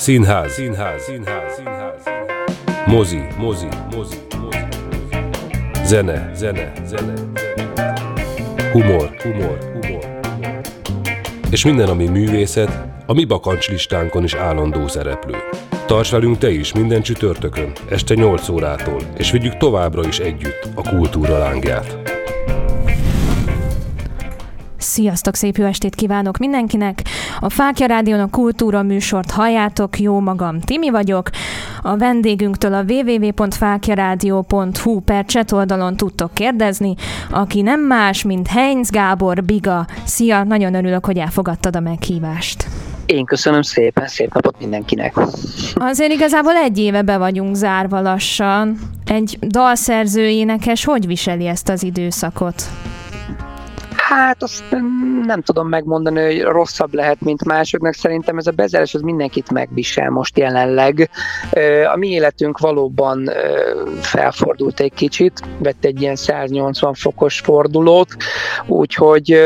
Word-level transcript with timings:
Színház, 0.00 0.52
színház, 0.52 1.02
színház, 1.02 1.54
színház. 1.54 2.02
Mozi, 2.86 3.20
mozi, 3.38 3.66
mozi, 3.96 4.16
mozi. 4.40 4.58
Zene, 5.84 6.30
zene, 6.34 6.72
zene. 6.84 7.12
Humor, 8.72 9.16
humor, 9.22 9.58
humor. 9.72 10.20
És 11.50 11.64
minden, 11.64 11.88
ami 11.88 12.06
művészet, 12.06 12.86
a 13.06 13.12
mi 13.12 13.24
bakancslistánkon 13.24 14.24
is 14.24 14.34
állandó 14.34 14.88
szereplő. 14.88 15.36
Tarts 15.86 16.10
velünk 16.10 16.38
te 16.38 16.50
is 16.50 16.72
minden 16.72 17.02
csütörtökön, 17.02 17.72
este 17.90 18.14
8 18.14 18.48
órától, 18.48 19.00
és 19.16 19.30
vigyük 19.30 19.56
továbbra 19.56 20.06
is 20.06 20.18
együtt 20.18 20.68
a 20.74 20.88
kultúra 20.88 21.38
lángját. 21.38 21.99
Sziasztok, 25.00 25.34
szép 25.34 25.56
jó 25.56 25.64
estét 25.64 25.94
kívánok 25.94 26.38
mindenkinek! 26.38 27.02
A 27.40 27.50
Fákja 27.50 27.86
Rádión 27.86 28.20
a 28.20 28.30
kultúra 28.30 28.82
műsort 28.82 29.30
halljátok, 29.30 30.00
jó 30.00 30.18
magam, 30.18 30.60
Timi 30.60 30.90
vagyok. 30.90 31.30
A 31.82 31.96
vendégünktől 31.96 32.74
a 32.74 32.84
www.fákjaradio.hu 32.88 35.00
per 35.00 35.24
chat 35.24 35.52
oldalon 35.52 35.96
tudtok 35.96 36.34
kérdezni, 36.34 36.94
aki 37.30 37.62
nem 37.62 37.80
más, 37.80 38.22
mint 38.22 38.46
Heinz 38.46 38.90
Gábor 38.90 39.44
Biga. 39.44 39.86
Szia, 40.04 40.44
nagyon 40.44 40.74
örülök, 40.74 41.04
hogy 41.04 41.18
elfogadtad 41.18 41.76
a 41.76 41.80
meghívást. 41.80 42.66
Én 43.06 43.24
köszönöm 43.24 43.62
szépen, 43.62 44.06
szép 44.06 44.34
napot 44.34 44.58
mindenkinek. 44.58 45.14
Azért 45.74 46.12
igazából 46.12 46.54
egy 46.54 46.78
éve 46.78 47.02
be 47.02 47.16
vagyunk 47.16 47.54
zárva 47.54 48.00
lassan. 48.00 48.78
Egy 49.06 49.38
dalszerző 49.40 50.28
énekes 50.28 50.84
hogy 50.84 51.06
viseli 51.06 51.46
ezt 51.46 51.68
az 51.68 51.82
időszakot? 51.82 52.62
Hát 54.10 54.42
azt 54.42 54.64
nem 55.24 55.42
tudom 55.42 55.68
megmondani, 55.68 56.24
hogy 56.24 56.42
rosszabb 56.42 56.94
lehet, 56.94 57.20
mint 57.20 57.44
másoknak. 57.44 57.94
Szerintem 57.94 58.38
ez 58.38 58.46
a 58.46 58.50
bezárás 58.50 58.94
az 58.94 59.00
mindenkit 59.00 59.50
megvisel 59.50 60.10
most 60.10 60.38
jelenleg. 60.38 61.10
A 61.92 61.96
mi 61.96 62.08
életünk 62.08 62.58
valóban 62.58 63.30
felfordult 64.00 64.80
egy 64.80 64.92
kicsit, 64.94 65.40
vett 65.58 65.84
egy 65.84 66.00
ilyen 66.00 66.16
180 66.16 66.94
fokos 66.94 67.40
fordulót, 67.40 68.16
úgyhogy 68.66 69.38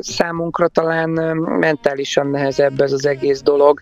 számunkra 0.00 0.68
talán 0.68 1.10
mentálisan 1.58 2.26
nehezebb 2.26 2.80
ez 2.80 2.92
az 2.92 3.06
egész 3.06 3.42
dolog, 3.42 3.80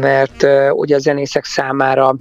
mert 0.00 0.46
ugye 0.72 0.94
a 0.94 0.98
zenészek 0.98 1.44
számára 1.44 2.16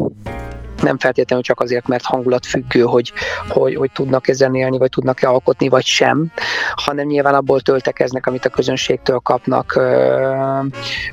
nem 0.82 0.98
feltétlenül 0.98 1.44
csak 1.44 1.60
azért, 1.60 1.88
mert 1.88 2.04
hangulat 2.04 2.46
függő, 2.46 2.82
hogy, 2.82 3.14
hogy, 3.48 3.76
hogy 3.76 3.92
tudnak-e 3.92 4.34
zenélni, 4.34 4.78
vagy 4.78 4.90
tudnak-e 4.90 5.30
alkotni, 5.30 5.70
vagy 5.70 5.86
sem, 5.86 6.32
hanem 6.76 7.06
nyilván 7.06 7.34
abból 7.34 7.62
töltekeznek, 7.62 8.26
amit 8.26 8.46
a 8.46 8.50
közönségtől 8.50 9.20
kapnak 9.20 9.80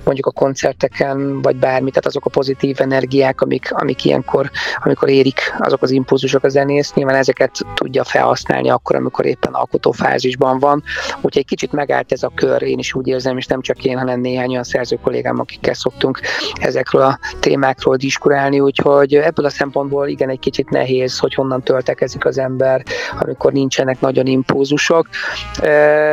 mondjuk 0.04 0.26
a 0.26 0.30
koncerteken, 0.30 1.42
vagy 1.42 1.56
bármi, 1.56 1.88
tehát 1.88 2.06
azok 2.06 2.24
a 2.24 2.30
pozitív 2.30 2.80
energiák, 2.80 3.40
amik, 3.40 3.72
amik 3.72 4.04
ilyenkor, 4.04 4.50
amikor 4.84 5.08
érik 5.08 5.40
azok 5.58 5.82
az 5.82 5.90
impulzusok 5.90 6.44
a 6.44 6.48
zenész, 6.48 6.92
nyilván 6.94 7.14
ezeket 7.14 7.58
tudja 7.74 8.04
felhasználni 8.04 8.70
akkor, 8.70 8.96
amikor 8.96 9.26
éppen 9.26 9.52
alkotó 9.52 9.92
fázisban 9.92 10.58
van. 10.58 10.82
Úgyhogy 11.16 11.38
egy 11.38 11.46
kicsit 11.46 11.72
megállt 11.72 12.12
ez 12.12 12.22
a 12.22 12.32
kör, 12.34 12.62
én 12.62 12.78
is 12.78 12.94
úgy 12.94 13.06
érzem, 13.06 13.36
és 13.36 13.46
nem 13.46 13.60
csak 13.60 13.84
én, 13.84 13.98
hanem 13.98 14.20
néhány 14.20 14.50
olyan 14.50 14.64
szerző 14.64 14.98
kollégám, 15.02 15.40
akikkel 15.40 15.74
szoktunk 15.74 16.20
ezekről 16.54 17.02
a 17.02 17.18
témákról 17.40 17.96
diskurálni, 17.96 18.60
úgyhogy 18.60 19.14
ebből 19.14 19.46
a 19.46 19.50
szempontból 19.58 20.08
igen, 20.08 20.28
egy 20.28 20.38
kicsit 20.38 20.70
nehéz, 20.70 21.18
hogy 21.18 21.34
honnan 21.34 21.62
töltekezik 21.62 22.24
az 22.24 22.38
ember, 22.38 22.82
amikor 23.20 23.52
nincsenek 23.52 24.00
nagyon 24.00 24.26
impulzusok, 24.26 25.08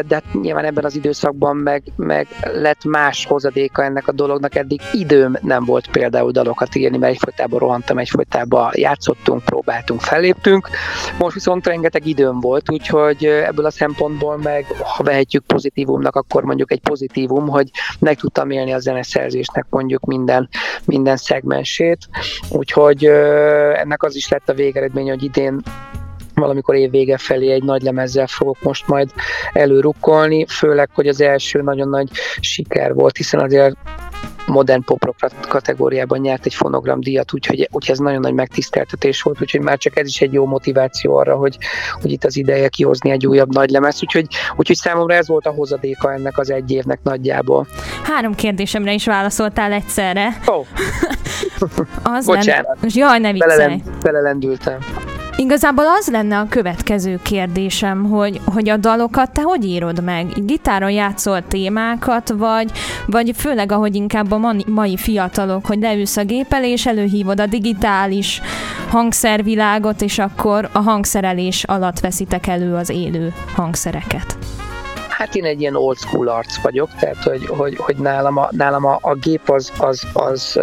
de 0.07 0.21
nyilván 0.41 0.65
ebben 0.65 0.85
az 0.85 0.95
időszakban 0.95 1.55
meg, 1.55 1.83
meg 1.95 2.27
lett 2.41 2.83
más 2.83 3.25
hozadéka 3.25 3.83
ennek 3.83 4.07
a 4.07 4.11
dolognak, 4.11 4.55
eddig 4.55 4.81
időm 4.91 5.37
nem 5.41 5.65
volt 5.65 5.87
például 5.91 6.31
dalokat 6.31 6.75
írni, 6.75 6.97
mert 6.97 7.13
egyfolytában 7.13 7.59
rohantam, 7.59 7.97
egyfolytában 7.97 8.71
játszottunk, 8.73 9.43
próbáltunk, 9.43 10.01
felléptünk, 10.01 10.69
most 11.19 11.33
viszont 11.33 11.67
rengeteg 11.67 12.07
időm 12.07 12.39
volt, 12.39 12.71
úgyhogy 12.71 13.25
ebből 13.25 13.65
a 13.65 13.71
szempontból 13.71 14.37
meg, 14.37 14.65
ha 14.95 15.03
vehetjük 15.03 15.43
pozitívumnak, 15.45 16.15
akkor 16.15 16.43
mondjuk 16.43 16.71
egy 16.71 16.81
pozitívum, 16.81 17.47
hogy 17.47 17.69
meg 17.99 18.17
tudtam 18.17 18.49
élni 18.49 18.73
a 18.73 18.79
zeneszerzésnek 18.79 19.65
mondjuk 19.69 20.05
minden, 20.05 20.49
minden 20.85 21.17
szegmensét, 21.17 21.97
úgyhogy 22.49 23.11
ennek 23.75 24.03
az 24.03 24.15
is 24.15 24.29
lett 24.29 24.49
a 24.49 24.53
végeredmény, 24.53 25.09
hogy 25.09 25.23
idén 25.23 25.61
valamikor 26.35 26.75
év 26.75 26.91
vége 26.91 27.17
felé 27.17 27.51
egy 27.51 27.63
nagy 27.63 27.81
lemezzel 27.81 28.27
fogok 28.27 28.61
most 28.61 28.87
majd 28.87 29.09
előrukkolni, 29.53 30.45
főleg, 30.45 30.89
hogy 30.93 31.07
az 31.07 31.21
első 31.21 31.61
nagyon 31.61 31.89
nagy 31.89 32.09
siker 32.39 32.93
volt, 32.93 33.17
hiszen 33.17 33.39
azért 33.39 33.75
modern 34.45 34.83
pop 34.83 35.15
kategóriában 35.47 36.19
nyert 36.19 36.45
egy 36.45 36.53
fonogram 36.53 36.99
díjat, 36.99 37.33
úgyhogy, 37.33 37.69
úgyhogy 37.71 37.91
ez 37.95 37.99
nagyon 37.99 38.19
nagy 38.19 38.33
megtiszteltetés 38.33 39.21
volt, 39.21 39.41
úgyhogy 39.41 39.61
már 39.61 39.77
csak 39.77 39.97
ez 39.97 40.07
is 40.07 40.21
egy 40.21 40.33
jó 40.33 40.45
motiváció 40.45 41.15
arra, 41.15 41.35
hogy, 41.35 41.57
hogy 42.01 42.11
itt 42.11 42.23
az 42.23 42.37
ideje 42.37 42.67
kihozni 42.67 43.09
egy 43.09 43.27
újabb 43.27 43.53
nagy 43.53 43.69
lemez, 43.69 43.99
úgyhogy, 44.03 44.27
úgyhogy 44.55 44.75
számomra 44.75 45.13
ez 45.13 45.27
volt 45.27 45.45
a 45.45 45.51
hozadéka 45.51 46.13
ennek 46.13 46.37
az 46.37 46.51
egy 46.51 46.71
évnek 46.71 46.99
nagyjából. 47.03 47.67
Három 48.03 48.35
kérdésemre 48.35 48.93
is 48.93 49.05
válaszoltál 49.05 49.71
egyszerre. 49.71 50.39
Ó. 50.51 50.53
Oh. 50.53 50.65
az 52.15 52.25
Bocsánat. 52.25 52.77
Lenne... 52.81 52.93
Jaj, 52.93 53.19
ne 53.19 53.31
viccelj. 53.31 53.81
Belelendültem. 54.01 54.77
Igazából 55.37 55.85
az 55.99 56.07
lenne 56.07 56.39
a 56.39 56.47
következő 56.49 57.19
kérdésem, 57.23 58.03
hogy, 58.03 58.41
hogy 58.45 58.69
a 58.69 58.77
dalokat 58.77 59.31
te 59.31 59.41
hogy 59.41 59.65
írod 59.65 60.03
meg? 60.03 60.45
Gitáron 60.45 60.91
játszol 60.91 61.47
témákat, 61.47 62.29
vagy, 62.29 62.71
vagy 63.05 63.31
főleg, 63.35 63.71
ahogy 63.71 63.95
inkább 63.95 64.31
a 64.31 64.53
mai 64.67 64.97
fiatalok, 64.97 65.65
hogy 65.65 65.79
leülsz 65.79 66.17
a 66.17 66.23
gép 66.23 66.53
elé, 66.53 66.71
és 66.71 66.85
előhívod 66.85 67.39
a 67.39 67.45
digitális 67.45 68.41
hangszervilágot, 68.89 70.01
és 70.01 70.19
akkor 70.19 70.69
a 70.73 70.79
hangszerelés 70.79 71.63
alatt 71.63 71.99
veszitek 71.99 72.47
elő 72.47 72.75
az 72.75 72.89
élő 72.89 73.33
hangszereket? 73.55 74.37
Hát 75.17 75.35
én 75.35 75.43
egy 75.43 75.61
ilyen 75.61 75.75
old 75.75 75.97
school 75.97 76.27
arc 76.27 76.61
vagyok, 76.61 76.89
tehát 76.99 77.23
hogy, 77.23 77.45
hogy, 77.45 77.75
hogy 77.77 77.95
nálam, 77.95 78.37
a, 78.37 78.47
nálam 78.51 78.85
a, 78.85 78.97
a 79.01 79.13
gép 79.13 79.49
az, 79.49 79.71
az, 79.77 80.03
az 80.13 80.59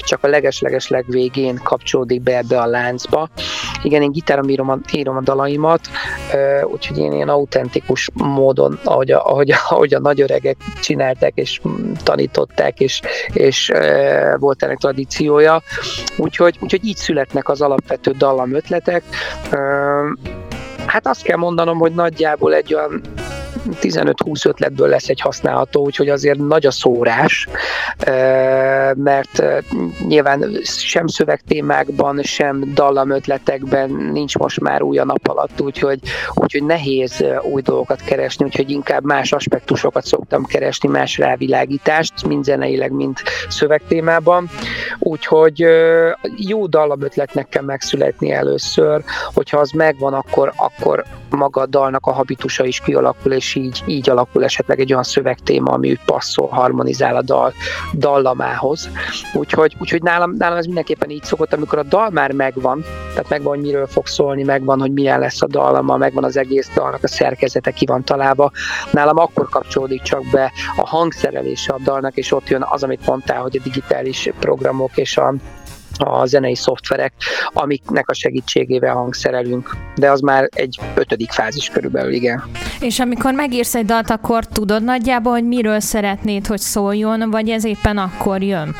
csak 0.00 0.24
a 0.24 0.28
leges-leges 0.28 0.88
legvégén 0.88 1.60
kapcsolódik 1.62 2.22
be 2.22 2.36
ebbe 2.36 2.60
a 2.60 2.66
láncba. 2.66 3.28
Igen, 3.82 4.02
én 4.02 4.12
gitáron 4.12 4.48
írom 4.48 4.70
a, 4.70 4.78
írom 4.92 5.16
a 5.16 5.20
dalaimat, 5.20 5.80
úgyhogy 6.64 6.98
én 6.98 7.12
ilyen 7.12 7.28
autentikus 7.28 8.10
módon, 8.14 8.78
ahogy 8.84 9.10
a, 9.10 9.24
ahogy, 9.24 9.50
a, 9.50 9.56
ahogy 9.68 9.94
a 9.94 10.00
nagyöregek 10.00 10.56
csinálták 10.80 11.32
és 11.34 11.60
tanították, 12.02 12.80
és, 12.80 13.00
és 13.32 13.72
volt 14.36 14.62
ennek 14.62 14.78
tradíciója. 14.78 15.62
Úgyhogy, 16.16 16.56
úgyhogy 16.60 16.84
így 16.84 16.96
születnek 16.96 17.48
az 17.48 17.60
alapvető 17.60 18.10
dallam 18.10 18.54
ötletek. 18.54 19.02
Hát 20.86 21.06
azt 21.06 21.22
kell 21.22 21.36
mondanom, 21.36 21.78
hogy 21.78 21.92
nagyjából 21.94 22.54
egy 22.54 22.74
olyan 22.74 23.02
15-20 23.70 24.46
ötletből 24.46 24.88
lesz 24.88 25.08
egy 25.08 25.20
használható, 25.20 25.84
úgyhogy 25.84 26.08
azért 26.08 26.38
nagy 26.38 26.66
a 26.66 26.70
szórás, 26.70 27.48
mert 28.94 29.42
nyilván 30.06 30.58
sem 30.62 31.06
szövegtémákban, 31.06 32.22
sem 32.22 32.74
dallamötletekben 32.74 33.90
nincs 33.90 34.36
most 34.36 34.60
már 34.60 34.82
új 34.82 34.98
a 34.98 35.04
nap 35.04 35.28
alatt, 35.28 35.60
úgyhogy, 35.60 36.00
úgyhogy 36.34 36.64
nehéz 36.64 37.24
új 37.42 37.62
dolgokat 37.62 38.00
keresni, 38.00 38.44
úgyhogy 38.44 38.70
inkább 38.70 39.04
más 39.04 39.32
aspektusokat 39.32 40.04
szoktam 40.04 40.44
keresni, 40.44 40.88
más 40.88 41.18
rávilágítást, 41.18 42.26
mind 42.26 42.44
zeneileg, 42.44 42.92
mind 42.92 43.16
szövegtémában. 43.48 44.50
Úgyhogy 44.98 45.66
jó 46.36 46.66
dallamötletnek 46.66 47.48
kell 47.48 47.64
megszületni 47.64 48.32
először, 48.32 49.04
hogyha 49.34 49.58
az 49.58 49.70
megvan, 49.70 50.14
akkor, 50.14 50.52
akkor 50.56 51.04
maga 51.30 51.60
a 51.60 51.66
dalnak 51.66 52.06
a 52.06 52.12
habitusa 52.12 52.64
is 52.64 52.80
kialakul, 52.80 53.32
és 53.32 53.51
így, 53.54 53.82
így 53.86 54.10
alakul 54.10 54.44
esetleg 54.44 54.80
egy 54.80 54.92
olyan 54.92 55.02
szövegtéma, 55.02 55.72
ami 55.72 55.90
úgy 55.90 56.00
passzol, 56.04 56.48
harmonizál 56.48 57.16
a 57.16 57.22
dal 57.22 57.52
dallamához. 57.92 58.90
Úgyhogy, 59.34 59.76
úgyhogy 59.78 60.02
nálam, 60.02 60.34
nálam 60.38 60.56
ez 60.56 60.66
mindenképpen 60.66 61.10
így 61.10 61.22
szokott, 61.22 61.52
amikor 61.52 61.78
a 61.78 61.82
dal 61.82 62.10
már 62.10 62.32
megvan, 62.32 62.84
tehát 63.08 63.28
megvan, 63.28 63.54
hogy 63.54 63.64
miről 63.64 63.86
fog 63.86 64.06
szólni, 64.06 64.42
megvan, 64.42 64.80
hogy 64.80 64.92
milyen 64.92 65.18
lesz 65.18 65.42
a 65.42 65.46
dallama, 65.46 65.96
megvan 65.96 66.24
az 66.24 66.36
egész 66.36 66.70
dalnak 66.74 67.02
a 67.02 67.08
szerkezete, 67.08 67.70
ki 67.70 67.86
van 67.86 68.04
találva. 68.04 68.50
Nálam 68.90 69.18
akkor 69.18 69.48
kapcsolódik 69.48 70.02
csak 70.02 70.22
be 70.30 70.52
a 70.76 70.86
hangszerelése 70.86 71.72
a 71.72 71.78
dalnak, 71.84 72.16
és 72.16 72.32
ott 72.32 72.48
jön 72.48 72.66
az, 72.68 72.82
amit 72.82 73.06
mondtál, 73.06 73.40
hogy 73.40 73.56
a 73.56 73.62
digitális 73.62 74.30
programok 74.38 74.96
és 74.96 75.16
a 75.16 75.34
a 75.98 76.26
zenei 76.26 76.54
szoftverek, 76.54 77.12
amiknek 77.52 78.08
a 78.08 78.14
segítségével 78.14 78.94
hangszerelünk, 78.94 79.76
de 79.94 80.10
az 80.10 80.20
már 80.20 80.48
egy 80.54 80.80
ötödik 80.94 81.30
fázis 81.30 81.68
körülbelül, 81.68 82.12
igen. 82.12 82.42
És 82.80 83.00
amikor 83.00 83.32
megírsz 83.32 83.74
egy 83.74 83.84
dalt, 83.84 84.10
akkor 84.10 84.46
tudod 84.46 84.84
nagyjából, 84.84 85.32
hogy 85.32 85.46
miről 85.46 85.80
szeretnéd, 85.80 86.46
hogy 86.46 86.60
szóljon, 86.60 87.30
vagy 87.30 87.48
ez 87.48 87.64
éppen 87.64 87.98
akkor 87.98 88.42
jön? 88.42 88.74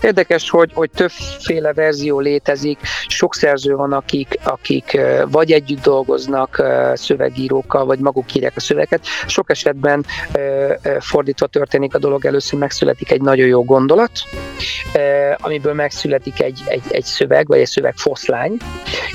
Érdekes, 0.00 0.50
hogy, 0.50 0.70
hogy 0.74 0.90
többféle 0.90 1.72
verzió 1.72 2.20
létezik, 2.20 2.78
sok 3.06 3.34
szerző 3.34 3.74
van, 3.74 3.92
akik, 3.92 4.38
akik 4.42 5.00
vagy 5.30 5.52
együtt 5.52 5.82
dolgoznak 5.82 6.62
szövegírókkal, 6.94 7.84
vagy 7.84 7.98
maguk 7.98 8.34
írják 8.34 8.52
a 8.56 8.60
szöveget. 8.60 9.06
Sok 9.26 9.50
esetben 9.50 10.04
fordítva 10.98 11.46
történik 11.46 11.94
a 11.94 11.98
dolog, 11.98 12.24
először 12.24 12.58
megszületik 12.58 13.10
egy 13.10 13.20
nagyon 13.20 13.46
jó 13.46 13.64
gondolat, 13.64 14.10
amiből 15.36 15.74
megszületik 15.74 16.42
egy, 16.42 16.62
egy, 16.66 16.82
egy 16.88 17.04
szöveg, 17.04 17.46
vagy 17.46 17.58
egy 17.58 17.66
szöveg 17.66 17.96
foszlány, 17.96 18.56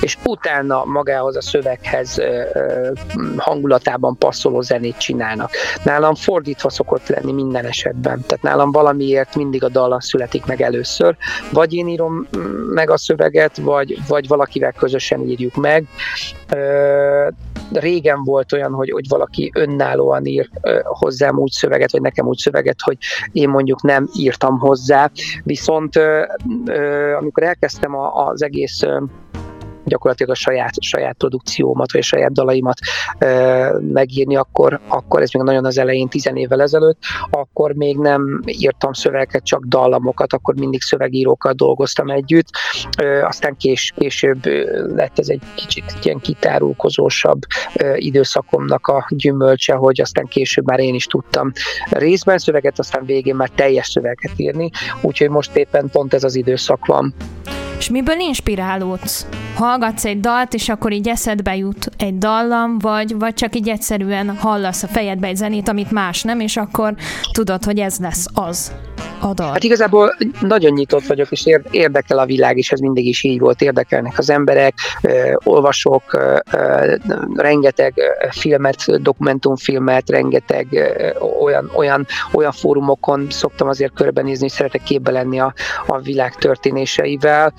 és 0.00 0.18
utána 0.24 0.84
magához 0.84 1.36
a 1.36 1.42
szöveghez 1.42 2.20
hangulatában 3.36 4.18
passzoló 4.18 4.60
zenét 4.60 4.98
csinálnak. 4.98 5.50
Nálam 5.82 6.14
fordítva 6.14 6.70
szokott 6.70 7.08
lenni 7.08 7.32
minden 7.32 7.64
esetben. 7.64 8.24
Tehát 8.26 8.42
nálam 8.42 8.72
valamiért 8.72 9.34
mindig 9.34 9.64
a 9.64 9.68
dallam 9.68 10.00
születik 10.00 10.33
meg 10.46 10.60
először. 10.60 11.16
Vagy 11.52 11.74
én 11.74 11.88
írom 11.88 12.26
meg 12.74 12.90
a 12.90 12.96
szöveget, 12.96 13.56
vagy, 13.56 13.98
vagy 14.08 14.28
valakivel 14.28 14.72
közösen 14.72 15.20
írjuk 15.20 15.54
meg. 15.54 15.86
Régen 17.72 18.24
volt 18.24 18.52
olyan, 18.52 18.72
hogy, 18.72 18.90
hogy 18.90 19.08
valaki 19.08 19.50
önállóan 19.54 20.26
ír 20.26 20.50
hozzám 20.82 21.38
úgy 21.38 21.50
szöveget, 21.50 21.92
vagy 21.92 22.00
nekem 22.00 22.26
úgy 22.26 22.38
szöveget, 22.38 22.80
hogy 22.80 22.96
én 23.32 23.48
mondjuk 23.48 23.82
nem 23.82 24.08
írtam 24.16 24.58
hozzá. 24.58 25.10
Viszont 25.42 25.96
amikor 27.18 27.42
elkezdtem 27.42 27.96
az 27.96 28.42
egész 28.42 28.80
gyakorlatilag 29.84 30.32
a 30.32 30.34
saját, 30.34 30.82
saját 30.82 31.16
produkciómat, 31.16 31.92
vagy 31.92 32.00
a 32.00 32.04
saját 32.04 32.32
dalaimat 32.32 32.78
e, 33.18 33.72
megírni, 33.80 34.36
akkor, 34.36 34.80
akkor 34.88 35.22
ez 35.22 35.30
még 35.32 35.42
nagyon 35.42 35.64
az 35.64 35.78
elején, 35.78 36.08
tizen 36.08 36.36
évvel 36.36 36.62
ezelőtt, 36.62 36.98
akkor 37.30 37.72
még 37.72 37.96
nem 37.96 38.42
írtam 38.46 38.92
szövegeket, 38.92 39.44
csak 39.44 39.64
dallamokat, 39.64 40.32
akkor 40.32 40.54
mindig 40.54 40.82
szövegírókkal 40.82 41.52
dolgoztam 41.52 42.10
együtt, 42.10 42.48
e, 42.96 43.26
aztán 43.26 43.56
kés, 43.56 43.92
később 43.96 44.44
lett 44.96 45.18
ez 45.18 45.28
egy 45.28 45.42
kicsit 45.54 45.84
ilyen 46.02 46.18
kitárulkozósabb 46.18 47.40
e, 47.74 47.96
időszakomnak 47.96 48.86
a 48.86 49.06
gyümölcse, 49.08 49.74
hogy 49.74 50.00
aztán 50.00 50.26
később 50.26 50.66
már 50.66 50.80
én 50.80 50.94
is 50.94 51.06
tudtam 51.06 51.52
részben 51.90 52.38
szöveget, 52.38 52.78
aztán 52.78 53.04
végén 53.04 53.34
már 53.34 53.48
teljes 53.48 53.86
szöveget 53.86 54.32
írni, 54.36 54.70
úgyhogy 55.00 55.28
most 55.28 55.56
éppen 55.56 55.88
pont 55.90 56.14
ez 56.14 56.24
az 56.24 56.34
időszak 56.34 56.86
van. 56.86 57.14
És 57.84 57.90
miből 57.90 58.18
inspirálódsz? 58.18 59.26
Hallgatsz 59.54 60.04
egy 60.04 60.20
dalt, 60.20 60.54
és 60.54 60.68
akkor 60.68 60.92
így 60.92 61.08
eszedbe 61.08 61.56
jut 61.56 61.90
egy 61.96 62.18
dallam, 62.18 62.78
vagy, 62.78 63.18
vagy 63.18 63.34
csak 63.34 63.56
így 63.56 63.68
egyszerűen 63.68 64.36
hallasz 64.36 64.82
a 64.82 64.86
fejedbe 64.86 65.26
egy 65.26 65.36
zenét, 65.36 65.68
amit 65.68 65.90
más 65.90 66.22
nem, 66.22 66.40
és 66.40 66.56
akkor 66.56 66.94
tudod, 67.32 67.64
hogy 67.64 67.78
ez 67.78 67.98
lesz 67.98 68.26
az 68.34 68.72
a 69.24 69.34
dal. 69.34 69.50
Hát 69.50 69.64
igazából 69.64 70.16
nagyon 70.40 70.72
nyitott 70.72 71.06
vagyok, 71.06 71.30
és 71.30 71.44
érdekel 71.70 72.18
a 72.18 72.26
világ, 72.26 72.58
és 72.58 72.72
ez 72.72 72.78
mindig 72.78 73.06
is 73.06 73.22
így 73.22 73.38
volt, 73.38 73.62
érdekelnek 73.62 74.18
az 74.18 74.30
emberek, 74.30 74.74
olvasok 75.44 76.18
rengeteg 77.34 77.94
filmet, 78.30 79.02
dokumentumfilmet, 79.02 80.10
rengeteg 80.10 80.66
olyan, 81.40 81.70
olyan, 81.74 82.06
olyan 82.32 82.52
fórumokon 82.52 83.26
szoktam 83.30 83.68
azért 83.68 83.92
körbenézni, 83.94 84.48
szeretek 84.48 84.82
képbe 84.82 85.10
lenni 85.10 85.40
a, 85.40 85.54
a 85.86 85.98
világ 85.98 86.34
történéseivel, 86.34 87.54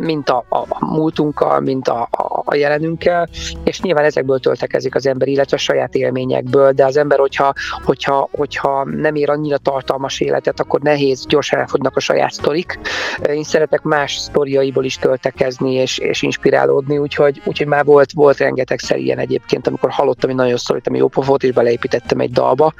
mint 0.00 0.28
a, 0.28 0.44
a 0.48 0.84
múltunkkal, 0.86 1.60
mint 1.60 1.88
a, 1.88 2.08
a, 2.10 2.42
a 2.44 2.54
jelenünkkel, 2.54 3.28
és 3.64 3.80
nyilván 3.80 4.04
ezekből 4.04 4.38
töltekezik 4.38 4.94
az 4.94 5.06
ember, 5.06 5.28
illetve 5.28 5.56
a 5.56 5.60
saját 5.60 5.94
élményekből, 5.94 6.72
de 6.72 6.84
az 6.84 6.96
ember, 6.96 7.18
hogyha, 7.18 7.52
hogyha, 7.84 8.28
hogyha 8.32 8.84
nem 8.84 9.14
ér 9.14 9.30
annyira 9.30 9.58
tartalmas 9.58 10.20
életet, 10.20 10.60
akkor 10.60 10.80
nehéz, 10.80 11.26
gyorsan 11.26 11.58
elfogynak 11.58 11.96
a 11.96 12.00
saját 12.00 12.32
sztorik. 12.32 12.78
Én 13.22 13.42
szeretek 13.42 13.82
más 13.82 14.16
sztoriaiból 14.16 14.84
is 14.84 14.96
töltekezni 14.96 15.72
és, 15.72 15.98
és 15.98 16.22
inspirálódni, 16.22 16.98
úgyhogy, 16.98 17.42
úgyhogy 17.44 17.66
már 17.66 17.84
volt, 17.84 18.12
volt 18.12 18.38
rengeteg 18.38 18.78
ilyen 18.88 19.18
egyébként, 19.18 19.66
amikor 19.66 19.90
hallottam 19.90 20.30
egy 20.30 20.36
nagyon 20.36 20.56
sztorit, 20.56 20.88
ami 20.88 20.98
jó 20.98 21.08
pofót, 21.08 21.42
és 21.42 21.52
beleépítettem 21.52 22.20
egy 22.20 22.30
dalba. 22.30 22.72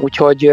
Úgyhogy 0.00 0.52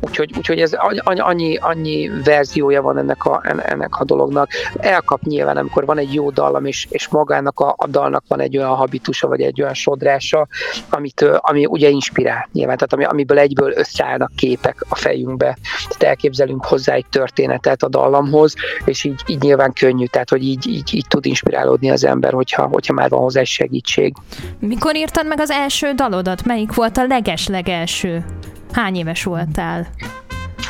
Úgyhogy, 0.00 0.32
úgyhogy 0.36 0.60
ez 0.60 0.72
annyi, 1.04 1.56
annyi 1.56 2.10
verziója 2.24 2.82
van 2.82 2.98
ennek 2.98 3.24
a, 3.24 3.42
ennek 3.64 4.00
a 4.00 4.04
dolognak. 4.04 4.50
Elkap 4.78 5.20
nyilván, 5.22 5.56
amikor 5.56 5.84
van 5.84 5.98
egy 5.98 6.14
jó 6.14 6.30
dallam, 6.30 6.64
és, 6.64 6.86
és 6.90 7.08
magának 7.08 7.60
a, 7.60 7.74
a 7.76 7.86
dalnak 7.86 8.24
van 8.28 8.40
egy 8.40 8.56
olyan 8.56 8.74
habitusa, 8.74 9.28
vagy 9.28 9.40
egy 9.40 9.62
olyan 9.62 9.74
sodrása, 9.74 10.46
amit, 10.90 11.24
ami 11.36 11.66
ugye 11.66 11.88
inspirál 11.88 12.48
nyilván, 12.52 12.76
tehát 12.76 12.92
ami, 12.92 13.04
amiből 13.04 13.38
egyből 13.38 13.72
összeállnak 13.76 14.30
képek 14.36 14.84
a 14.88 14.94
fejünkbe. 14.94 15.58
Tehát 15.88 16.02
elképzelünk 16.02 16.64
hozzá 16.64 16.94
egy 16.94 17.06
történetet 17.10 17.82
a 17.82 17.88
dallamhoz, 17.88 18.54
és 18.84 19.04
így, 19.04 19.20
így 19.26 19.40
nyilván 19.40 19.72
könnyű, 19.72 20.04
tehát 20.04 20.30
hogy 20.30 20.42
így, 20.42 20.66
így, 20.66 20.94
így 20.94 21.06
tud 21.08 21.26
inspirálódni 21.26 21.90
az 21.90 22.04
ember, 22.04 22.32
hogyha, 22.32 22.66
hogyha 22.66 22.92
már 22.92 23.08
van 23.08 23.20
hozzá 23.20 23.40
egy 23.40 23.46
segítség. 23.46 24.14
Mikor 24.58 24.96
írtad 24.96 25.26
meg 25.26 25.40
az 25.40 25.50
első 25.50 25.92
dalodat? 25.92 26.44
Melyik 26.44 26.74
volt 26.74 26.96
a 26.96 27.04
leges-legelső? 27.06 28.24
Hány 28.72 28.96
éves 28.96 29.24
voltál? 29.24 29.86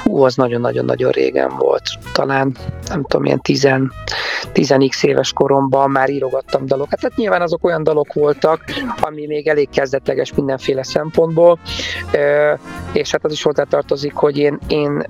Hú, 0.02 0.23
az 0.23 0.35
nagyon-nagyon-nagyon 0.35 1.11
régen 1.11 1.56
volt. 1.58 1.82
Talán, 2.12 2.56
nem 2.88 3.02
tudom, 3.02 3.25
ilyen 3.25 3.41
10, 3.41 3.69
10x 4.54 5.04
éves 5.04 5.32
koromban 5.32 5.90
már 5.90 6.10
írogattam 6.10 6.66
dalokat. 6.66 7.00
Tehát 7.00 7.16
nyilván 7.16 7.42
azok 7.42 7.64
olyan 7.64 7.82
dalok 7.82 8.12
voltak, 8.12 8.64
ami 9.00 9.26
még 9.26 9.48
elég 9.48 9.69
kezdetleges 9.70 10.34
mindenféle 10.34 10.82
szempontból, 10.82 11.58
és 12.92 13.10
hát 13.10 13.25
az 13.25 13.32
is 13.32 13.42
hozzátartozik, 13.42 14.14
hogy 14.14 14.38
én, 14.38 14.58
én 14.69 15.06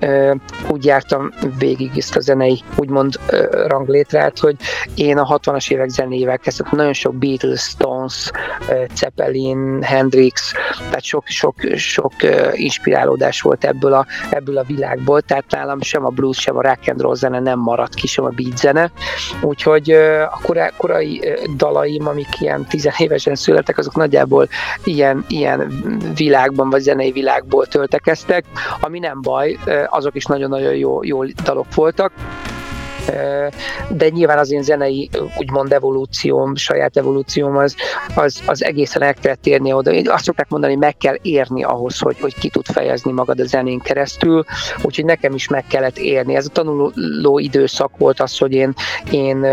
úgy 0.69 0.85
jártam 0.85 1.31
végig 1.59 1.91
ezt 1.97 2.17
a 2.17 2.21
zenei, 2.21 2.63
úgymond 2.77 3.19
ranglétrát, 3.67 4.39
hogy 4.39 4.57
én 4.95 5.19
a 5.19 5.39
60-as 5.39 5.71
évek 5.71 5.89
zenével 5.89 6.39
kezdtem. 6.39 6.67
Nagyon 6.71 6.93
sok 6.93 7.15
Beatles, 7.15 7.61
Stones, 7.61 8.31
Zeppelin, 8.95 9.83
Hendrix, 9.83 10.53
tehát 10.79 11.03
sok, 11.03 11.27
sok, 11.27 11.55
sok 11.75 12.13
inspirálódás 12.53 13.41
volt 13.41 13.65
ebből 13.65 13.93
a, 13.93 14.07
ebből 14.31 14.59
a 14.59 14.63
világból, 14.63 15.21
tehát 15.21 15.45
nálam 15.51 15.81
sem 15.81 16.05
a 16.05 16.09
blues, 16.09 16.39
sem 16.39 16.57
a 16.57 16.63
rock 16.63 16.89
and 16.89 17.01
roll 17.01 17.15
zene 17.15 17.41
nem 17.41 17.59
maradt 17.59 17.95
ki, 17.95 18.07
sem 18.07 18.25
a 18.25 18.29
beat 18.29 18.57
zene, 18.57 18.91
úgyhogy 19.41 19.91
a 20.31 20.39
korai, 20.43 20.71
korai 20.77 21.23
dalaim, 21.57 22.07
amik 22.07 22.41
ilyen 22.41 22.67
tizenévesen 22.67 23.35
születtek, 23.35 23.79
azok 23.79 23.97
nagyjából 23.97 24.49
ilyen, 24.85 25.25
ilyen 25.29 25.83
világban, 26.17 26.71
vagy 26.71 26.81
zenei 26.81 27.13
világból 27.13 27.67
töltekeztek, 27.67 28.45
ami 28.81 28.99
nem 28.99 29.23
baj, 29.23 29.59
azok 29.87 30.15
is 30.15 30.25
nagyon-nagyon 30.25 30.75
jó, 30.75 31.05
jó 31.05 31.25
dalok 31.25 31.75
voltak 31.75 32.13
de 33.89 34.09
nyilván 34.09 34.39
az 34.39 34.53
én 34.53 34.63
zenei 34.63 35.11
úgymond 35.39 35.73
evolúcióm, 35.73 36.55
saját 36.55 36.97
evolúcióm 36.97 37.57
az, 37.57 37.75
az, 38.15 38.43
az 38.47 38.65
egészen 38.65 39.03
el 39.03 39.15
kellett 39.15 39.47
érni 39.47 39.73
oda. 39.73 39.91
Én 39.91 40.11
azt 40.11 40.25
szokták 40.25 40.49
mondani, 40.49 40.75
meg 40.75 40.97
kell 40.97 41.17
érni 41.23 41.63
ahhoz, 41.63 41.99
hogy, 41.99 42.21
hogy 42.21 42.35
ki 42.35 42.49
tud 42.49 42.67
fejezni 42.67 43.13
magad 43.13 43.41
a 43.41 43.45
zenén 43.45 43.79
keresztül, 43.79 44.45
úgyhogy 44.83 45.05
nekem 45.05 45.35
is 45.35 45.49
meg 45.49 45.65
kellett 45.69 45.99
érni. 45.99 46.35
Ez 46.35 46.47
a 46.47 46.51
tanuló 46.53 47.39
időszak 47.39 47.97
volt 47.99 48.21
az, 48.21 48.39
hogy 48.39 48.53
én, 48.53 48.75
én, 49.11 49.45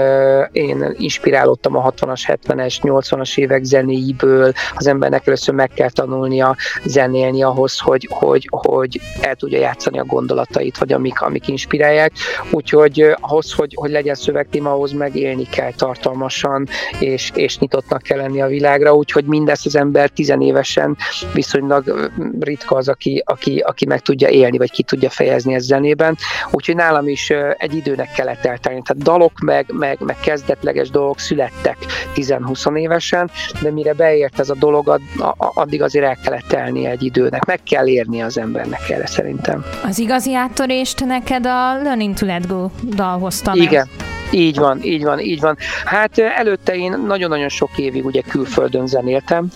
én 0.51 0.95
inspirálódtam 0.97 1.75
a 1.75 1.91
60-as, 1.91 2.37
70-es, 2.47 2.77
80-as 2.81 3.37
évek 3.37 3.63
zenéiből, 3.63 4.51
az 4.75 4.87
embernek 4.87 5.27
először 5.27 5.53
meg 5.53 5.69
kell 5.69 5.89
tanulnia 5.89 6.55
zenélni 6.83 7.43
ahhoz, 7.43 7.79
hogy, 7.79 8.07
hogy, 8.11 8.47
hogy 8.51 9.01
el 9.21 9.35
tudja 9.35 9.59
játszani 9.59 9.99
a 9.99 10.05
gondolatait, 10.05 10.77
vagy 10.77 10.93
amik, 10.93 11.21
amik 11.21 11.47
inspirálják. 11.47 12.11
Úgyhogy 12.51 13.15
ahhoz 13.19 13.46
ahhoz, 13.47 13.59
hogy, 13.59 13.73
hogy 13.75 13.91
legyen 13.91 14.15
szövegtéma, 14.15 14.71
ahhoz 14.71 14.91
megélni 14.91 15.43
kell 15.43 15.73
tartalmasan, 15.73 16.67
és, 16.99 17.31
és 17.33 17.57
nyitottnak 17.57 18.01
kell 18.01 18.17
lenni 18.17 18.41
a 18.41 18.47
világra, 18.47 18.95
úgyhogy 18.95 19.25
mindezt 19.25 19.65
az 19.65 19.75
ember 19.75 20.09
tizenévesen 20.09 20.97
viszonylag 21.33 22.11
ritka 22.39 22.75
az, 22.75 22.87
aki, 22.87 23.23
aki, 23.25 23.59
aki 23.59 23.85
meg 23.85 24.01
tudja 24.01 24.29
élni, 24.29 24.57
vagy 24.57 24.71
ki 24.71 24.83
tudja 24.83 25.09
fejezni 25.09 25.53
ez 25.53 25.63
zenében. 25.63 26.17
Úgyhogy 26.51 26.75
nálam 26.75 27.07
is 27.07 27.33
egy 27.57 27.75
időnek 27.75 28.11
kellett 28.11 28.45
eltelni. 28.45 28.81
Tehát 28.81 29.03
dalok, 29.03 29.39
meg, 29.39 29.65
meg, 29.73 29.97
meg 29.99 30.15
kezdetleges 30.19 30.89
dolgok 30.89 31.19
születtek 31.19 31.77
10-20 32.15 32.77
évesen, 32.77 33.29
de 33.61 33.71
mire 33.71 33.93
beért 33.93 34.39
ez 34.39 34.49
a 34.49 34.55
dolog, 34.59 34.99
addig 35.37 35.81
azért 35.81 36.05
el 36.05 36.17
kellett 36.23 36.47
telni 36.47 36.85
egy 36.85 37.03
időnek. 37.03 37.45
Meg 37.45 37.59
kell 37.63 37.87
érni 37.87 38.21
az 38.21 38.37
embernek 38.37 38.89
erre 38.89 39.05
szerintem. 39.07 39.65
Az 39.83 39.99
igazi 39.99 40.35
áttörést 40.35 41.05
neked 41.05 41.45
a 41.45 41.81
Learning 41.81 42.13
to 42.13 42.25
Let 42.25 42.47
Go 42.47 42.69
dalhoz 42.95 43.36
meg. 43.45 43.57
Igen. 43.57 43.87
Így 44.31 44.57
van, 44.57 44.81
így 44.83 45.03
van, 45.03 45.19
így 45.19 45.39
van. 45.39 45.57
Hát 45.85 46.17
előtte 46.17 46.75
én 46.75 47.03
nagyon-nagyon 47.05 47.49
sok 47.49 47.77
évig 47.77 48.05
ugye 48.05 48.21
külföldön 48.21 48.87
zenéltem, 48.87 49.47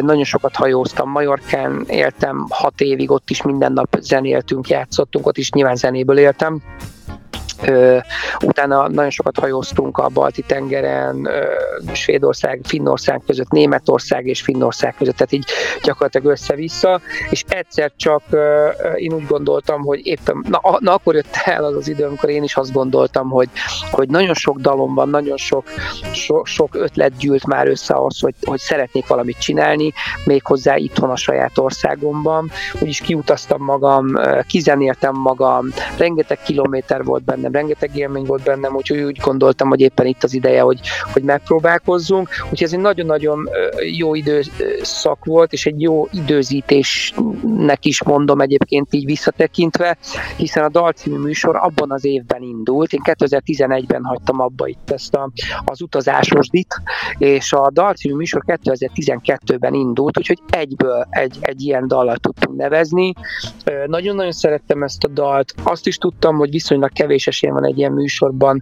nagyon 0.00 0.24
sokat 0.24 0.56
hajóztam, 0.56 1.10
Majorkán 1.10 1.84
éltem 1.86 2.46
hat 2.48 2.80
évig, 2.80 3.10
ott 3.10 3.30
is 3.30 3.42
minden 3.42 3.72
nap 3.72 3.96
zenéltünk, 4.00 4.68
játszottunk, 4.68 5.26
ott 5.26 5.38
is 5.38 5.50
nyilván 5.50 5.76
zenéből 5.76 6.18
éltem, 6.18 6.62
Utána 8.44 8.88
nagyon 8.88 9.10
sokat 9.10 9.38
hajóztunk 9.38 9.98
a 9.98 10.08
Balti-tengeren, 10.08 11.28
Svédország, 11.92 12.60
Finnország 12.64 13.22
között, 13.26 13.50
Németország 13.50 14.26
és 14.26 14.40
Finnország 14.40 14.94
között, 14.98 15.16
tehát 15.16 15.32
így 15.32 15.44
gyakorlatilag 15.82 16.26
össze-vissza, 16.26 17.00
és 17.30 17.44
egyszer 17.48 17.92
csak 17.96 18.22
én 18.94 19.12
úgy 19.12 19.26
gondoltam, 19.26 19.82
hogy 19.82 20.06
éppen, 20.06 20.44
na, 20.48 20.60
na 20.78 20.94
akkor 20.94 21.14
jött 21.14 21.36
el 21.44 21.64
az 21.64 21.74
az 21.74 21.88
idő, 21.88 22.04
amikor 22.04 22.28
én 22.28 22.42
is 22.42 22.56
azt 22.56 22.72
gondoltam, 22.72 23.30
hogy, 23.30 23.48
hogy 23.90 24.08
nagyon 24.08 24.34
sok 24.34 24.58
dalom 24.58 24.94
van, 24.94 25.08
nagyon 25.08 25.36
sok, 25.36 25.64
so, 26.12 26.44
sok 26.44 26.74
ötlet 26.74 27.16
gyűlt 27.16 27.46
már 27.46 27.68
össze 27.68 27.94
ahhoz, 27.94 28.20
hogy, 28.20 28.34
hogy 28.44 28.58
szeretnék 28.58 29.06
valamit 29.06 29.38
csinálni, 29.38 29.92
méghozzá 30.24 30.76
itthon 30.76 31.10
a 31.10 31.16
saját 31.16 31.58
országomban. 31.58 32.50
Úgyis 32.80 33.00
kiutaztam 33.00 33.62
magam, 33.62 34.06
kizenéltem 34.46 35.14
magam, 35.14 35.68
rengeteg 35.98 36.38
kilométer 36.44 37.04
volt 37.04 37.24
bennem, 37.24 37.52
rengeteg 37.56 37.96
élmény 37.96 38.24
volt 38.24 38.42
bennem, 38.42 38.74
úgyhogy 38.74 39.00
úgy 39.00 39.18
gondoltam, 39.20 39.68
hogy 39.68 39.80
éppen 39.80 40.06
itt 40.06 40.22
az 40.22 40.34
ideje, 40.34 40.60
hogy, 40.60 40.80
hogy 41.12 41.22
megpróbálkozzunk. 41.22 42.28
Úgyhogy 42.42 42.62
ez 42.62 42.72
egy 42.72 42.80
nagyon-nagyon 42.80 43.48
jó 43.96 44.14
időszak 44.14 45.24
volt, 45.24 45.52
és 45.52 45.66
egy 45.66 45.80
jó 45.80 46.08
időzítésnek 46.12 47.84
is 47.84 48.02
mondom 48.02 48.40
egyébként 48.40 48.94
így 48.94 49.04
visszatekintve, 49.04 49.96
hiszen 50.36 50.64
a 50.64 50.68
Dal 50.68 50.92
című 50.92 51.18
műsor 51.18 51.56
abban 51.56 51.92
az 51.92 52.04
évben 52.04 52.42
indult. 52.42 52.92
Én 52.92 53.00
2011-ben 53.04 54.04
hagytam 54.04 54.40
abba 54.40 54.66
itt 54.66 54.90
ezt 54.90 55.14
a, 55.14 55.30
az 55.64 55.80
utazásosdit, 55.82 56.74
és 57.18 57.52
a 57.52 57.70
Dal 57.72 57.92
című 57.92 58.14
műsor 58.14 58.42
2012-ben 58.46 59.74
indult, 59.74 60.18
úgyhogy 60.18 60.40
egyből 60.50 61.06
egy, 61.10 61.36
egy 61.40 61.62
ilyen 61.62 61.88
dallal 61.88 62.16
tudtunk 62.16 62.56
nevezni. 62.56 63.12
Nagyon-nagyon 63.86 64.32
szerettem 64.32 64.82
ezt 64.82 65.04
a 65.04 65.08
dalt. 65.08 65.54
Azt 65.62 65.86
is 65.86 65.96
tudtam, 65.96 66.36
hogy 66.36 66.50
viszonylag 66.50 66.92
kevés 66.92 67.26
esély 67.36 67.50
van 67.50 67.66
egy 67.66 67.78
ilyen 67.78 67.92
műsorban 67.92 68.60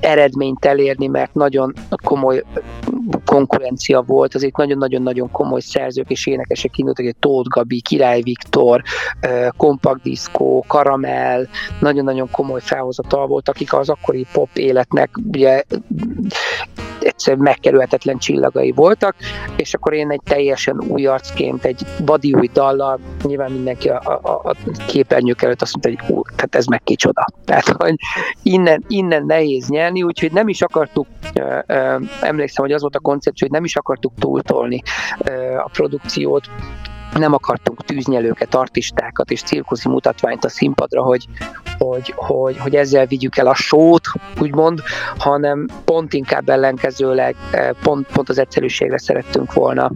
eredményt 0.00 0.64
elérni, 0.64 1.06
mert 1.06 1.34
nagyon 1.34 1.72
komoly 2.04 2.42
konkurencia 3.24 4.00
volt, 4.00 4.34
azért 4.34 4.56
nagyon-nagyon-nagyon 4.56 5.30
komoly 5.30 5.60
szerzők 5.60 6.10
és 6.10 6.26
énekesek 6.26 6.78
indultak, 6.78 7.06
egy 7.06 7.16
Tóth 7.16 7.48
Gabi, 7.48 7.80
Király 7.80 8.20
Viktor, 8.22 8.82
Compact 9.56 10.02
Disco, 10.02 10.62
Karamell, 10.66 11.46
nagyon-nagyon 11.80 12.30
komoly 12.30 12.60
felhozatal 12.60 13.26
volt, 13.26 13.48
akik 13.48 13.72
az 13.72 13.88
akkori 13.88 14.26
pop 14.32 14.48
életnek 14.54 15.10
ugye 15.32 15.62
egyszerűen 17.04 17.42
megkerülhetetlen 17.42 18.18
csillagai 18.18 18.72
voltak, 18.72 19.14
és 19.56 19.74
akkor 19.74 19.92
én 19.92 20.10
egy 20.10 20.20
teljesen 20.24 20.82
új 20.88 21.06
arcként, 21.06 21.64
egy 21.64 21.86
badi 22.04 22.34
új 22.34 22.48
dallal, 22.52 23.00
nyilván 23.22 23.52
mindenki 23.52 23.88
a, 23.88 24.20
a, 24.22 24.40
a 24.50 24.56
képernyők 24.86 25.42
előtt 25.42 25.62
azt 25.62 25.72
mondta, 25.72 26.04
hogy 26.04 26.16
ú, 26.16 26.22
tehát 26.22 26.54
ez 26.54 26.66
meg 26.66 26.82
kicsoda. 26.82 27.26
Tehát, 27.44 27.68
hogy 27.68 27.94
innen, 28.42 28.84
innen 28.88 29.24
nehéz 29.26 29.68
nyerni, 29.68 30.02
úgyhogy 30.02 30.32
nem 30.32 30.48
is 30.48 30.62
akartuk, 30.62 31.06
ö, 31.34 31.58
ö, 31.66 31.96
emlékszem, 32.20 32.64
hogy 32.64 32.74
az 32.74 32.80
volt 32.80 32.96
a 32.96 33.00
koncepció, 33.00 33.46
hogy 33.46 33.56
nem 33.56 33.64
is 33.64 33.76
akartuk 33.76 34.12
túltolni 34.18 34.82
ö, 35.24 35.56
a 35.56 35.70
produkciót, 35.72 36.44
nem 37.18 37.32
akartunk 37.32 37.84
tűznyelőket, 37.84 38.54
artistákat 38.54 39.30
és 39.30 39.42
cirkuszi 39.42 39.88
mutatványt 39.88 40.44
a 40.44 40.48
színpadra, 40.48 41.02
hogy, 41.02 41.26
hogy, 41.78 42.12
hogy, 42.16 42.58
hogy 42.58 42.76
ezzel 42.76 43.06
vigyük 43.06 43.36
el 43.36 43.46
a 43.46 43.54
sót, 43.54 44.06
úgymond, 44.40 44.80
hanem 45.18 45.66
pont 45.84 46.12
inkább 46.12 46.48
ellenkezőleg, 46.48 47.36
eh, 47.50 47.68
pont, 47.82 48.06
pont 48.12 48.28
az 48.28 48.38
egyszerűségre 48.38 48.98
szerettünk 48.98 49.52
volna 49.52 49.90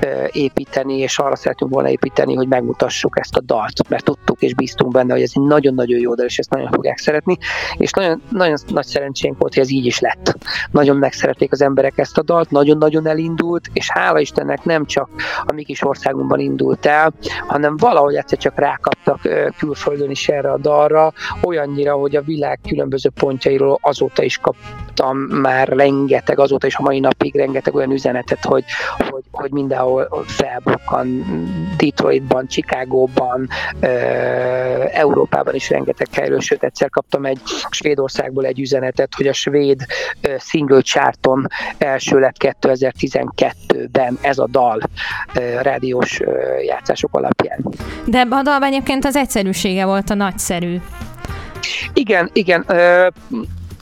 eh, 0.00 0.26
építeni, 0.32 0.98
és 0.98 1.18
arra 1.18 1.36
szerettünk 1.36 1.70
volna 1.70 1.88
építeni, 1.88 2.34
hogy 2.34 2.48
megmutassuk 2.48 3.18
ezt 3.18 3.36
a 3.36 3.40
dalt, 3.40 3.88
mert 3.88 4.04
tudtuk 4.04 4.42
és 4.42 4.54
bíztunk 4.54 4.92
benne, 4.92 5.12
hogy 5.12 5.22
ez 5.22 5.32
egy 5.34 5.42
nagyon-nagyon 5.42 6.00
jó 6.00 6.14
dal, 6.14 6.26
és 6.26 6.38
ezt 6.38 6.50
nagyon 6.50 6.70
fogják 6.70 6.98
szeretni, 6.98 7.36
és 7.76 7.90
nagyon, 7.90 8.22
nagyon 8.28 8.58
nagy 8.66 8.86
szerencsénk 8.86 9.38
volt, 9.38 9.54
hogy 9.54 9.62
ez 9.62 9.70
így 9.70 9.86
is 9.86 9.98
lett. 9.98 10.36
Nagyon 10.70 10.96
megszerették 10.96 11.52
az 11.52 11.62
emberek 11.62 11.98
ezt 11.98 12.18
a 12.18 12.22
dalt, 12.22 12.50
nagyon-nagyon 12.50 13.06
elindult, 13.06 13.70
és 13.72 13.90
hála 13.90 14.20
Istennek 14.20 14.64
nem 14.64 14.86
csak 14.86 15.08
a 15.44 15.52
mi 15.52 15.64
kis 15.64 15.82
országunkban 15.84 16.40
indult 16.40 16.61
el, 16.86 17.12
hanem 17.46 17.76
valahogy 17.76 18.14
egyszer 18.14 18.38
csak 18.38 18.58
rákaptak 18.58 19.20
külföldön 19.58 20.10
is 20.10 20.28
erre 20.28 20.50
a 20.50 20.58
dalra, 20.58 21.12
olyannyira, 21.42 21.94
hogy 21.94 22.16
a 22.16 22.22
világ 22.22 22.60
különböző 22.68 23.10
pontjairól 23.14 23.78
azóta 23.82 24.22
is 24.22 24.38
kaptam 24.94 25.18
már 25.18 25.68
rengeteg, 25.68 26.38
azóta 26.38 26.66
is 26.66 26.76
a 26.76 26.82
mai 26.82 27.00
napig 27.00 27.34
rengeteg 27.34 27.74
olyan 27.74 27.90
üzenetet, 27.90 28.44
hogy, 28.44 28.64
hogy, 28.98 29.22
hogy 29.30 29.50
mindenhol 29.50 30.24
felbukkan, 30.26 31.24
Detroitban, 31.76 32.46
Chicagóban, 32.46 33.48
Európában 34.92 35.54
is 35.54 35.70
rengeteg 35.70 36.06
helyről, 36.12 36.40
sőt 36.40 36.62
egyszer 36.62 36.90
kaptam 36.90 37.24
egy 37.24 37.40
Svédországból 37.70 38.44
egy 38.44 38.60
üzenetet, 38.60 39.14
hogy 39.14 39.26
a 39.26 39.32
svéd 39.32 39.84
single 40.38 40.80
charton 40.80 41.46
első 41.78 42.18
lett 42.18 42.36
2012-ben 42.38 44.18
ez 44.20 44.38
a 44.38 44.46
dal 44.50 44.80
rádiós 45.62 46.20
játszások 46.66 47.16
alapján. 47.16 47.64
De 48.04 48.18
ebben 48.18 48.38
a 48.38 48.42
dalban 48.42 48.68
egyébként 48.68 49.04
az 49.04 49.16
egyszerűsége 49.16 49.84
volt 49.84 50.10
a 50.10 50.14
nagyszerű. 50.14 50.80
Igen, 51.92 52.30
igen. 52.32 52.64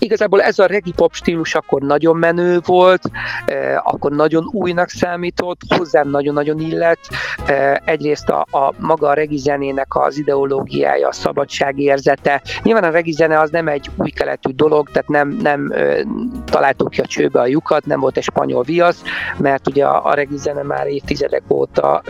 Igazából 0.03 0.43
ez 0.43 0.59
a 0.59 0.67
regi 0.67 0.93
pop 0.93 1.15
stílus 1.15 1.55
akkor 1.55 1.83
nagyon 1.83 2.17
menő 2.17 2.61
volt, 2.65 3.03
akkor 3.83 4.13
nagyon 4.13 4.49
újnak 4.53 4.89
számított, 4.89 5.61
hozzám 5.77 6.09
nagyon-nagyon 6.09 6.61
illett. 6.61 7.01
Egyrészt 7.85 8.29
a, 8.29 8.47
a 8.51 8.73
maga 8.79 9.09
a 9.09 9.15
regi 9.15 9.37
zenének 9.37 9.97
az 9.97 10.19
ideológiája, 10.19 11.09
a 11.09 11.13
szabadságérzete. 11.13 12.43
Nyilván 12.63 12.85
a 12.85 12.91
regi 12.91 13.13
zene 13.13 13.39
az 13.39 13.51
nem 13.51 13.69
egy 13.69 13.91
új 13.97 14.11
keletű 14.11 14.51
dolog, 14.51 14.91
tehát 14.91 15.09
nem, 15.09 15.29
nem 15.29 15.75
találtuk 16.45 16.91
ki 16.91 17.01
a 17.01 17.07
csőbe 17.07 17.41
a 17.41 17.47
lyukat, 17.47 17.87
nem 17.87 18.01
volt 18.01 18.17
egy 18.17 18.23
spanyol 18.23 18.63
viasz, 18.63 19.03
mert 19.37 19.69
ugye 19.69 19.85
a, 19.85 20.07
a 20.07 20.15
regi 20.15 20.37
zene 20.37 20.63
már 20.63 20.87
évtizedek 20.87 21.43
óta 21.49 22.03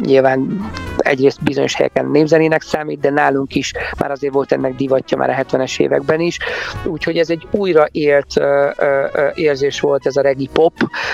nyilván 0.00 0.70
egyrészt 0.96 1.42
bizonyos 1.42 1.74
helyeken 1.74 2.06
népzenének 2.06 2.62
számít, 2.62 3.00
de 3.00 3.10
nálunk 3.10 3.54
is 3.54 3.72
már 3.98 4.10
azért 4.10 4.32
volt 4.32 4.52
ennek 4.52 4.74
divatja 4.74 5.16
már 5.16 5.30
a 5.30 5.44
70-es 5.44 5.80
években 5.80 6.20
is. 6.20 6.38
Úgy 6.84 7.03
úgyhogy 7.06 7.22
ez 7.22 7.30
egy 7.30 7.46
újraélt 7.50 8.40
érzés 9.34 9.80
volt 9.80 10.06
ez 10.06 10.16
a 10.16 10.22
regi 10.22 10.48
pop, 10.52 10.72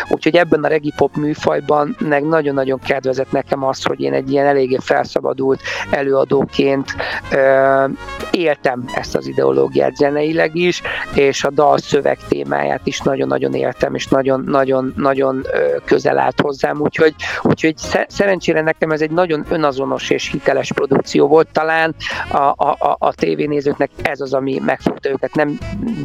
úgyhogy 0.09 0.37
ebben 0.37 0.65
a 0.65 0.69
regi 0.69 0.93
pop 0.97 1.17
műfajban 1.17 1.97
meg 1.99 2.25
nagyon-nagyon 2.25 2.79
kedvezett 2.79 3.33
nekem 3.33 3.65
az, 3.65 3.85
hogy 3.85 4.01
én 4.01 4.13
egy 4.13 4.33
ilyen 4.33 4.47
eléggé 4.47 4.77
felszabadult 4.81 5.61
előadóként 5.91 6.95
éltem 8.31 8.85
ezt 8.95 9.17
az 9.17 9.27
ideológiát 9.27 9.97
zeneileg 9.97 10.57
is, 10.57 10.83
és 11.15 11.45
a 11.45 11.51
dal 11.51 11.79
szöveg 11.79 12.19
témáját 12.29 12.87
is 12.87 13.01
nagyon-nagyon 13.01 13.55
éltem, 13.55 13.95
és 13.95 14.07
nagyon-nagyon 14.45 15.47
közel 15.85 16.19
állt 16.19 16.41
hozzám, 16.41 16.81
úgyhogy, 16.81 17.15
úgyhogy 17.43 17.75
szerencsére 18.09 18.61
nekem 18.61 18.91
ez 18.91 19.01
egy 19.01 19.11
nagyon 19.11 19.47
önazonos 19.49 20.11
és 20.11 20.31
hiteles 20.31 20.73
produkció 20.73 21.27
volt, 21.27 21.49
talán 21.53 21.95
a, 22.31 22.37
a, 22.37 22.77
a, 22.79 22.97
a 22.99 23.13
tévénézőknek 23.15 23.91
ez 24.03 24.21
az, 24.21 24.33
ami 24.33 24.61
megfogta 24.65 25.09
őket, 25.09 25.35
nem 25.35 25.59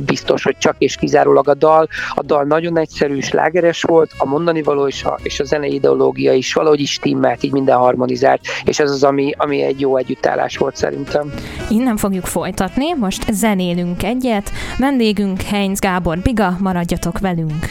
biztos, 0.06 0.44
hogy 0.44 0.58
csak 0.58 0.76
és 0.78 0.96
kizárólag 0.96 1.48
a 1.48 1.54
dal. 1.54 1.88
A 2.16 2.22
dal 2.22 2.44
nagyon 2.44 2.78
egyszerű, 2.78 3.20
slágeres 3.20 3.82
volt, 3.82 4.12
a 4.18 4.26
mondani 4.26 4.62
való 4.64 4.88
és 4.88 5.04
a, 5.04 5.20
és 5.24 5.40
a 5.40 5.44
zenei 5.44 5.74
ideológia 5.74 6.34
is 6.34 6.54
valahogy 6.54 6.80
is 6.80 6.98
timmelt, 6.98 7.44
így 7.44 7.52
minden 7.52 7.78
harmonizált, 7.78 8.42
és 8.64 8.80
ez 8.80 8.92
az, 8.92 9.04
ami, 9.04 9.34
ami 9.38 9.62
egy 9.62 9.80
jó 9.80 9.98
együttállás 9.98 10.58
volt 10.58 10.76
szerintem. 10.76 11.34
Innen 11.70 11.98
fogjuk 11.98 12.26
folytatni, 12.26 12.94
most 12.94 13.32
zenélünk 13.32 14.04
egyet. 14.04 14.52
Vendégünk 14.78 15.42
Heinz 15.42 15.80
Gábor 15.80 16.18
Biga, 16.18 16.58
maradjatok 16.60 17.20
velünk. 17.20 17.66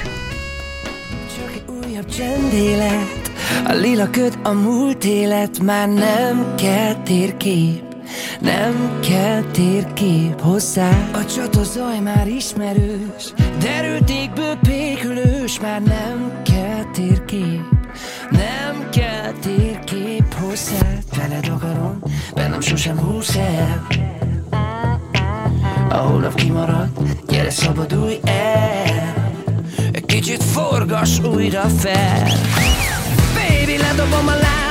Csak 1.37 1.77
újabb 1.87 2.07
csendélet, 2.07 3.31
a 3.67 3.73
lila 3.73 4.11
köd 4.11 4.39
a 4.43 4.53
múlt 4.53 5.05
élet, 5.05 5.63
már 5.63 5.89
nem 5.89 6.55
kell 6.57 6.95
térkép. 6.95 7.94
Nem 8.41 8.99
kell 9.09 9.43
térkép 9.43 10.41
hozzá. 10.41 10.91
A 11.13 11.25
csatozaj 11.25 11.99
már 11.99 12.29
ismerős 12.29 13.33
Derültékből 13.59 14.57
pékülős 14.57 15.61
Már 15.61 15.83
nem 15.83 16.43
kell 16.45 16.85
térkép. 16.93 17.61
Nem 18.31 18.89
kell 18.91 19.33
térkép 19.33 20.35
hozzá. 20.35 20.87
Veled 21.17 21.49
akarom, 21.49 22.03
bennem 22.35 22.61
sosem 22.61 22.99
húsz 22.99 23.37
el. 23.37 23.87
A 25.89 25.97
holnap 25.97 26.35
kimarad, 26.35 26.89
gyere 27.29 27.51
szabadulj 27.51 28.19
el. 28.25 29.15
Kicsit 30.07 30.43
forgas 30.43 31.19
újra 31.19 31.63
fel. 31.63 32.29
Baby, 33.35 33.77
ledobom 33.77 34.27
a 34.27 34.31
láncot 34.31 34.64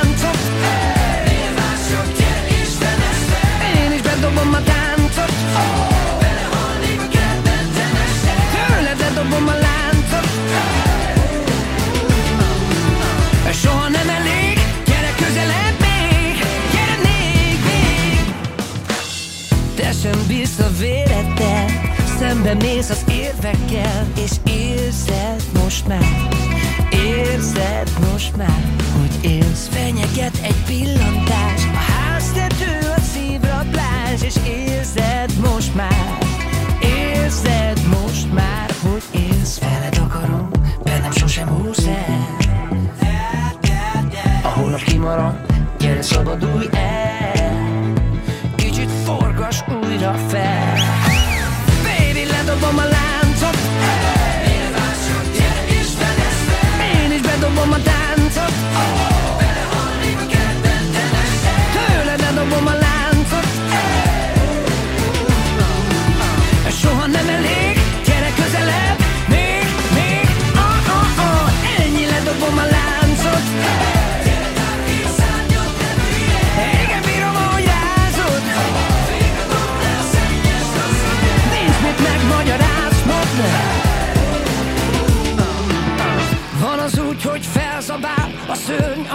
sem 20.04 20.26
bízsz 20.26 20.58
a 20.58 20.70
vélettel 20.78 21.66
Szembe 22.18 22.54
mész 22.54 22.90
az 22.90 23.04
érvekkel 23.08 24.06
És 24.24 24.30
érzed 24.46 25.42
most 25.62 25.86
már 25.86 26.28
Érzed 26.90 27.90
most 28.10 28.36
már 28.36 28.62
Hogy 28.98 29.30
élsz. 29.30 29.68
Fenyeget 29.70 30.38
egy 30.42 30.64
pillantás 30.66 31.64
a 31.74 31.83
szívrablás 34.16 34.22
És 34.22 34.36
érzed 34.46 35.32
most 35.50 35.74
már. 35.74 36.18
Érzed 36.80 37.80
most 38.00 38.32
már 38.32 38.70
Hogy 38.82 39.02
élsz 39.10 39.58
Veled 39.58 39.98
akarom 39.98 40.48
Bennem 40.82 41.12
sosem 41.12 41.48
húsz 41.48 41.86
el. 41.86 42.36
A 44.42 44.48
holnap 44.48 44.82
kimarad 44.82 45.34
Gyere 45.78 46.02
szabadulj 46.02 46.68
el. 46.72 47.92
Kicsit 48.56 48.90
forgas 49.04 49.64
újra 49.82 50.14
fel. 50.28 50.76
Baby, 51.82 52.26
ledobom 52.30 52.78
a 52.78 52.93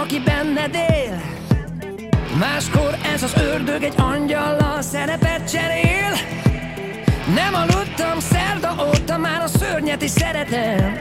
aki 0.00 0.20
benned 0.20 0.74
él. 0.74 1.20
Máskor 2.38 2.98
ez 3.14 3.22
az 3.22 3.32
ördög 3.36 3.82
egy 3.82 3.94
angyallal 3.96 4.82
szerepet 4.82 5.50
cserél. 5.50 6.12
Nem 7.34 7.54
aludtam 7.54 8.20
szerda 8.20 8.74
óta, 8.88 9.16
már 9.16 9.42
a 9.42 9.46
szörnyet 9.46 10.02
is 10.02 10.10
szeretem. 10.10 10.94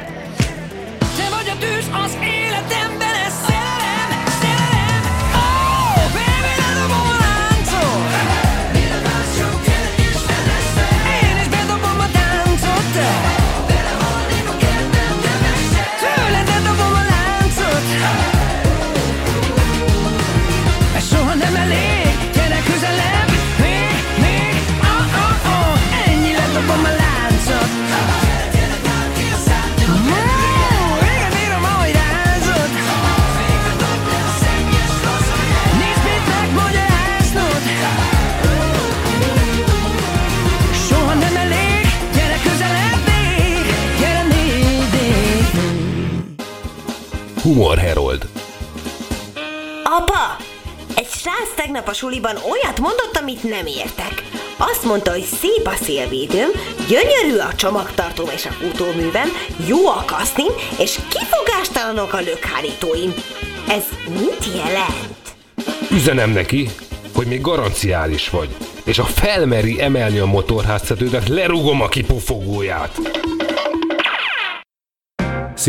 Te 1.18 1.30
vagy 1.30 1.50
a 1.50 1.58
tűz 1.60 1.90
az 2.04 2.18
életemben, 2.24 3.16
ez 3.26 3.34
szerelem, 3.48 3.69
Humor 47.50 47.78
Herold. 47.78 48.28
Apa! 49.84 50.38
Egy 50.96 51.08
srác 51.08 51.56
tegnap 51.56 51.88
a 51.88 51.94
suliban 51.94 52.36
olyat 52.36 52.80
mondott, 52.80 53.18
amit 53.22 53.44
nem 53.44 53.66
értek. 53.66 54.24
Azt 54.58 54.86
mondta, 54.86 55.12
hogy 55.12 55.24
szép 55.24 55.68
a 55.68 55.84
szélvédőm, 55.84 56.50
gyönyörű 56.88 57.38
a 57.38 57.56
csomagtartóm 57.56 58.30
és 58.36 58.46
a 58.46 58.50
futóművem, 58.50 59.30
jó 59.68 59.88
a 59.88 60.04
kasznim, 60.06 60.52
és 60.80 61.00
kifogástalanok 61.10 62.14
a 62.14 62.20
lökhárítóim. 62.20 63.14
Ez 63.70 63.84
mit 64.10 64.46
jelent? 64.56 65.36
Üzenem 65.92 66.32
neki, 66.32 66.70
hogy 67.14 67.28
még 67.28 67.42
garanciális 67.42 68.30
vagy, 68.30 68.50
és 68.84 68.98
ha 68.98 69.06
felmeri 69.06 69.82
emelni 69.82 70.20
a 70.20 70.26
motorháztetődet, 70.26 71.28
lerugom 71.28 71.82
a 71.82 71.88
kipufogóját. 71.88 73.00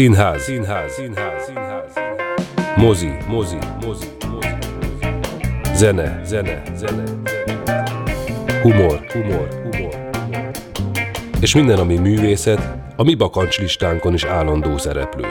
Színház, 0.01 0.43
színház, 0.43 0.93
színház, 0.93 1.45
színház. 1.45 1.93
Mozi, 2.77 3.11
mozi, 3.29 3.57
mozi, 3.87 4.07
mozi. 4.31 4.49
Zene, 5.75 6.21
zene, 6.25 6.63
zene, 6.75 7.03
humor, 8.63 9.07
humor, 9.13 9.49
humor. 9.63 10.11
És 11.41 11.55
minden, 11.55 11.79
ami 11.79 11.97
művészet, 11.97 12.77
a 12.97 13.03
mi 13.03 13.15
bakancslistánkon 13.15 14.15
is 14.15 14.25
állandó 14.25 14.79
szereplő. 14.79 15.27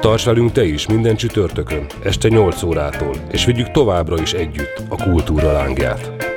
Tarts 0.00 0.24
velünk 0.24 0.52
te 0.52 0.64
is 0.64 0.86
minden 0.86 1.16
csütörtökön, 1.16 1.86
este 2.04 2.28
8 2.28 2.62
órától, 2.62 3.14
és 3.30 3.44
vigyük 3.44 3.70
továbbra 3.70 4.20
is 4.20 4.32
együtt 4.32 4.82
a 4.88 5.02
kultúra 5.02 5.52
lángját. 5.52 6.33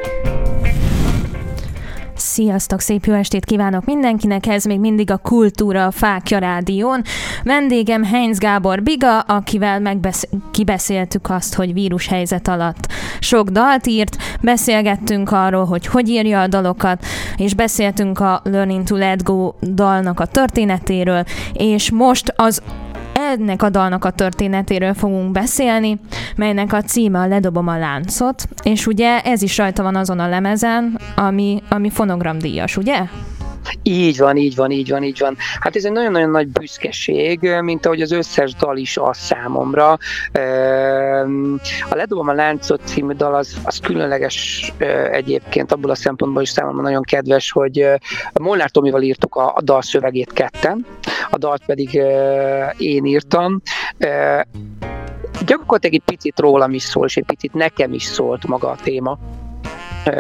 Sziasztok, 2.38 2.80
szép 2.80 3.06
jó 3.06 3.14
estét 3.14 3.46
kívánok 3.46 3.86
mindenkinek, 3.86 4.46
ez 4.46 4.66
még 4.66 4.80
mindig 4.80 5.12
a 5.12 5.18
Kultúra 5.18 5.92
Fákja 5.92 6.38
Rádión. 6.38 7.02
Vendégem 7.44 8.04
Heinz 8.04 8.38
Gábor 8.38 8.84
Biga, 8.84 9.20
akivel 9.20 9.80
megbesz- 9.80 10.30
kibeszéltük 10.52 11.30
azt, 11.30 11.56
hogy 11.56 11.74
vírushelyzet 11.74 12.48
alatt 12.48 12.88
sok 13.20 13.50
dalt 13.50 13.88
írt, 13.88 14.18
beszélgettünk 14.42 15.32
arról, 15.32 15.66
hogy 15.66 15.88
hogy 15.88 16.10
írja 16.10 16.42
a 16.42 16.48
dalokat, 16.48 17.06
és 17.38 17.54
beszéltünk 17.54 18.20
a 18.20 18.42
Learning 18.44 18.84
to 18.84 18.96
Let 18.96 19.24
Go 19.24 19.54
dalnak 19.62 20.20
a 20.20 20.26
történetéről, 20.26 21.24
és 21.54 21.92
most 21.92 22.34
az 22.36 22.62
ennek 23.28 23.64
a 23.64 23.70
dalnak 23.70 24.06
a 24.06 24.12
történetéről 24.12 24.94
fogunk 24.94 25.32
beszélni, 25.32 26.00
melynek 26.36 26.74
a 26.74 26.82
címe 26.82 27.20
a 27.20 27.28
Ledobom 27.28 27.68
a 27.68 27.78
láncot, 27.78 28.48
és 28.64 28.88
ugye 28.88 29.22
ez 29.22 29.42
is 29.42 29.58
rajta 29.58 29.84
van 29.84 29.96
azon 29.96 30.20
a 30.20 30.28
lemezen, 30.28 31.00
ami, 31.16 31.64
ami 31.70 31.90
fonogramdíjas, 31.90 32.78
ugye? 32.78 33.04
Így 33.84 34.18
van, 34.18 34.38
így 34.38 34.56
van, 34.56 34.72
így 34.72 34.90
van, 34.90 35.04
így 35.04 35.20
van. 35.20 35.38
Hát 35.60 35.76
ez 35.76 35.86
egy 35.86 35.92
nagyon-nagyon 35.92 36.30
nagy 36.30 36.48
büszkeség, 36.48 37.40
mint 37.62 37.86
ahogy 37.86 38.02
az 38.02 38.12
összes 38.12 38.54
dal 38.54 38.78
is 38.78 38.98
az 38.98 39.18
számomra. 39.18 39.92
A 41.90 41.96
Ledobom 41.96 42.28
a 42.28 42.34
láncot 42.34 42.82
című 42.84 43.14
dal 43.14 43.36
az, 43.36 43.58
az 43.64 43.80
különleges 43.80 44.74
egyébként, 45.12 45.72
abból 45.72 45.92
a 45.92 45.96
szempontból 45.96 46.42
is 46.42 46.50
számomra 46.50 46.82
nagyon 46.82 47.04
kedves, 47.04 47.52
hogy 47.52 47.88
Molnár 48.34 48.70
Tomival 48.70 49.02
írtuk 49.02 49.36
a, 49.36 49.54
a 49.56 49.62
dal 49.62 49.82
szövegét 49.82 50.34
ketten, 50.34 50.86
a 51.30 51.38
dalt 51.38 51.66
pedig 51.66 51.94
én 52.78 53.06
írtam. 53.06 53.62
Gyakorlatilag 55.46 55.96
egy 55.96 56.02
picit 56.06 56.40
rólam 56.40 56.74
is 56.74 56.84
szól, 56.84 57.06
és 57.06 57.18
egy 57.18 57.26
picit 57.26 57.54
nekem 57.54 57.94
is 57.94 58.04
szólt 58.04 58.48
maga 58.48 58.70
a 58.70 58.76
téma 58.84 59.20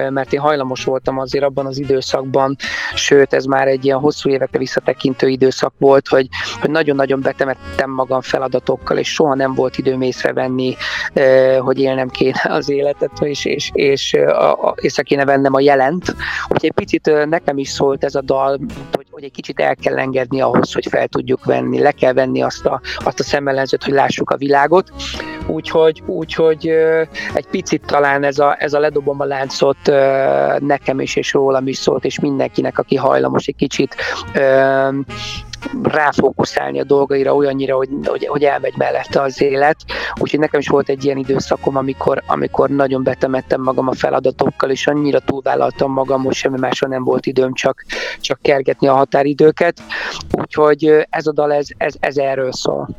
mert 0.09 0.33
én 0.33 0.39
hajlamos 0.39 0.83
voltam 0.83 1.19
azért 1.19 1.43
abban 1.43 1.65
az 1.65 1.77
időszakban, 1.77 2.55
sőt 2.95 3.33
ez 3.33 3.45
már 3.45 3.67
egy 3.67 3.85
ilyen 3.85 3.99
hosszú 3.99 4.29
évekre 4.29 4.59
visszatekintő 4.59 5.27
időszak 5.27 5.73
volt, 5.77 6.07
hogy, 6.07 6.27
hogy 6.61 6.69
nagyon-nagyon 6.69 7.21
betemettem 7.21 7.89
magam 7.89 8.21
feladatokkal, 8.21 8.97
és 8.97 9.13
soha 9.13 9.35
nem 9.35 9.53
volt 9.53 9.77
időm 9.77 10.01
észrevenni, 10.01 10.75
hogy 11.59 11.79
élnem 11.79 12.09
kéne 12.09 12.41
az 12.43 12.69
életet, 12.69 13.11
és, 13.19 13.45
és, 13.45 13.69
és 13.73 14.13
a, 14.13 14.67
a, 14.67 14.75
kéne 15.03 15.25
vennem 15.25 15.53
a 15.53 15.59
jelent. 15.59 16.15
Úgyhogy 16.43 16.69
egy 16.69 16.71
picit 16.71 17.25
nekem 17.29 17.57
is 17.57 17.69
szólt 17.69 18.03
ez 18.03 18.15
a 18.15 18.21
dal, 18.21 18.59
hogy, 18.91 19.06
hogy 19.17 19.25
egy 19.25 19.31
kicsit 19.31 19.59
el 19.59 19.75
kell 19.75 19.97
engedni 19.97 20.41
ahhoz, 20.41 20.73
hogy 20.73 20.87
fel 20.89 21.07
tudjuk 21.07 21.45
venni, 21.45 21.79
le 21.79 21.91
kell 21.91 22.13
venni 22.13 22.41
azt 22.41 22.65
a, 22.65 22.81
azt 22.97 23.19
a 23.19 23.23
szemellenzőt, 23.23 23.83
hogy 23.83 23.93
lássuk 23.93 24.29
a 24.29 24.37
világot. 24.37 24.91
Úgyhogy, 25.47 26.03
úgyhogy 26.05 26.67
egy 27.33 27.47
picit 27.47 27.85
talán 27.85 28.23
ez 28.23 28.39
a, 28.39 28.55
ez 28.59 28.73
a 28.73 28.79
ledobom 28.79 29.19
a 29.19 29.25
láncot 29.25 29.77
nekem 30.59 30.99
is 30.99 31.15
és 31.15 31.33
rólam 31.33 31.67
is 31.67 31.77
szólt, 31.77 32.05
és 32.05 32.19
mindenkinek, 32.19 32.77
aki 32.77 32.95
hajlamos 32.95 33.47
egy 33.47 33.55
kicsit 33.55 33.95
ráfókuszálni 35.83 36.79
a 36.79 36.83
dolgaira 36.83 37.35
olyannyira, 37.35 37.75
hogy, 37.75 37.89
hogy, 38.03 38.27
hogy 38.27 38.43
elmegy 38.43 38.73
mellette 38.77 39.21
az 39.21 39.41
élet. 39.41 39.75
Úgyhogy 40.19 40.39
nekem 40.39 40.59
is 40.59 40.67
volt 40.67 40.89
egy 40.89 41.05
ilyen 41.05 41.17
időszakom, 41.17 41.75
amikor, 41.75 42.23
amikor 42.27 42.69
nagyon 42.69 43.03
betemettem 43.03 43.61
magam 43.61 43.87
a 43.87 43.93
feladatokkal, 43.93 44.69
és 44.69 44.87
annyira 44.87 45.19
túlvállaltam 45.19 45.91
magam, 45.91 46.23
hogy 46.23 46.33
semmi 46.33 46.59
másra 46.59 46.87
nem 46.87 47.03
volt 47.03 47.25
időm, 47.25 47.53
csak, 47.53 47.85
csak 48.19 48.39
kergetni 48.41 48.87
a 48.87 48.95
határidőket. 48.95 49.81
Úgyhogy 50.31 51.07
ez 51.09 51.27
a 51.27 51.31
dal, 51.31 51.53
ez, 51.53 51.67
ez, 51.77 51.93
ez 51.99 52.17
erről 52.17 52.51
szól. 52.51 52.89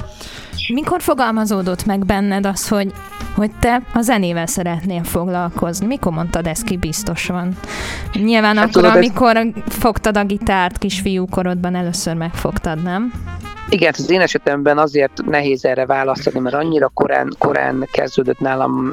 Mikor 0.73 1.01
fogalmazódott 1.01 1.85
meg 1.85 2.05
benned 2.05 2.47
az, 2.47 2.69
hogy, 2.69 2.93
hogy 3.35 3.51
te 3.61 3.83
a 3.95 4.01
zenével 4.01 4.47
szeretnél 4.47 5.03
foglalkozni? 5.03 5.87
Mikor 5.87 6.13
mondtad 6.13 6.47
ezt 6.47 6.65
ki 6.65 6.77
biztosan? 6.77 7.57
Nyilván 8.13 8.57
hát 8.57 8.69
akkor, 8.69 8.83
tudod, 8.83 8.97
amikor 8.97 9.37
ez... 9.37 9.47
fogtad 9.67 10.17
a 10.17 10.25
gitárt 10.25 10.79
kisfiú 10.79 11.27
korodban 11.27 11.75
először 11.75 12.15
megfogtad, 12.15 12.83
nem? 12.83 13.13
Igen, 13.71 13.95
az 13.97 14.11
én 14.11 14.21
esetemben 14.21 14.79
azért 14.79 15.25
nehéz 15.25 15.65
erre 15.65 15.87
választani, 15.87 16.39
mert 16.39 16.55
annyira 16.55 16.89
korán, 16.95 17.35
korán 17.39 17.89
kezdődött 17.93 18.41
nálam, 18.41 18.93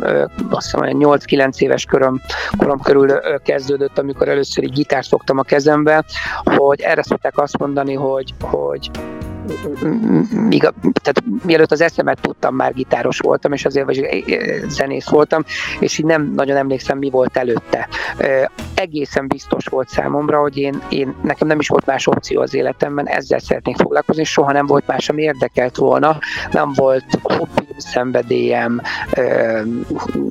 azt 0.50 0.72
hiszem, 0.72 0.98
8-9 1.00 1.58
éves 1.58 1.86
korom, 1.86 2.22
korom 2.58 2.80
körül 2.80 3.20
kezdődött, 3.44 3.98
amikor 3.98 4.28
először 4.28 4.64
egy 4.64 4.72
gitárt 4.72 5.08
fogtam 5.08 5.38
a 5.38 5.44
kezembe, 5.44 6.04
hogy 6.44 6.82
erre 6.82 7.04
szokták 7.04 7.38
azt 7.38 7.58
mondani, 7.58 7.94
hogy, 7.94 8.34
hogy 8.42 8.92
míg 10.32 10.66
a, 10.66 10.74
tehát 11.02 11.24
mielőtt 11.46 11.72
az 11.72 11.82
eszemet 11.82 12.22
tudtam, 12.22 12.56
már 12.56 12.74
gitáros 12.74 13.20
voltam, 13.20 13.54
és 13.54 13.66
azért 13.66 13.86
vagy 13.86 14.24
zenész 14.68 15.10
voltam, 15.10 15.44
és 15.80 15.98
így 15.98 16.06
nem 16.06 16.32
nagyon 16.36 16.58
emlékszem, 16.58 16.98
mi 16.98 17.10
volt 17.10 17.38
előtte. 17.38 17.88
Egészen 18.74 19.28
biztos 19.28 19.66
volt 19.66 19.90
számomra, 19.90 20.40
hogy 20.40 20.58
én, 20.58 20.82
én 20.90 21.16
nekem 21.24 21.48
nem 21.48 21.60
is 21.60 21.68
volt 21.68 21.86
más 21.86 22.08
opció 22.08 22.42
az 22.42 22.54
életemben, 22.54 23.08
ezzel 23.08 23.40
szeretnék 23.40 23.78
foglalkozni, 23.78 24.24
soha 24.24 24.52
nem 24.52 24.66
volt 24.66 24.88
más, 24.88 25.10
ami 25.10 25.22
érdekelt 25.22 25.76
volna, 25.76 26.18
nem 26.52 26.72
volt 26.76 27.06
hobbi, 27.22 27.66
szenvedélyem, 27.78 28.82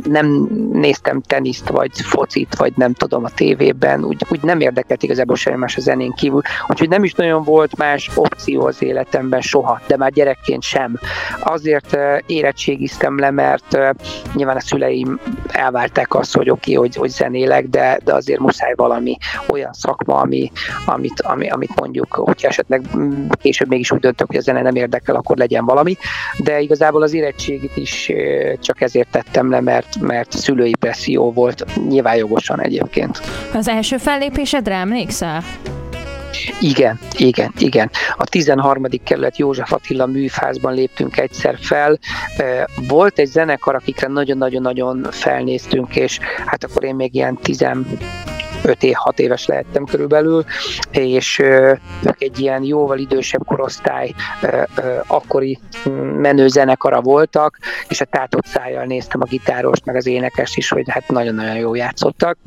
nem 0.04 0.48
néztem 0.72 1.20
teniszt, 1.20 1.68
vagy 1.68 1.90
focit, 2.00 2.56
vagy 2.56 2.72
nem 2.76 2.92
tudom 2.92 3.24
a 3.24 3.28
tévében, 3.28 4.04
úgy, 4.04 4.26
úgy 4.30 4.42
nem 4.42 4.60
érdekelt 4.60 5.02
igazából 5.02 5.36
semmi 5.36 5.56
más 5.56 5.76
a 5.76 5.80
zenén 5.80 6.12
kívül, 6.12 6.40
úgyhogy 6.68 6.88
nem 6.88 7.04
is 7.04 7.12
nagyon 7.12 7.42
volt 7.42 7.76
más 7.76 8.10
opció 8.14 8.66
az 8.66 8.82
élet 8.82 9.03
életemben 9.04 9.40
soha, 9.40 9.80
de 9.86 9.96
már 9.96 10.10
gyerekként 10.10 10.62
sem. 10.62 10.98
Azért 11.40 11.96
érettségiztem 12.26 13.18
le, 13.18 13.30
mert 13.30 13.78
nyilván 14.34 14.56
a 14.56 14.60
szüleim 14.60 15.20
elvárták 15.48 16.14
azt, 16.14 16.36
hogy 16.36 16.50
oké, 16.50 16.76
okay, 16.76 16.86
hogy, 16.86 16.96
hogy 16.96 17.10
zenélek, 17.10 17.68
de, 17.68 18.00
de 18.04 18.14
azért 18.14 18.40
muszáj 18.40 18.72
valami 18.76 19.16
olyan 19.48 19.72
szakma, 19.72 20.16
ami, 20.16 20.52
amit, 20.86 21.20
ami, 21.20 21.48
amit 21.48 21.80
mondjuk, 21.80 22.14
hogyha 22.14 22.48
esetleg 22.48 22.82
mm, 22.96 23.26
később 23.40 23.68
mégis 23.68 23.90
úgy 23.90 24.00
döntök, 24.00 24.26
hogy 24.26 24.36
a 24.36 24.40
zene 24.40 24.62
nem 24.62 24.74
érdekel, 24.74 25.14
akkor 25.14 25.36
legyen 25.36 25.64
valami, 25.64 25.96
de 26.38 26.60
igazából 26.60 27.02
az 27.02 27.14
érettségit 27.14 27.76
is 27.76 28.12
csak 28.60 28.80
ezért 28.80 29.10
tettem 29.10 29.50
le, 29.50 29.60
mert, 29.60 30.00
mert 30.00 30.32
szülői 30.32 30.74
presszió 30.80 31.32
volt, 31.32 31.64
nyilván 31.88 32.16
jogosan 32.16 32.60
egyébként. 32.60 33.20
Az 33.54 33.68
első 33.68 33.96
fellépésedre 33.96 34.74
emlékszel? 34.74 35.42
Igen, 36.60 36.98
igen, 37.16 37.52
igen. 37.58 37.90
A 38.16 38.24
13. 38.24 38.84
kerület 39.04 39.38
József 39.38 39.72
Attila 39.72 40.06
műfázban 40.06 40.74
léptünk 40.74 41.16
egyszer 41.16 41.56
fel. 41.60 41.98
Volt 42.88 43.18
egy 43.18 43.26
zenekar, 43.26 43.74
akikre 43.74 44.08
nagyon-nagyon-nagyon 44.08 45.06
felnéztünk, 45.10 45.96
és 45.96 46.18
hát 46.46 46.64
akkor 46.64 46.84
én 46.84 46.94
még 46.94 47.14
ilyen 47.14 47.36
10 47.36 47.64
5 48.64 48.82
év, 48.82 48.94
6 48.94 49.18
éves 49.18 49.46
lehettem 49.46 49.84
körülbelül, 49.84 50.44
és 50.90 51.38
ők 51.38 52.20
egy 52.22 52.40
ilyen 52.40 52.62
jóval 52.62 52.98
idősebb 52.98 53.46
korosztály 53.46 54.14
akkori 55.06 55.58
menő 56.16 56.48
zenekara 56.48 57.00
voltak, 57.00 57.58
és 57.88 58.00
a 58.00 58.04
tátott 58.04 58.46
szájjal 58.46 58.84
néztem 58.84 59.20
a 59.20 59.24
gitárost, 59.24 59.84
meg 59.84 59.96
az 59.96 60.06
énekes 60.06 60.56
is, 60.56 60.68
hogy 60.68 60.84
hát 60.88 61.08
nagyon-nagyon 61.08 61.56
jó 61.56 61.74
játszottak 61.74 62.38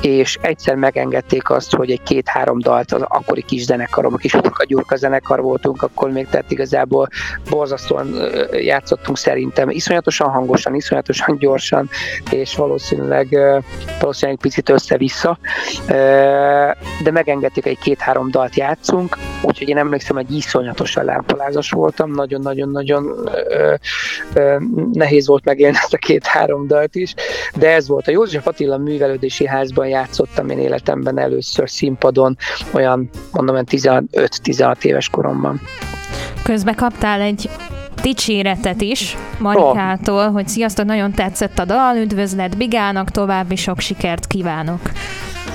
és 0.00 0.38
egyszer 0.40 0.74
megengedték 0.74 1.50
azt, 1.50 1.74
hogy 1.74 1.90
egy 1.90 2.02
két-három 2.02 2.58
dalt 2.58 2.92
az 2.92 3.02
akkori 3.02 3.42
kis 3.42 3.62
zenekarom, 3.64 4.14
a 4.14 4.16
kis 4.16 4.34
Urka 4.34 4.64
Gyurka 4.64 4.96
zenekar 4.96 5.40
voltunk, 5.40 5.82
akkor 5.82 6.10
még 6.10 6.26
tehát 6.28 6.50
igazából 6.50 7.08
borzasztóan 7.50 8.14
játszottunk 8.52 9.18
szerintem, 9.18 9.70
iszonyatosan 9.70 10.30
hangosan, 10.30 10.74
iszonyatosan 10.74 11.38
gyorsan, 11.44 11.88
és 12.30 12.56
valószínűleg 12.56 13.38
valószínűleg 14.00 14.40
picit 14.40 14.68
össze-vissza, 14.68 15.38
de 17.02 17.10
megengedték 17.10 17.66
egy 17.66 17.78
két-három 17.78 18.30
dalt 18.30 18.56
játszunk, 18.56 19.16
úgyhogy 19.42 19.68
én 19.68 19.76
emlékszem, 19.76 20.16
hogy 20.16 20.36
iszonyatosan 20.36 21.04
lámpalázas 21.04 21.70
voltam, 21.70 22.10
nagyon-nagyon-nagyon 22.10 23.30
nehéz 24.92 25.26
volt 25.26 25.44
megélni 25.44 25.76
ezt 25.76 25.94
a 25.94 25.98
két-három 25.98 26.66
dalt 26.66 26.94
is, 26.94 27.14
de 27.54 27.70
ez 27.70 27.88
volt 27.88 28.08
a 28.08 28.10
József 28.10 28.46
Attila 28.46 28.76
művelődési 28.98 29.46
házban 29.46 29.86
játszottam 29.86 30.48
én 30.48 30.58
életemben 30.58 31.18
először 31.18 31.70
színpadon, 31.70 32.36
olyan 32.72 33.10
mondom, 33.32 33.56
15-16 33.58 34.84
éves 34.84 35.08
koromban. 35.08 35.60
Közbe 36.42 36.74
kaptál 36.74 37.20
egy 37.20 37.50
dicséretet 38.02 38.80
is 38.80 39.16
Marikától, 39.38 40.26
oh. 40.26 40.32
hogy 40.32 40.48
sziasztok, 40.48 40.86
nagyon 40.86 41.12
tetszett 41.12 41.58
a 41.58 41.64
dal, 41.64 41.96
üdvözlet 41.96 42.56
Bigának, 42.56 43.10
további 43.10 43.56
sok 43.56 43.80
sikert 43.80 44.26
kívánok. 44.26 44.80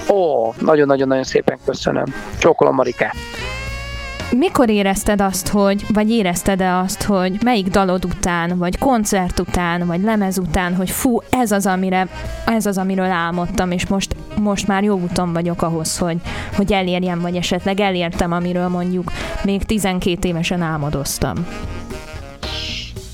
Ó, 0.10 0.16
oh, 0.16 0.56
nagyon-nagyon-nagyon 0.60 1.24
szépen 1.24 1.58
köszönöm. 1.66 2.06
Csókolom 2.38 2.76
Marikát. 2.76 3.16
Mikor 4.38 4.70
érezted 4.70 5.22
azt, 5.22 5.48
hogy, 5.48 5.86
vagy 5.94 6.10
érezted-e 6.10 6.78
azt, 6.78 7.04
hogy 7.04 7.38
melyik 7.44 7.68
dalod 7.68 8.06
után, 8.06 8.58
vagy 8.58 8.78
koncert 8.78 9.40
után, 9.40 9.88
vagy 9.88 10.02
lemez 10.02 10.38
után, 10.38 10.76
hogy 10.76 10.90
fú, 10.90 11.20
ez 11.30 11.52
az, 11.52 11.66
amire, 11.66 12.08
ez 12.46 12.66
az, 12.66 12.78
amiről 12.78 13.12
álmodtam, 13.12 13.72
és 13.72 13.88
most, 13.88 14.16
most 14.40 14.68
már 14.68 14.84
jó 14.84 15.00
úton 15.00 15.34
vagyok 15.34 15.62
ahhoz, 15.62 15.98
hogy, 15.98 16.18
hogy 16.56 16.72
elérjem, 16.72 17.20
vagy 17.20 17.36
esetleg 17.36 17.80
elértem, 17.80 18.32
amiről 18.32 18.68
mondjuk 18.68 19.12
még 19.44 19.64
12 19.64 20.28
évesen 20.28 20.62
álmodoztam. 20.62 21.46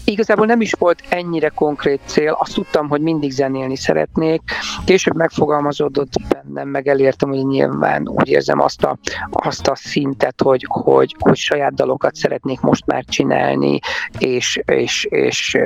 Igazából 0.09 0.45
nem 0.45 0.61
is 0.61 0.73
volt 0.73 1.03
ennyire 1.09 1.49
konkrét 1.49 1.99
cél, 2.05 2.37
azt 2.39 2.53
tudtam, 2.53 2.89
hogy 2.89 3.01
mindig 3.01 3.31
zenélni 3.31 3.75
szeretnék. 3.75 4.41
Később 4.85 5.15
megfogalmazódott 5.15 6.13
bennem, 6.29 6.67
meg 6.67 6.87
elértem, 6.87 7.29
hogy 7.29 7.45
nyilván 7.45 8.07
úgy 8.07 8.29
érzem 8.29 8.59
azt 8.59 8.83
a, 8.83 8.97
azt 9.29 9.67
a 9.67 9.75
szintet, 9.75 10.41
hogy, 10.41 10.65
hogy, 10.67 11.15
hogy 11.19 11.35
saját 11.35 11.73
dalokat 11.73 12.15
szeretnék 12.15 12.59
most 12.59 12.85
már 12.85 13.03
csinálni, 13.05 13.79
és, 14.17 14.61
és, 14.65 15.07
és, 15.09 15.57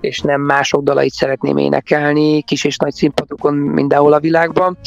és 0.00 0.20
nem 0.20 0.40
mások 0.40 0.82
dalait 0.82 1.12
szeretném 1.12 1.56
énekelni, 1.56 2.42
kis 2.42 2.64
és 2.64 2.76
nagy 2.76 2.94
színpadokon 2.94 3.54
mindenhol 3.54 4.12
a 4.12 4.20
világban. 4.20 4.78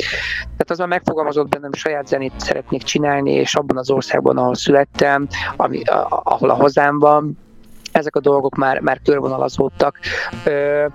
Tehát 0.42 0.70
az 0.70 0.78
már 0.78 0.88
megfogalmazott 0.88 1.50
bennem, 1.50 1.74
saját 1.74 2.08
zenét 2.08 2.34
szeretnék 2.38 2.84
csinálni, 2.84 3.32
és 3.32 3.56
abban 3.56 3.78
az 3.78 3.90
országban, 3.90 4.38
ahol 4.38 4.56
születtem, 4.56 5.28
ami, 5.56 5.82
ahol 6.24 6.50
a 6.50 6.56
hazám 6.56 7.00
van, 7.00 7.38
ezek 7.92 8.16
a 8.16 8.20
dolgok 8.20 8.56
már, 8.56 8.80
már 8.80 9.00
körvonalazódtak. 9.04 10.00
Ö, 10.44 10.86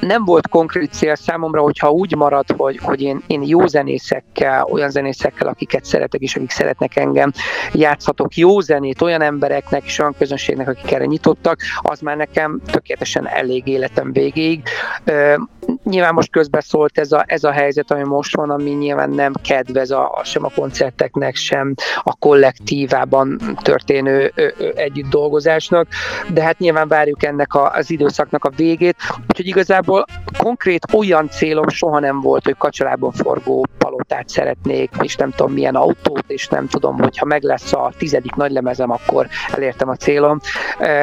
nem 0.00 0.24
volt 0.24 0.48
konkrét 0.48 0.92
cél 0.92 1.14
számomra, 1.14 1.60
hogyha 1.60 1.90
úgy 1.90 2.16
marad, 2.16 2.44
hogy, 2.56 2.78
hogy 2.82 3.00
én, 3.02 3.22
én 3.26 3.42
jó 3.42 3.66
zenészekkel, 3.66 4.64
olyan 4.70 4.90
zenészekkel, 4.90 5.48
akiket 5.48 5.84
szeretek 5.84 6.20
és 6.20 6.36
akik 6.36 6.50
szeretnek 6.50 6.96
engem, 6.96 7.32
játszhatok 7.72 8.36
jó 8.36 8.60
zenét 8.60 9.00
olyan 9.00 9.22
embereknek 9.22 9.84
és 9.84 9.98
olyan 9.98 10.14
közönségnek, 10.18 10.68
akik 10.68 10.92
erre 10.92 11.04
nyitottak, 11.04 11.60
az 11.82 12.00
már 12.00 12.16
nekem 12.16 12.60
tökéletesen 12.70 13.28
elég 13.28 13.66
életem 13.66 14.12
végéig. 14.12 14.62
Nyilván 15.84 16.14
most 16.14 16.30
közbeszólt 16.30 16.98
ez 16.98 17.12
a, 17.12 17.24
ez 17.26 17.44
a 17.44 17.50
helyzet, 17.50 17.90
ami 17.90 18.02
most 18.02 18.36
van, 18.36 18.50
ami 18.50 18.70
nyilván 18.70 19.10
nem 19.10 19.32
kedvez 19.42 19.90
a, 19.90 20.20
sem 20.24 20.44
a 20.44 20.50
koncerteknek, 20.54 21.34
sem 21.34 21.74
a 22.02 22.14
kollektívában 22.14 23.40
történő 23.62 24.32
ö, 24.34 24.48
ö, 24.58 24.68
együtt 24.74 25.10
dolgozásnak, 25.10 25.86
de 26.32 26.42
hát 26.42 26.58
nyilván 26.58 26.88
várjuk 26.88 27.24
ennek 27.24 27.54
a, 27.54 27.70
az 27.70 27.90
időszaknak 27.90 28.44
a 28.44 28.50
végét, 28.56 28.96
úgyhogy 29.28 29.46
igazából 29.46 30.04
konkrét 30.38 30.86
olyan 30.92 31.28
célom 31.28 31.68
soha 31.68 31.98
nem 31.98 32.20
volt, 32.20 32.44
hogy 32.44 32.56
kacsalában 32.58 33.12
forgó 33.12 33.66
palotát 33.78 34.28
szeretnék, 34.28 34.90
és 35.00 35.16
nem 35.16 35.30
tudom 35.30 35.52
milyen 35.52 35.74
autót, 35.74 36.24
és 36.26 36.48
nem 36.48 36.68
tudom, 36.68 36.98
hogy 36.98 37.18
ha 37.18 37.24
meg 37.24 37.42
lesz 37.42 37.72
a 37.72 37.92
tizedik 37.98 38.34
nagylemezem, 38.34 38.90
akkor 38.90 39.26
elértem 39.54 39.88
a 39.88 39.96
célom. 39.96 40.40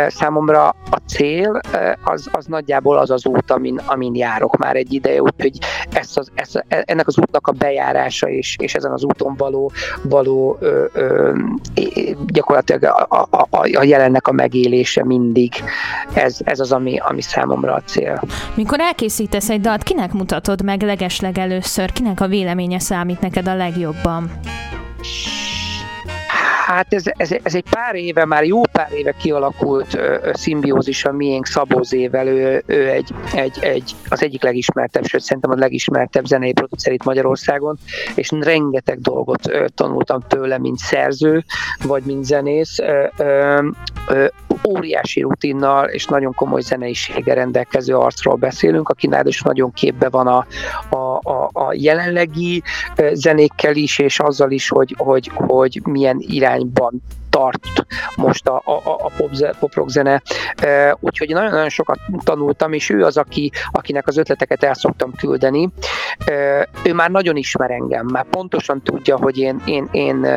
Számomra 0.07 0.67
a 0.67 0.97
cél 1.07 1.59
az, 2.03 2.29
az 2.31 2.45
nagyjából 2.45 2.97
az 2.97 3.09
az 3.09 3.25
út, 3.25 3.51
amin, 3.51 3.79
amin 3.85 4.15
járok 4.15 4.52
már 4.57 4.75
egy 4.75 4.93
ideje, 4.93 5.21
úgyhogy 5.21 5.57
ez 5.93 6.09
az, 6.13 6.31
ez, 6.35 6.51
ennek 6.67 7.07
az 7.07 7.17
útnak 7.17 7.47
a 7.47 7.51
bejárása 7.51 8.29
és, 8.29 8.55
és 8.59 8.73
ezen 8.73 8.91
az 8.91 9.03
úton 9.03 9.35
való, 9.37 9.71
való 10.01 10.57
ö, 10.59 10.85
ö, 10.93 11.33
gyakorlatilag 12.27 12.83
a, 12.83 13.05
a, 13.09 13.27
a, 13.49 13.67
a 13.73 13.83
jelennek 13.83 14.27
a 14.27 14.31
megélése 14.31 15.05
mindig, 15.05 15.53
ez, 16.13 16.37
ez 16.43 16.59
az, 16.59 16.71
ami, 16.71 16.97
ami 16.97 17.21
számomra 17.21 17.73
a 17.73 17.81
cél. 17.85 18.21
Mikor 18.55 18.79
elkészítesz 18.79 19.49
egy 19.49 19.61
dalt, 19.61 19.83
kinek 19.83 20.13
mutatod 20.13 20.63
meg 20.63 20.81
legesleg 20.81 21.37
először? 21.37 21.91
Kinek 21.91 22.21
a 22.21 22.27
véleménye 22.27 22.79
számít 22.79 23.21
neked 23.21 23.47
a 23.47 23.55
legjobban? 23.55 24.31
Hát 26.65 26.93
ez, 26.93 27.03
ez, 27.17 27.31
ez 27.43 27.55
egy 27.55 27.63
pár 27.69 27.95
éve, 27.95 28.25
már 28.25 28.43
jó 28.43 28.61
pár 28.71 28.91
éve 28.91 29.11
kialakult 29.11 29.97
szimbiózis 30.33 31.05
a 31.05 31.11
miénk 31.11 31.45
Szabózével, 31.45 32.27
ő, 32.27 32.63
ő 32.65 32.89
egy, 32.89 33.13
egy, 33.33 33.57
egy, 33.61 33.91
az 34.09 34.23
egyik 34.23 34.43
legismertebb, 34.43 35.05
sőt 35.05 35.21
szerintem 35.21 35.51
a 35.51 35.55
legismertebb 35.55 36.25
zenei 36.25 36.53
producer 36.53 36.93
itt 36.93 37.03
Magyarországon, 37.03 37.77
és 38.15 38.31
rengeteg 38.39 38.99
dolgot 38.99 39.47
ö, 39.47 39.65
tanultam 39.75 40.19
tőle, 40.27 40.57
mint 40.57 40.77
szerző, 40.77 41.43
vagy 41.83 42.03
mint 42.03 42.25
zenész. 42.25 42.79
Ö, 42.79 43.05
ö, 43.17 43.67
ö, 44.07 44.25
óriási 44.67 45.21
rutinnal 45.21 45.85
és 45.85 46.05
nagyon 46.05 46.33
komoly 46.33 46.61
zeneiséggel 46.61 47.35
rendelkező 47.35 47.95
arcról 47.95 48.35
beszélünk, 48.35 48.89
aki 48.89 49.09
is 49.23 49.41
nagyon 49.41 49.73
képbe 49.73 50.09
van 50.09 50.27
a, 50.27 50.45
a, 50.89 50.95
a, 51.23 51.49
a 51.53 51.73
jelenlegi 51.73 52.63
zenékkel 53.13 53.75
is, 53.75 53.99
és 53.99 54.19
azzal 54.19 54.51
is, 54.51 54.69
hogy, 54.69 54.95
hogy, 54.97 55.31
hogy 55.33 55.81
milyen 55.83 56.17
irányban 56.19 57.01
tart 57.33 57.85
most 58.15 58.47
a, 58.47 58.61
a, 58.65 58.81
a 58.85 59.11
pop, 59.17 59.31
pop 59.59 59.73
rock 59.73 59.89
zene. 59.89 60.21
Úgyhogy 60.99 61.29
nagyon-nagyon 61.29 61.69
sokat 61.69 61.99
tanultam, 62.23 62.73
és 62.73 62.89
ő 62.89 63.03
az, 63.03 63.17
aki, 63.17 63.51
akinek 63.71 64.07
az 64.07 64.17
ötleteket 64.17 64.63
el 64.63 64.73
szoktam 64.73 65.13
küldeni. 65.13 65.69
Ő 66.83 66.93
már 66.93 67.09
nagyon 67.09 67.35
ismer 67.35 67.71
engem, 67.71 68.05
már 68.05 68.25
pontosan 68.29 68.81
tudja, 68.81 69.17
hogy 69.17 69.37
én, 69.37 69.61
én, 69.65 69.87
én 69.91 70.27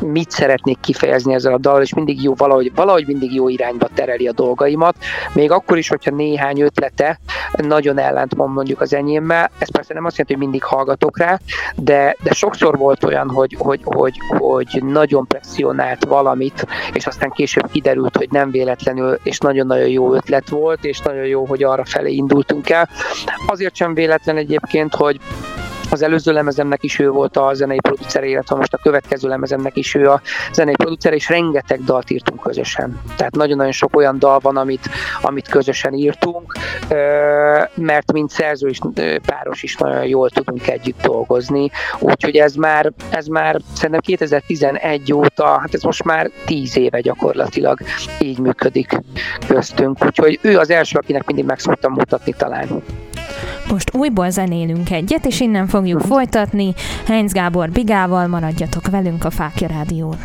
mit 0.00 0.30
szeretnék 0.30 0.80
kifejezni 0.80 1.34
ezzel 1.34 1.52
a 1.52 1.58
dal, 1.58 1.82
és 1.82 1.94
mindig 1.94 2.22
jó, 2.22 2.34
valahogy, 2.34 2.72
valahogy 2.74 3.06
mindig 3.06 3.34
jó 3.34 3.48
irányba 3.48 3.88
tereli 3.94 4.28
a 4.28 4.32
dolgaimat, 4.32 4.96
még 5.32 5.50
akkor 5.50 5.78
is, 5.78 5.88
hogyha 5.88 6.10
néhány 6.10 6.60
ötlete 6.60 7.18
nagyon 7.52 7.98
ellentmond 7.98 8.54
mondjuk 8.54 8.80
az 8.80 8.94
enyémmel, 8.94 9.50
ez 9.58 9.70
persze 9.70 9.94
nem 9.94 10.04
azt 10.04 10.16
jelenti, 10.16 10.38
hogy 10.38 10.50
mindig 10.50 10.62
hallgatok 10.62 11.18
rá, 11.18 11.38
de, 11.76 12.16
de 12.22 12.32
sokszor 12.32 12.78
volt 12.78 13.04
olyan, 13.04 13.30
hogy, 13.30 13.56
hogy, 13.58 13.80
hogy, 13.84 14.14
hogy 14.38 14.82
nagyon 14.84 15.26
presszionált 15.26 16.05
valamit, 16.06 16.66
és 16.92 17.06
aztán 17.06 17.30
később 17.30 17.70
kiderült, 17.70 18.16
hogy 18.16 18.30
nem 18.30 18.50
véletlenül, 18.50 19.18
és 19.22 19.38
nagyon-nagyon 19.38 19.88
jó 19.88 20.14
ötlet 20.14 20.48
volt, 20.48 20.84
és 20.84 20.98
nagyon 20.98 21.26
jó, 21.26 21.46
hogy 21.46 21.62
arra 21.62 21.84
felé 21.84 22.12
indultunk 22.12 22.70
el. 22.70 22.88
Azért 23.46 23.74
sem 23.74 23.94
véletlen 23.94 24.36
egyébként, 24.36 24.94
hogy 24.94 25.20
az 25.96 26.02
előző 26.02 26.32
lemezemnek 26.32 26.82
is 26.82 26.98
ő 26.98 27.10
volt 27.10 27.36
a 27.36 27.54
zenei 27.54 27.80
producer, 27.80 28.24
illetve 28.24 28.56
most 28.56 28.74
a 28.74 28.78
következő 28.82 29.28
lemezemnek 29.28 29.76
is 29.76 29.94
ő 29.94 30.10
a 30.10 30.20
zenei 30.52 30.76
producer, 30.76 31.12
és 31.12 31.28
rengeteg 31.28 31.84
dalt 31.84 32.10
írtunk 32.10 32.40
közösen. 32.40 33.00
Tehát 33.16 33.34
nagyon-nagyon 33.34 33.72
sok 33.72 33.96
olyan 33.96 34.18
dal 34.18 34.38
van, 34.38 34.56
amit, 34.56 34.88
amit 35.20 35.48
közösen 35.48 35.94
írtunk, 35.94 36.52
mert 37.74 38.12
mint 38.12 38.30
szerző 38.30 38.68
és 38.68 38.78
páros 39.26 39.62
is 39.62 39.76
nagyon 39.76 40.06
jól 40.06 40.30
tudunk 40.30 40.68
együtt 40.68 41.00
dolgozni, 41.02 41.70
úgyhogy 41.98 42.36
ez 42.36 42.54
már, 42.54 42.92
ez 43.10 43.26
már 43.26 43.60
szerintem 43.74 44.00
2011 44.00 45.12
óta, 45.12 45.58
hát 45.58 45.74
ez 45.74 45.82
most 45.82 46.04
már 46.04 46.30
10 46.44 46.76
éve 46.76 47.00
gyakorlatilag 47.00 47.78
így 48.18 48.38
működik 48.38 48.98
köztünk, 49.48 50.04
úgyhogy 50.04 50.38
ő 50.42 50.58
az 50.58 50.70
első, 50.70 50.98
akinek 50.98 51.26
mindig 51.26 51.44
meg 51.44 51.58
szoktam 51.58 51.92
mutatni 51.92 52.32
talán. 52.32 52.82
Most 53.68 53.94
újból 53.94 54.30
zenélünk 54.30 54.90
egyet, 54.90 55.26
és 55.26 55.40
innen 55.40 55.66
fogjuk 55.66 56.00
folytatni. 56.00 56.74
Heinz 57.06 57.32
Gábor 57.32 57.70
Bigával 57.70 58.26
maradjatok 58.26 58.90
velünk 58.90 59.24
a 59.24 59.30
Fákja 59.30 59.68
Rádión. 59.68 60.16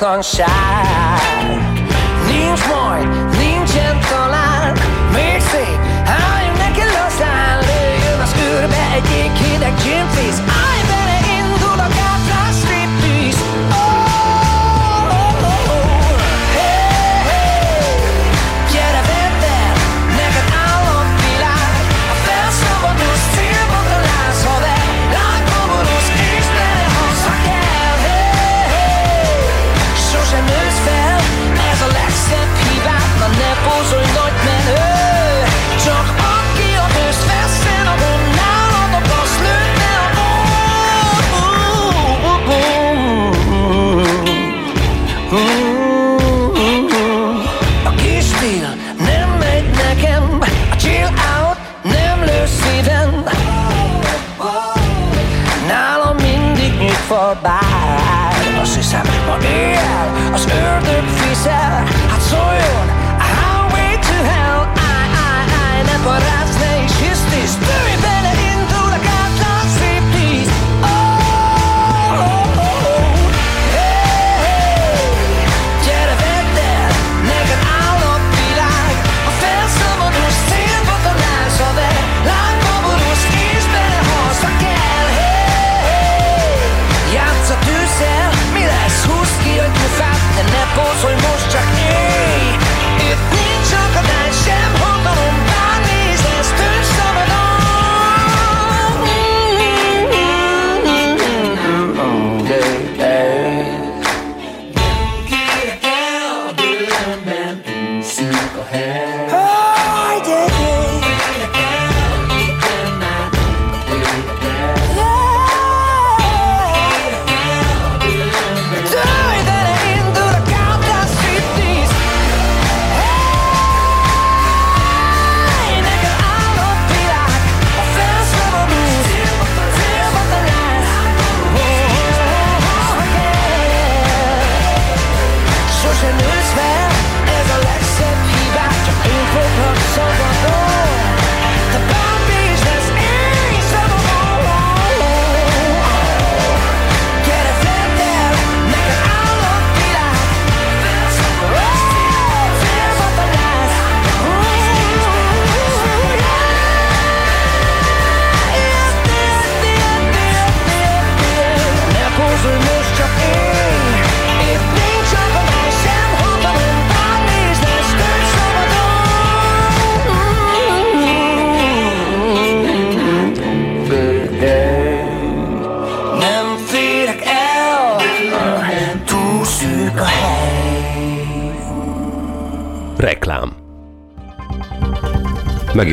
Nyugtalanság 0.00 0.48
Nincs 2.26 2.60
majd, 2.66 3.08
nincsen 3.38 3.98
talán. 4.10 4.72
Még 5.12 5.40
szép, 5.40 5.78
álljunk 6.04 6.58
neki 6.58 6.80
lazán 6.80 7.58
Lőjön 7.58 8.20
az 8.20 8.34
űrbe 8.38 8.92
egy 8.94 9.10
ég 9.10 9.32
hideg 9.32 9.74
gym 9.82 10.08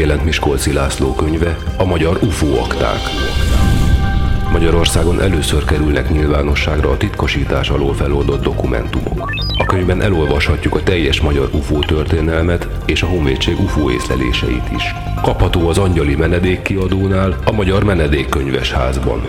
megjelent 0.08 0.38
Miskolci 0.38 0.74
László 0.74 1.14
könyve, 1.14 1.58
a 1.78 1.86
magyar 1.86 2.20
UFO 2.22 2.58
akták. 2.60 3.00
Magyarországon 4.52 5.22
először 5.22 5.66
kerülnek 5.66 6.10
nyilvánosságra 6.10 6.90
a 6.90 6.98
titkosítás 6.98 7.70
alól 7.70 7.94
feloldott 7.94 8.44
dokumentumok. 8.44 9.32
A 9.58 9.66
könyvben 9.66 10.02
elolvashatjuk 10.02 10.76
a 10.76 10.84
teljes 10.84 11.22
magyar 11.22 11.50
UFO 11.54 11.80
történelmet 11.80 12.68
és 12.86 13.02
a 13.02 13.08
honvédség 13.08 13.60
UFO 13.60 13.92
észleléseit 13.92 14.72
is. 14.76 14.84
Kapható 15.22 15.68
az 15.68 15.78
Angyali 15.78 16.16
Menedék 16.16 16.62
kiadónál, 16.62 17.38
a 17.46 17.52
Magyar 17.52 17.84
Menedékkönyves 17.84 18.72
házban. 18.72 19.22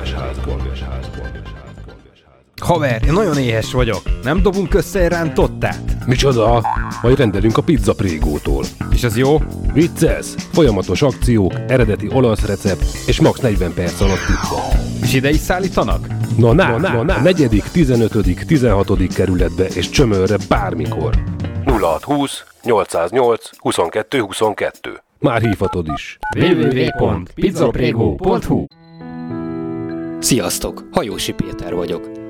Haver, 2.60 3.02
én 3.06 3.12
nagyon 3.12 3.38
éhes 3.38 3.72
vagyok. 3.72 4.02
Nem 4.22 4.42
dobunk 4.42 4.74
össze 4.74 5.08
rántottát? 5.08 6.06
Micsoda? 6.06 6.62
Majd 7.02 7.18
rendelünk 7.18 7.56
a 7.56 7.62
pizza 7.62 7.94
prégótól. 7.94 8.64
És 8.98 9.04
az 9.04 9.16
jó? 9.16 9.38
Vicces! 9.72 10.26
Folyamatos 10.52 11.02
akciók, 11.02 11.52
eredeti 11.68 12.08
olasz 12.12 12.46
recept 12.46 12.84
és 13.06 13.20
max 13.20 13.40
40 13.40 13.74
perc 13.74 14.00
alatt 14.00 14.26
pizza. 14.26 14.62
És 15.02 15.14
ide 15.14 15.30
is 15.30 15.36
szállítanak? 15.36 16.06
Na, 16.36 16.52
na, 16.52 16.78
na, 16.78 16.92
na, 16.92 17.02
na. 17.02 17.14
A 17.14 17.20
negyedik, 17.20 17.62
15., 17.62 18.46
16. 18.46 19.06
kerületbe 19.14 19.66
és 19.66 19.90
csömörre 19.90 20.36
bármikor. 20.48 21.14
0620 21.64 22.44
808 22.62 23.50
22 23.58 24.18
22. 24.18 25.02
Már 25.18 25.40
hívhatod 25.40 25.88
is. 25.94 26.18
www.pizzaprego.hu 26.38 28.64
Sziasztok! 30.20 30.88
Hajósi 30.92 31.32
Péter 31.32 31.74
vagyok. 31.74 32.17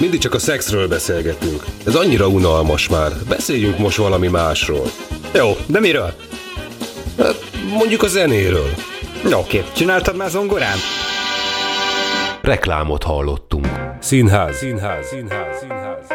mindig 0.00 0.20
csak 0.20 0.34
a 0.34 0.38
szexről 0.38 0.88
beszélgetünk. 0.88 1.64
Ez 1.86 1.94
annyira 1.94 2.28
unalmas 2.28 2.88
már. 2.88 3.12
Beszéljünk 3.28 3.78
most 3.78 3.96
valami 3.96 4.28
másról. 4.28 4.86
Jó, 5.34 5.56
de 5.66 5.80
miről? 5.80 6.12
Hát, 7.18 7.44
mondjuk 7.72 8.02
a 8.02 8.06
zenéről. 8.06 8.70
Oké, 9.32 9.64
csináltad 9.74 10.16
már 10.16 10.30
zongorán? 10.30 10.76
Reklámot 12.42 13.02
hallottunk. 13.02 13.68
Színház, 14.00 14.56
színház, 14.56 15.06
színház, 15.06 15.58
színház. 15.60 16.06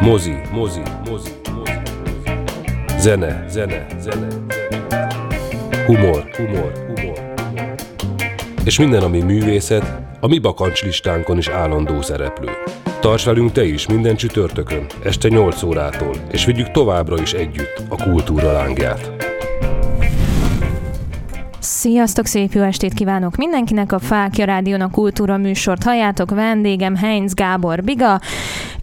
Mozi, 0.00 0.34
mozi, 0.52 0.80
mozi, 1.10 1.30
mozi. 1.54 1.72
Zene, 2.98 3.44
zene, 3.48 3.86
zene, 4.00 4.26
zene. 4.48 5.06
Humor, 5.86 6.30
humor, 6.36 6.72
humor, 6.86 7.34
humor. 7.44 7.74
És 8.64 8.78
minden, 8.78 9.02
ami 9.02 9.20
művészet, 9.20 9.84
a 10.20 10.26
mi 10.26 10.38
bakancslistánkon 10.38 11.38
is 11.38 11.48
állandó 11.48 12.02
szereplő. 12.02 12.50
Tarts 13.04 13.24
velünk 13.24 13.52
te 13.52 13.64
is 13.64 13.86
minden 13.86 14.16
csütörtökön, 14.16 14.86
este 15.02 15.28
8 15.28 15.62
órától, 15.62 16.14
és 16.30 16.44
vigyük 16.44 16.70
továbbra 16.70 17.20
is 17.22 17.32
együtt 17.32 17.82
a 17.88 18.02
kultúra 18.02 18.52
lángját. 18.52 19.10
Sziasztok, 21.58 22.26
szép 22.26 22.52
jó 22.52 22.62
estét 22.62 22.94
kívánok 22.94 23.36
mindenkinek! 23.36 23.92
A 23.92 23.98
Fákja 23.98 24.44
Rádiónak 24.44 24.90
kultúra 24.90 25.36
műsort 25.36 25.82
halljátok, 25.82 26.30
vendégem 26.30 26.96
Heinz 26.96 27.34
Gábor 27.34 27.82
Biga, 27.82 28.20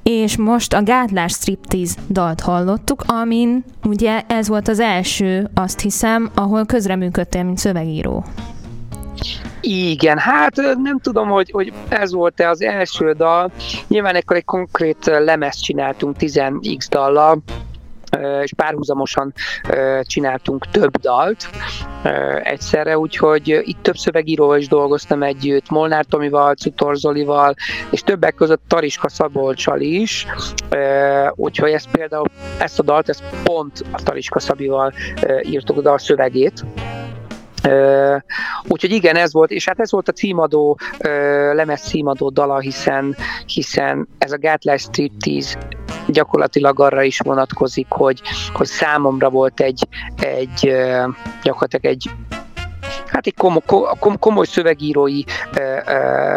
és 0.04 0.38
most 0.38 0.74
a 0.74 0.84
Gátlás 0.84 1.32
Striptease 1.32 2.02
dalt 2.10 2.42
hallottuk, 2.42 3.04
amin 3.08 3.64
ugye 3.84 4.22
ez 4.28 4.48
volt 4.48 4.68
az 4.68 4.80
első, 4.80 5.50
azt 5.54 5.80
hiszem, 5.80 6.32
ahol 6.34 6.66
közreműködtél, 6.66 7.44
mint 7.44 7.58
szövegíró. 7.58 8.26
Igen, 9.62 10.18
hát 10.18 10.56
nem 10.84 11.00
tudom, 11.00 11.30
hogy, 11.30 11.52
hogy 11.52 11.74
ez 11.90 12.14
volt-e 12.14 12.50
az 12.50 12.62
első 12.62 13.12
dal. 13.12 13.52
Nyilván 13.88 14.16
ekkor 14.16 14.36
egy 14.36 14.46
konkrét 14.46 15.06
lemezt 15.06 15.64
csináltunk 15.64 16.16
10x 16.20 16.86
dallal, 16.90 17.42
és 18.42 18.54
párhuzamosan 18.56 19.34
csináltunk 20.02 20.66
több 20.72 20.98
dalt 20.98 21.50
egyszerre, 22.44 22.98
úgyhogy 22.98 23.62
itt 23.64 23.82
több 23.82 23.96
szövegíróval 23.96 24.58
is 24.58 24.68
dolgoztam 24.68 25.24
együtt, 25.24 25.70
Molnár 25.70 26.06
Tomival, 26.06 26.54
Cutor 26.54 26.96
Zolival, 26.96 27.54
és 27.90 28.02
többek 28.02 28.36
között 28.36 28.62
Tariska 28.68 29.10
Szabolcsal 29.10 29.80
is, 29.80 30.26
úgyhogy 31.36 31.72
ezt 31.72 31.92
például, 31.92 32.26
ezt 32.58 32.80
a 32.80 32.84
dalt, 32.84 33.10
ezt 33.10 33.24
pont 33.44 33.84
a 33.92 34.02
Tariska 34.04 34.40
Szabival 34.40 34.94
írtuk 35.44 35.78
a 35.78 35.82
dal 35.82 35.98
szövegét, 35.98 36.64
Uh, 37.68 38.22
úgyhogy 38.68 38.92
igen, 38.92 39.16
ez 39.16 39.34
volt, 39.34 39.52
és 39.52 39.68
hát 39.68 39.80
ez 39.80 39.92
volt 39.92 40.08
a 40.08 40.12
címadó, 40.12 40.80
uh, 41.00 41.54
lemez 41.54 41.82
címadó 41.82 42.30
dala, 42.30 42.60
hiszen, 42.60 43.16
hiszen 43.46 44.08
ez 44.18 44.32
a 44.32 44.38
Gátlás 44.38 44.82
Striptease 44.82 45.58
gyakorlatilag 46.08 46.80
arra 46.80 47.04
is 47.04 47.20
vonatkozik, 47.20 47.86
hogy, 47.90 48.22
hogy 48.54 48.68
számomra 48.68 49.30
volt 49.30 49.60
egy, 49.60 49.88
egy 50.16 50.74
gyakorlatilag 51.44 51.86
egy 51.86 52.10
hát 53.12 53.28
egy 53.28 53.36
komoly, 53.36 53.62
komoly 54.20 54.46
szövegírói 54.46 55.24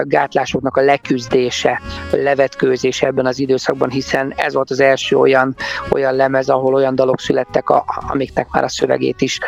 gátlásoknak 0.03 0.77
a 0.77 0.81
leküzdése, 0.81 1.81
levetkőzése 2.11 3.07
ebben 3.07 3.27
az 3.27 3.39
időszakban, 3.39 3.91
hiszen 3.91 4.33
ez 4.37 4.55
volt 4.55 4.71
az 4.71 4.81
első 4.81 5.17
olyan, 5.17 5.57
olyan 5.91 6.15
lemez, 6.15 6.49
ahol 6.49 6.75
olyan 6.75 6.95
dalok 6.95 7.21
születtek, 7.21 7.71
a, 7.71 7.85
amiknek 8.09 8.49
már 8.51 8.65
a 8.65 8.69
szövegét 8.69 9.21
is 9.21 9.39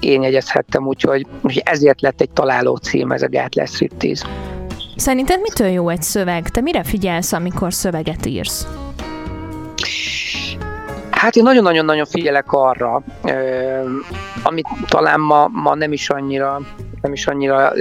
én 0.00 0.22
jegyezhettem, 0.22 0.86
úgyhogy, 0.86 1.26
ezért 1.64 2.00
lett 2.00 2.20
egy 2.20 2.30
találó 2.30 2.76
cím 2.76 3.10
ez 3.10 3.22
a 3.22 3.28
Gátlás 3.28 3.70
Striptease. 3.70 4.26
Szerinted 4.96 5.40
mitől 5.40 5.68
jó 5.68 5.88
egy 5.88 6.02
szöveg? 6.02 6.48
Te 6.48 6.60
mire 6.60 6.82
figyelsz, 6.82 7.32
amikor 7.32 7.72
szöveget 7.72 8.26
írsz? 8.26 8.66
Hát 11.22 11.36
én 11.36 11.42
nagyon-nagyon-nagyon 11.42 12.04
figyelek 12.04 12.52
arra, 12.52 13.02
amit 14.42 14.66
talán 14.86 15.20
ma, 15.20 15.48
ma 15.48 15.74
nem 15.74 15.92
is 15.92 16.10
annyira 16.10 16.60
nem 17.02 17.12
is 17.12 17.26
annyira 17.26 17.72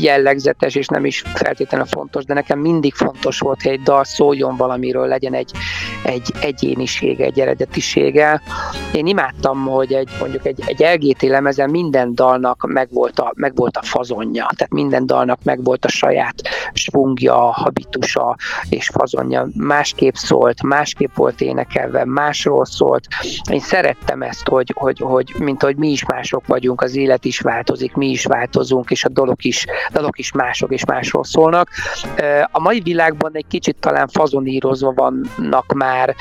jellegzetes, 0.00 0.74
és 0.74 0.86
nem 0.86 1.04
is 1.04 1.22
feltétlenül 1.34 1.86
fontos, 1.86 2.24
de 2.24 2.34
nekem 2.34 2.58
mindig 2.58 2.94
fontos 2.94 3.38
volt, 3.38 3.62
hogy 3.62 3.72
egy 3.72 3.82
dal 3.82 4.04
szóljon 4.04 4.56
valamiről, 4.56 5.06
legyen 5.06 5.34
egy, 5.34 5.50
egy 6.02 6.32
egyénisége, 6.40 7.24
egy 7.24 7.40
eredetisége. 7.40 8.42
Én 8.94 9.06
imádtam, 9.06 9.66
hogy 9.66 9.92
egy, 9.92 10.10
mondjuk 10.20 10.46
egy, 10.46 10.62
egy 10.66 10.84
LGT 10.94 11.22
lemezen 11.22 11.70
minden 11.70 12.14
dalnak 12.14 12.66
megvolt 12.66 13.18
a, 13.18 13.32
megvolt 13.36 13.76
a 13.76 13.82
fazonja, 13.82 14.50
tehát 14.56 14.72
minden 14.72 15.06
dalnak 15.06 15.38
megvolt 15.42 15.84
a 15.84 15.88
saját 15.88 16.34
svungja, 16.72 17.36
habitusa 17.36 18.36
és 18.68 18.88
fazonja. 18.88 19.48
Másképp 19.54 20.14
szólt, 20.14 20.62
másképp 20.62 21.14
volt 21.14 21.40
énekelve, 21.40 22.04
másról 22.04 22.64
szólt. 22.64 23.06
Én 23.50 23.60
szerettem 23.60 24.22
ezt, 24.22 24.48
hogy, 24.48 24.72
hogy, 24.76 24.98
hogy 24.98 25.34
mint 25.38 25.62
hogy 25.62 25.76
mi 25.76 25.90
is 25.90 26.04
mások 26.04 26.46
vagyunk, 26.46 26.80
az 26.80 26.96
élet 26.96 27.24
is 27.24 27.40
változik, 27.40 27.94
mi 27.94 28.06
is 28.08 28.17
változunk, 28.24 28.90
és 28.90 29.04
a 29.04 29.08
dolog 29.08 29.44
is, 29.44 29.66
dolog 29.92 30.18
is 30.18 30.32
mások 30.32 30.72
és 30.72 30.84
másról 30.84 31.24
szólnak. 31.24 31.68
A 32.50 32.60
mai 32.60 32.80
világban 32.80 33.30
egy 33.34 33.46
kicsit 33.48 33.76
talán 33.80 34.08
fazonírozva 34.08 34.92
vannak 34.92 35.72
már, 35.72 36.14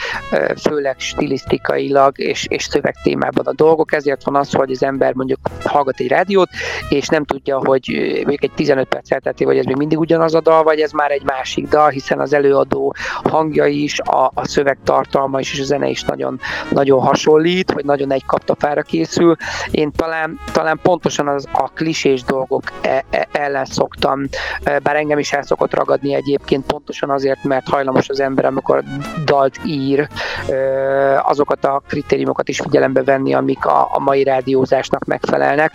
főleg 0.61 0.99
stilisztikailag 0.99 2.19
és, 2.19 2.45
és 2.49 2.63
szövegtémában 2.63 3.45
a 3.45 3.53
dolgok, 3.53 3.93
ezért 3.93 4.24
van 4.24 4.36
az, 4.36 4.53
hogy 4.53 4.72
az 4.72 4.84
ember 4.84 5.13
mondjuk 5.13 5.39
hallgat 5.63 5.99
egy 5.99 6.07
rádiót, 6.07 6.49
és 6.89 7.07
nem 7.07 7.26
tudja, 7.26 7.57
hogy 7.57 7.89
mondjuk 8.15 8.43
egy 8.43 8.51
15 8.55 8.88
perc 8.88 9.11
eltelti, 9.11 9.43
hogy 9.43 9.57
ez 9.57 9.65
még 9.65 9.76
mindig 9.76 9.99
ugyanaz 9.99 10.34
a 10.34 10.41
dal, 10.41 10.63
vagy 10.63 10.80
ez 10.80 10.91
már 10.91 11.11
egy 11.11 11.24
másik 11.24 11.67
dal, 11.67 11.89
hiszen 11.89 12.19
az 12.19 12.34
előadó 12.34 12.95
hangja 13.24 13.65
is, 13.65 13.99
a, 13.99 14.32
a 14.34 14.47
szöveg 14.47 14.78
tartalma 14.84 15.39
is, 15.39 15.53
és 15.53 15.59
a 15.59 15.63
zene 15.63 15.88
is 15.88 16.03
nagyon, 16.03 16.39
nagyon 16.72 17.01
hasonlít, 17.01 17.72
vagy 17.72 17.86
nagyon 17.86 18.11
egy 18.11 18.26
kaptafára 18.26 18.82
készül. 18.82 19.36
Én 19.72 19.91
talán, 19.91 20.39
talán 20.51 20.80
pontosan 20.82 21.28
az 21.28 21.47
a 21.51 21.69
klip 21.74 21.86
klisés 21.88 22.23
dolgok 22.23 22.63
e, 22.81 23.03
e, 23.09 23.27
ellen 23.31 23.65
szoktam, 23.65 24.27
bár 24.83 24.95
engem 24.95 25.19
is 25.19 25.33
el 25.33 25.43
szokott 25.43 25.73
ragadni 25.73 26.13
egyébként 26.13 26.65
pontosan 26.65 27.09
azért, 27.09 27.43
mert 27.43 27.67
hajlamos 27.67 28.09
az 28.09 28.19
ember, 28.19 28.45
amikor 28.45 28.83
dalt 29.25 29.59
ír, 29.65 30.07
azokat 31.21 31.65
a 31.65 31.81
kritériumokat 31.88 32.49
is 32.49 32.59
figyelembe 32.59 33.03
venni, 33.03 33.33
amik 33.33 33.65
a, 33.65 33.99
mai 33.99 34.23
rádiózásnak 34.23 35.05
megfelelnek, 35.05 35.71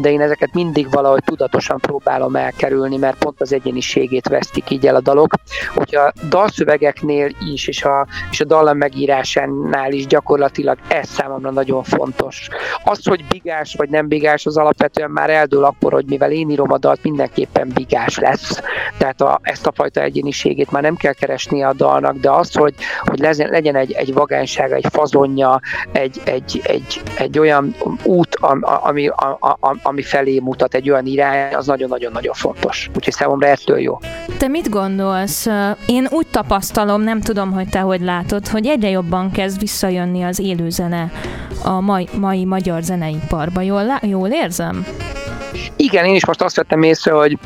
de 0.00 0.10
én 0.10 0.20
ezeket 0.20 0.54
mindig 0.54 0.90
valahogy 0.90 1.22
tudatosan 1.24 1.78
próbálom 1.78 2.36
elkerülni, 2.36 2.96
mert 2.96 3.18
pont 3.18 3.40
az 3.40 3.52
egyéniségét 3.52 4.28
vesztik 4.28 4.70
így 4.70 4.86
el 4.86 4.94
a 4.94 5.00
dalok. 5.00 5.34
Úgyhogy 5.74 5.94
a 5.94 6.12
dalszövegeknél 6.28 7.30
is, 7.52 7.68
és 7.68 7.84
a, 7.84 8.06
és 8.30 8.40
a 8.40 8.44
dallam 8.44 8.76
megírásánál 8.76 9.92
is 9.92 10.06
gyakorlatilag 10.06 10.78
ez 10.88 11.08
számomra 11.08 11.50
nagyon 11.50 11.82
fontos. 11.82 12.48
Az, 12.84 13.06
hogy 13.06 13.24
bigás 13.28 13.74
vagy 13.74 13.88
nem 13.88 14.08
bigás, 14.08 14.46
az 14.46 14.56
alapvetően 14.56 15.10
már 15.10 15.30
eldől 15.50 15.64
akkor, 15.64 15.92
hogy 15.92 16.04
mivel 16.06 16.30
én 16.30 16.50
írom 16.50 16.72
a 16.72 16.78
dalt, 16.78 17.02
mindenképpen 17.02 17.70
bigás 17.74 18.18
lesz. 18.18 18.60
Tehát 18.98 19.20
a, 19.20 19.40
ezt 19.42 19.66
a 19.66 19.72
fajta 19.74 20.00
egyéniségét 20.00 20.70
már 20.70 20.82
nem 20.82 20.96
kell 20.96 21.12
keresni 21.12 21.62
a 21.62 21.72
dalnak, 21.72 22.16
de 22.16 22.30
az, 22.30 22.54
hogy, 22.54 22.74
hogy 23.00 23.18
legyen 23.18 23.76
egy, 23.76 23.92
egy 23.92 24.12
vagánysága, 24.12 24.74
egy 24.74 24.86
fazonja, 24.90 25.60
egy, 25.92 26.20
egy, 26.24 26.60
egy, 26.64 27.02
egy 27.16 27.38
olyan 27.38 27.74
út, 28.02 28.36
ami, 28.40 29.10
ami, 29.10 29.10
ami 29.82 30.02
felé 30.02 30.38
mutat, 30.38 30.74
egy 30.74 30.90
olyan 30.90 31.06
irány, 31.06 31.54
az 31.54 31.66
nagyon-nagyon-nagyon 31.66 32.34
fontos. 32.34 32.90
Úgyhogy 32.96 33.12
számomra 33.12 33.46
ettől 33.46 33.78
jó. 33.78 33.98
Te 34.38 34.48
mit 34.48 34.68
gondolsz? 34.68 35.46
Én 35.86 36.06
úgy 36.10 36.26
tapasztalom, 36.30 37.02
nem 37.02 37.20
tudom, 37.20 37.52
hogy 37.52 37.68
te 37.68 37.78
hogy 37.78 38.00
látod, 38.00 38.48
hogy 38.48 38.66
egyre 38.66 38.88
jobban 38.88 39.30
kezd 39.30 39.60
visszajönni 39.60 40.22
az 40.22 40.38
élőzene 40.38 41.10
a 41.64 41.80
mai, 41.80 42.08
mai 42.18 42.44
magyar 42.44 42.82
zeneiparba. 42.82 43.60
Jól, 43.60 43.98
jól 44.02 44.28
érzem? 44.28 44.86
Igen, 45.76 46.04
én 46.04 46.14
is 46.14 46.26
most 46.26 46.42
azt 46.42 46.56
vettem 46.56 46.82
észre, 46.82 47.12
hogy 47.12 47.38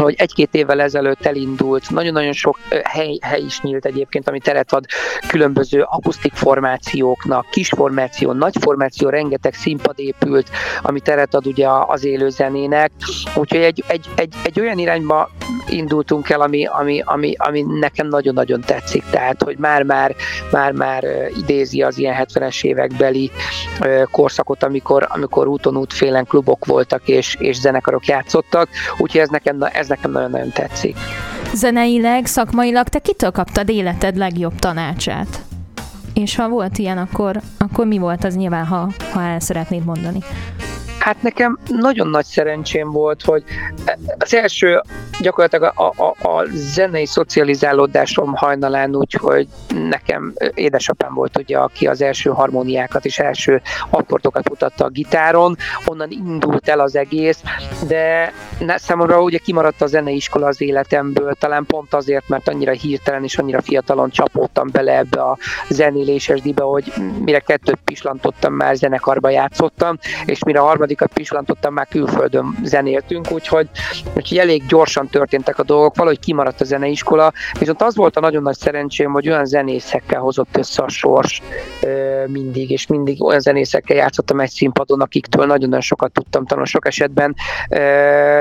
hogy 0.00 0.14
egy-két 0.18 0.54
évvel 0.54 0.80
ezelőtt 0.80 1.26
elindult, 1.26 1.90
nagyon-nagyon 1.90 2.32
sok 2.32 2.58
hely, 2.84 3.18
hely 3.20 3.40
is 3.40 3.60
nyílt 3.60 3.84
egyébként, 3.84 4.28
ami 4.28 4.38
teret 4.38 4.72
ad 4.72 4.84
különböző 5.28 5.80
akusztik 5.80 6.32
formációknak, 6.34 7.46
kis 7.50 7.68
formáció, 7.68 8.32
nagy 8.32 8.54
formáció, 8.60 9.08
rengeteg 9.08 9.54
színpad 9.54 9.98
épült, 9.98 10.50
ami 10.82 11.00
teret 11.00 11.34
ad 11.34 11.46
ugye 11.46 11.68
az 11.86 12.04
élő 12.04 12.28
zenének, 12.28 12.90
úgyhogy 13.34 13.60
egy, 13.60 13.84
egy, 13.86 14.06
egy, 14.14 14.34
egy 14.44 14.60
olyan 14.60 14.78
irányba 14.78 15.30
indultunk 15.68 16.30
el, 16.30 16.40
ami, 16.40 16.66
ami, 16.66 17.02
ami, 17.04 17.34
ami 17.38 17.64
nekem 17.80 18.08
nagyon-nagyon 18.08 18.60
tetszik, 18.60 19.04
tehát 19.10 19.42
hogy 19.42 19.56
már-már 19.58 20.14
már-már 20.50 21.04
idézi 21.36 21.82
az 21.82 21.98
ilyen 21.98 22.26
70-es 22.28 22.64
évekbeli 22.64 23.30
korszakot, 24.10 24.62
amikor, 24.62 25.06
amikor 25.08 25.46
úton 25.46 25.76
útfélen 25.76 26.26
klubok 26.26 26.64
voltak 26.64 27.08
és, 27.08 27.36
és 27.38 27.56
zenekarok 27.56 28.06
játszottak, 28.06 28.68
úgyhogy 28.98 29.20
ez 29.20 29.28
nekem, 29.28 29.58
ez 29.82 29.88
nekem 29.88 30.10
nagyon-nagyon 30.10 30.50
tetszik. 30.50 30.96
Zeneileg, 31.54 32.26
szakmailag 32.26 32.88
te 32.88 32.98
kitől 32.98 33.30
kaptad 33.30 33.68
életed 33.68 34.16
legjobb 34.16 34.54
tanácsát? 34.54 35.42
És 36.14 36.36
ha 36.36 36.48
volt 36.48 36.78
ilyen, 36.78 36.98
akkor, 36.98 37.40
akkor 37.58 37.86
mi 37.86 37.98
volt 37.98 38.24
az 38.24 38.36
nyilván, 38.36 38.64
ha, 38.64 38.92
ha 39.12 39.22
el 39.22 39.40
szeretnéd 39.40 39.84
mondani? 39.84 40.18
Hát 41.02 41.22
nekem 41.22 41.58
nagyon 41.66 42.08
nagy 42.08 42.24
szerencsém 42.24 42.90
volt, 42.90 43.22
hogy 43.22 43.44
az 44.18 44.34
első 44.34 44.82
gyakorlatilag 45.20 45.72
a, 45.76 45.92
a, 45.96 46.28
a 46.28 46.44
zenei 46.52 47.06
szocializálódásom 47.06 48.34
hajnalán 48.34 48.94
úgy, 48.94 49.12
hogy 49.12 49.48
nekem 49.68 50.32
édesapám 50.54 51.14
volt 51.14 51.38
ugye, 51.38 51.58
aki 51.58 51.86
az 51.86 52.02
első 52.02 52.30
harmóniákat 52.30 53.04
és 53.04 53.18
első 53.18 53.62
akkordokat 53.90 54.48
mutatta 54.48 54.84
a 54.84 54.88
gitáron, 54.88 55.56
onnan 55.86 56.10
indult 56.10 56.68
el 56.68 56.80
az 56.80 56.96
egész, 56.96 57.42
de 57.86 58.32
számomra 58.58 59.22
ugye 59.22 59.38
kimaradt 59.38 59.82
a 59.82 59.86
zeneiskola 59.86 60.46
az 60.46 60.60
életemből, 60.60 61.34
talán 61.34 61.66
pont 61.66 61.94
azért, 61.94 62.28
mert 62.28 62.48
annyira 62.48 62.72
hirtelen 62.72 63.24
és 63.24 63.38
annyira 63.38 63.62
fiatalon 63.62 64.10
csapódtam 64.10 64.68
bele 64.72 64.96
ebbe 64.96 65.22
a 65.22 65.38
zenéléses 65.68 66.40
dibe, 66.40 66.62
hogy 66.62 66.92
mire 67.24 67.38
kettőt 67.38 67.78
pislantottam, 67.84 68.54
már 68.54 68.76
zenekarba 68.76 69.30
játszottam, 69.30 69.98
és 70.24 70.44
mire 70.44 70.60
a 70.60 70.64
harmadikat 70.92 71.12
pislantottam, 71.12 71.74
már 71.74 71.86
külföldön 71.88 72.56
zenéltünk, 72.62 73.30
úgyhogy, 73.30 73.68
úgyhogy 74.14 74.38
elég 74.38 74.66
gyorsan 74.66 75.08
történtek 75.08 75.58
a 75.58 75.62
dolgok, 75.62 75.96
valahogy 75.96 76.18
kimaradt 76.18 76.60
a 76.60 76.64
zeneiskola, 76.64 77.32
viszont 77.58 77.82
az 77.82 77.96
volt 77.96 78.16
a 78.16 78.20
nagyon 78.20 78.42
nagy 78.42 78.56
szerencsém, 78.56 79.12
hogy 79.12 79.28
olyan 79.28 79.44
zenészekkel 79.44 80.20
hozott 80.20 80.56
össze 80.56 80.82
a 80.82 80.88
sors 80.88 81.42
mindig, 82.26 82.70
és 82.70 82.86
mindig 82.86 83.22
olyan 83.22 83.40
zenészekkel 83.40 83.96
játszottam 83.96 84.40
egy 84.40 84.50
színpadon, 84.50 85.00
akiktől 85.00 85.46
nagyon-nagyon 85.46 85.80
sokat 85.80 86.12
tudtam 86.12 86.46
tanulni, 86.46 86.68
sok 86.68 86.86
esetben. 86.86 87.34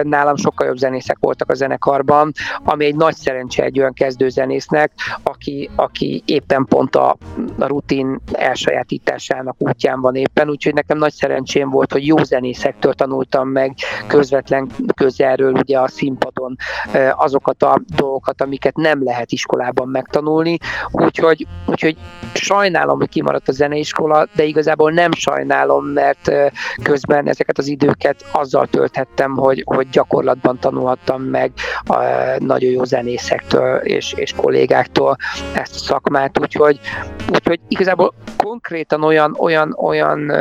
Nálam 0.02 0.36
sokkal 0.36 0.68
jobb 0.68 0.78
zenészek 0.78 1.18
voltak 1.20 1.50
a 1.50 1.54
zenekarban, 1.54 2.32
ami 2.64 2.86
egy 2.86 2.96
nagy 2.96 3.16
szerencse 3.16 3.64
egy 3.64 3.80
olyan 3.80 3.94
kezdőzenésznek, 3.94 4.92
aki, 5.24 5.70
aki 5.76 6.24
éppen 6.26 6.66
pont 6.66 6.96
a, 6.96 7.18
a 7.60 7.66
rutin 7.66 8.20
elsajátításának 8.32 9.56
útján 9.58 10.02
van 10.02 10.16
éppen, 10.16 10.50
úgyhogy 10.50 10.74
nekem 10.74 10.98
nagy 10.98 11.14
szerencsém 11.14 11.70
volt, 11.70 11.92
hogy 11.92 12.06
jó 12.06 12.24
zenészektől 12.42 12.94
tanultam 12.94 13.48
meg 13.50 13.74
közvetlen 14.08 14.70
közelről 14.96 15.54
ugye 15.54 15.80
a 15.80 15.88
színpadon 15.88 16.56
azokat 17.16 17.64
a 17.64 17.82
dolgokat, 17.96 18.42
amiket 18.42 18.76
nem 18.76 19.04
lehet 19.04 19.32
iskolában 19.32 19.88
megtanulni, 19.88 20.58
úgyhogy, 20.92 21.48
úgyhogy 21.66 21.98
sajnálom, 22.34 22.98
hogy 22.98 23.10
kimaradt 23.10 23.48
a 23.48 23.52
zeneiskola, 23.52 24.28
de 24.36 24.44
igazából 24.44 24.92
nem 24.92 25.12
sajnálom, 25.12 25.86
mert 25.86 26.32
közben 26.84 27.28
ezeket 27.28 27.58
az 27.58 27.68
időket 27.68 28.26
azzal 28.32 28.68
tölthettem, 28.68 29.32
hogy, 29.36 29.64
hogy 29.66 29.90
gyakorlatban 29.90 30.60
tanulhattam 30.60 31.22
meg 31.22 31.52
a 31.84 31.96
nagyon 32.40 32.72
jó 32.72 32.84
zenészektől 32.84 33.76
és, 33.78 34.14
és 34.14 34.34
kollégáktól 34.34 35.16
ezt 35.54 35.76
a 35.76 35.80
szakmát, 35.80 36.40
úgyhogy, 36.40 36.80
úgyhogy 37.34 37.60
igazából 37.68 38.14
konkrétan 38.38 39.04
olyan, 39.04 39.36
olyan, 39.40 39.76
olyan 39.78 40.32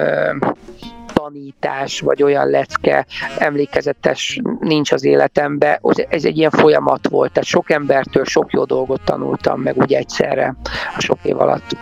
tanítás, 1.23 2.01
vagy 2.01 2.23
olyan 2.23 2.49
lecke 2.49 3.07
emlékezetes 3.39 4.41
nincs 4.61 4.93
az 4.93 5.05
életemben. 5.05 5.81
Ez 6.09 6.25
egy 6.25 6.37
ilyen 6.37 6.51
folyamat 6.51 7.09
volt, 7.09 7.33
tehát 7.33 7.49
sok 7.49 7.71
embertől 7.71 8.25
sok 8.25 8.53
jó 8.53 8.65
dolgot 8.65 9.01
tanultam 9.05 9.61
meg 9.61 9.77
úgy 9.77 9.93
egyszerre 9.93 10.55
a 10.97 11.01
sok 11.01 11.19
év 11.23 11.41
alatt. 11.41 11.77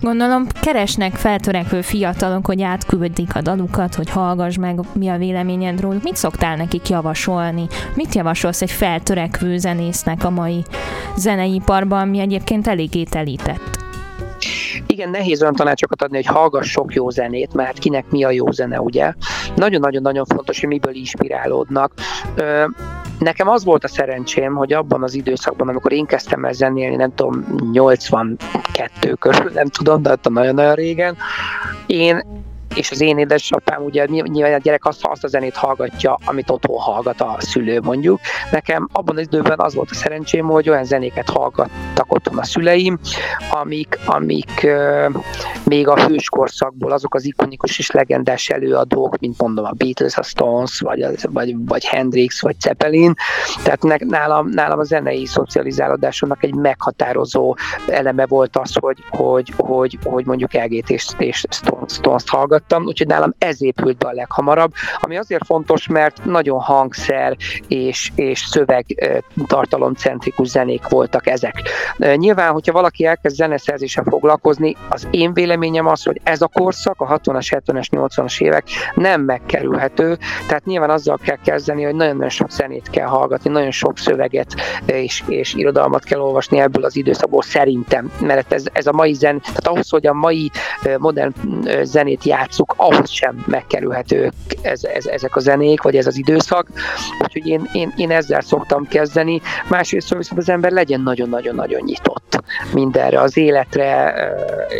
Gondolom 0.00 0.46
keresnek 0.60 1.14
feltörekvő 1.14 1.80
fiatalok, 1.80 2.46
hogy 2.46 2.62
átküldik 2.62 3.34
a 3.34 3.40
dalukat, 3.40 3.94
hogy 3.94 4.10
hallgass 4.10 4.56
meg, 4.56 4.80
mi 4.92 5.08
a 5.08 5.16
véleményed 5.16 5.80
róluk. 5.80 6.02
Mit 6.02 6.16
szoktál 6.16 6.56
nekik 6.56 6.88
javasolni? 6.88 7.66
Mit 7.94 8.14
javasolsz 8.14 8.62
egy 8.62 8.70
feltörekvő 8.70 9.58
zenésznek 9.58 10.24
a 10.24 10.30
mai 10.30 10.64
zeneiparban, 11.16 12.00
ami 12.00 12.18
egyébként 12.18 12.66
eléggé 12.66 13.02
telített? 13.02 13.87
Igen, 14.98 15.10
nehéz 15.10 15.42
olyan 15.42 15.54
tanácsokat 15.54 16.02
adni, 16.02 16.16
hogy 16.16 16.26
hallgass 16.26 16.70
sok 16.70 16.94
jó 16.94 17.10
zenét, 17.10 17.54
mert 17.54 17.78
kinek 17.78 18.10
mi 18.10 18.24
a 18.24 18.30
jó 18.30 18.50
zene, 18.50 18.80
ugye? 18.80 19.12
Nagyon-nagyon-nagyon 19.54 20.24
fontos, 20.24 20.60
hogy 20.60 20.68
miből 20.68 20.94
inspirálódnak. 20.94 21.92
Nekem 23.18 23.48
az 23.48 23.64
volt 23.64 23.84
a 23.84 23.88
szerencsém, 23.88 24.54
hogy 24.54 24.72
abban 24.72 25.02
az 25.02 25.14
időszakban, 25.14 25.68
amikor 25.68 25.92
én 25.92 26.06
kezdtem 26.06 26.44
el 26.44 26.52
zenélni, 26.52 26.96
nem 26.96 27.14
tudom, 27.14 27.46
82 27.72 29.14
körül, 29.14 29.50
nem 29.54 29.66
tudom, 29.66 30.02
de 30.02 30.16
nagyon-nagyon 30.22 30.74
régen, 30.74 31.16
én 31.86 32.22
és 32.78 32.90
az 32.90 33.00
én 33.00 33.18
édesapám, 33.18 33.82
ugye 33.82 34.06
nyilván 34.06 34.54
a 34.54 34.58
gyerek 34.58 34.84
azt, 34.84 35.04
azt 35.04 35.24
a 35.24 35.28
zenét 35.28 35.56
hallgatja, 35.56 36.18
amit 36.24 36.50
otthon 36.50 36.78
hallgat 36.78 37.20
a 37.20 37.36
szülő 37.38 37.80
mondjuk. 37.80 38.20
Nekem 38.50 38.88
abban 38.92 39.16
az 39.16 39.22
időben 39.22 39.60
az 39.60 39.74
volt 39.74 39.90
a 39.90 39.94
szerencsém, 39.94 40.46
hogy 40.46 40.68
olyan 40.68 40.84
zenéket 40.84 41.28
hallgattak 41.28 42.12
otthon 42.12 42.38
a 42.38 42.44
szüleim, 42.44 42.98
amik, 43.50 43.98
amik 44.06 44.62
euh, 44.62 45.14
még 45.64 45.88
a 45.88 46.06
hőskorszakból 46.06 46.92
azok 46.92 47.14
az 47.14 47.24
ikonikus 47.24 47.78
és 47.78 47.90
legendás 47.90 48.48
előadók, 48.48 49.18
mint 49.18 49.38
mondom 49.38 49.64
a 49.64 49.72
Beatles, 49.76 50.16
a 50.16 50.22
Stones, 50.22 50.80
vagy, 50.80 51.06
vagy, 51.32 51.54
vagy 51.66 51.84
Hendrix, 51.84 52.42
vagy 52.42 52.60
Zeppelin. 52.60 53.14
Tehát 53.62 53.82
ne, 53.82 53.96
nálam, 53.98 54.48
nálam 54.48 54.78
a 54.78 54.84
zenei 54.84 55.26
szocializálódásomnak 55.26 56.44
egy 56.44 56.54
meghatározó 56.54 57.56
eleme 57.86 58.26
volt 58.26 58.56
az, 58.56 58.74
hogy, 58.80 58.98
hogy, 59.10 59.52
hogy, 59.56 59.98
hogy 60.04 60.26
mondjuk 60.26 60.52
LGT 60.52 60.90
és, 60.90 61.06
és 61.18 61.44
Stones, 61.50 61.92
Stones-t 61.92 62.28
hallgat, 62.28 62.62
hallgattam, 62.68 62.86
úgyhogy 62.86 63.06
nálam 63.06 63.34
ez 63.38 63.62
épült 63.62 63.96
be 63.96 64.08
a 64.08 64.12
leghamarabb, 64.12 64.72
ami 65.00 65.16
azért 65.16 65.46
fontos, 65.46 65.86
mert 65.86 66.24
nagyon 66.24 66.60
hangszer 66.60 67.36
és, 67.68 68.10
és 68.14 68.40
szöveg 68.40 68.86
tartalomcentrikus 69.46 70.48
zenék 70.48 70.88
voltak 70.88 71.26
ezek. 71.26 71.62
Nyilván, 72.14 72.52
hogyha 72.52 72.72
valaki 72.72 73.04
elkezd 73.04 73.36
zeneszerzéssel 73.36 74.04
foglalkozni, 74.08 74.76
az 74.88 75.06
én 75.10 75.32
véleményem 75.32 75.86
az, 75.86 76.02
hogy 76.02 76.20
ez 76.22 76.42
a 76.42 76.46
korszak, 76.46 77.00
a 77.00 77.18
60-as, 77.18 77.60
70-es, 77.66 77.86
80-as 77.90 78.40
évek 78.40 78.64
nem 78.94 79.20
megkerülhető, 79.20 80.18
tehát 80.46 80.64
nyilván 80.64 80.90
azzal 80.90 81.18
kell 81.24 81.38
kezdeni, 81.44 81.82
hogy 81.82 81.94
nagyon-nagyon 81.94 82.28
sok 82.28 82.50
zenét 82.50 82.90
kell 82.90 83.06
hallgatni, 83.06 83.50
nagyon 83.50 83.70
sok 83.70 83.98
szöveget 83.98 84.54
és, 84.86 85.22
és 85.26 85.54
irodalmat 85.54 86.04
kell 86.04 86.20
olvasni 86.20 86.60
ebből 86.60 86.84
az 86.84 86.96
időszakból 86.96 87.42
szerintem, 87.42 88.12
mert 88.20 88.52
ez, 88.52 88.64
ez 88.72 88.86
a 88.86 88.92
mai 88.92 89.12
zen, 89.12 89.40
tehát 89.40 89.66
ahhoz, 89.66 89.90
hogy 89.90 90.06
a 90.06 90.12
mai 90.12 90.50
modern 90.98 91.32
zenét 91.82 92.24
játsz 92.24 92.47
játsszuk, 92.48 92.74
ahhoz 92.76 93.10
sem 93.10 93.44
megkerülhetők 93.46 94.32
ez, 94.62 94.84
ez, 94.84 95.06
ezek 95.06 95.36
a 95.36 95.40
zenék, 95.40 95.82
vagy 95.82 95.96
ez 95.96 96.06
az 96.06 96.16
időszak. 96.16 96.68
Úgyhogy 97.22 97.46
én, 97.46 97.68
én, 97.72 97.92
én 97.96 98.10
ezzel 98.10 98.40
szoktam 98.40 98.88
kezdeni. 98.88 99.40
Másrészt 99.68 100.14
viszont 100.14 100.40
az 100.40 100.48
ember 100.48 100.72
legyen 100.72 101.00
nagyon-nagyon-nagyon 101.00 101.80
nyitott 101.84 102.42
mindenre 102.72 103.20
az 103.20 103.36
életre, 103.36 104.14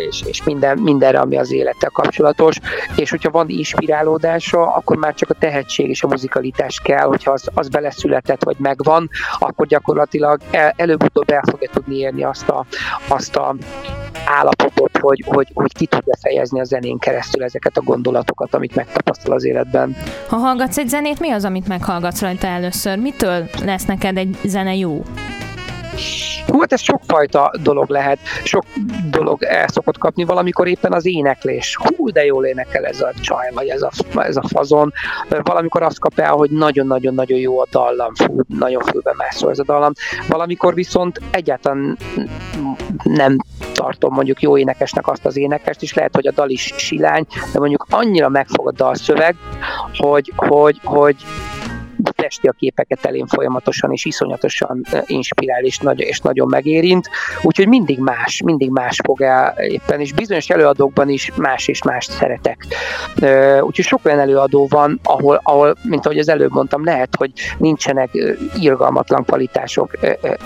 és, 0.09 0.23
és 0.25 0.43
minden, 0.43 0.77
mindenre, 0.77 1.19
ami 1.19 1.37
az 1.37 1.51
élettel 1.51 1.89
kapcsolatos. 1.89 2.55
És 2.95 3.09
hogyha 3.09 3.29
van 3.29 3.49
inspirálódása, 3.49 4.73
akkor 4.75 4.97
már 4.97 5.13
csak 5.13 5.29
a 5.29 5.33
tehetség 5.39 5.89
és 5.89 6.03
a 6.03 6.07
muzikalitás 6.07 6.81
kell, 6.83 7.05
hogyha 7.05 7.31
az, 7.31 7.49
az 7.53 7.69
beleszületett, 7.69 8.43
vagy 8.43 8.55
megvan, 8.59 9.09
akkor 9.39 9.67
gyakorlatilag 9.67 10.41
el, 10.51 10.73
előbb-utóbb 10.75 11.29
el 11.29 11.43
fogja 11.51 11.69
tudni 11.73 11.95
érni 11.95 12.23
azt 12.23 12.49
a, 12.49 12.65
azt 13.07 13.35
a 13.35 13.55
állapotot, 14.25 14.97
hogy, 14.97 15.23
hogy, 15.27 15.47
hogy 15.53 15.73
ki 15.73 15.85
tudja 15.85 16.13
fejezni 16.21 16.59
a 16.59 16.63
zenén 16.63 16.97
keresztül 16.97 17.43
ezeket 17.43 17.77
a 17.77 17.81
gondolatokat, 17.81 18.53
amit 18.53 18.75
megtapasztal 18.75 19.33
az 19.33 19.45
életben. 19.45 19.95
Ha 20.27 20.35
hallgatsz 20.35 20.77
egy 20.77 20.87
zenét, 20.87 21.19
mi 21.19 21.31
az, 21.31 21.45
amit 21.45 21.67
meghallgatsz 21.67 22.21
rajta 22.21 22.47
először? 22.47 22.97
Mitől 22.97 23.49
lesz 23.63 23.85
neked 23.85 24.17
egy 24.17 24.37
zene 24.43 24.75
jó? 24.75 25.03
Hú, 26.47 26.59
hát 26.59 26.73
ez 26.73 26.81
sokfajta 26.81 27.51
dolog 27.63 27.89
lehet, 27.89 28.19
sok 28.43 28.65
dolog 29.09 29.43
el 29.43 29.67
szokott 29.67 29.97
kapni, 29.97 30.23
valamikor 30.23 30.67
éppen 30.67 30.93
az 30.93 31.05
éneklés. 31.05 31.77
Hú, 31.83 32.09
de 32.11 32.25
jól 32.25 32.45
énekel 32.45 32.85
ez 32.85 33.01
a 33.01 33.11
csaj, 33.21 33.49
vagy 33.53 33.67
ez 33.67 33.81
a, 33.81 33.89
ez 34.15 34.37
a 34.37 34.43
fazon. 34.47 34.93
Valamikor 35.29 35.83
azt 35.83 35.99
kap 35.99 36.19
el, 36.19 36.31
hogy 36.31 36.49
nagyon-nagyon-nagyon 36.51 37.39
jó 37.39 37.59
a 37.59 37.65
dallam, 37.71 38.15
fú, 38.15 38.41
nagyon 38.47 38.81
fülbe 38.83 39.13
mászol 39.17 39.51
ez 39.51 39.59
a 39.59 39.63
dallam. 39.63 39.91
Valamikor 40.27 40.73
viszont 40.73 41.21
egyáltalán 41.31 41.97
nem 43.03 43.37
tartom 43.79 44.13
mondjuk 44.13 44.41
jó 44.41 44.57
énekesnek 44.57 45.07
azt 45.07 45.25
az 45.25 45.37
énekest, 45.37 45.81
és 45.81 45.93
lehet, 45.93 46.15
hogy 46.15 46.27
a 46.27 46.31
dal 46.31 46.49
is 46.49 46.73
silány, 46.77 47.25
de 47.53 47.59
mondjuk 47.59 47.85
annyira 47.89 48.29
megfog 48.29 48.67
a 48.67 48.71
dalszöveg, 48.71 49.35
hogy, 49.97 50.33
hogy, 50.35 50.79
hogy 50.83 51.15
festi 52.29 52.47
a 52.47 52.51
képeket 52.51 53.05
elén 53.05 53.27
folyamatosan, 53.27 53.91
és 53.91 54.05
iszonyatosan 54.05 54.85
inspirál, 55.05 55.63
és, 55.63 55.77
nagy, 55.77 55.99
és 55.99 56.19
nagyon 56.19 56.47
megérint. 56.49 57.09
Úgyhogy 57.41 57.67
mindig 57.67 57.99
más, 57.99 58.41
mindig 58.41 58.69
más 58.69 58.99
fog 59.03 59.21
el 59.21 59.55
éppen, 59.57 59.99
és 59.99 60.13
bizonyos 60.13 60.49
előadókban 60.49 61.09
is 61.09 61.31
más 61.35 61.67
és 61.67 61.83
más 61.83 62.05
szeretek. 62.05 62.65
Úgyhogy 63.61 63.85
sok 63.85 63.99
olyan 64.03 64.19
előadó 64.19 64.67
van, 64.69 64.99
ahol, 65.03 65.41
ahol 65.43 65.75
mint 65.83 66.05
ahogy 66.05 66.17
az 66.17 66.29
előbb 66.29 66.51
mondtam, 66.51 66.83
lehet, 66.83 67.15
hogy 67.17 67.31
nincsenek 67.57 68.09
irgalmatlan 68.59 69.23
kvalitások 69.23 69.91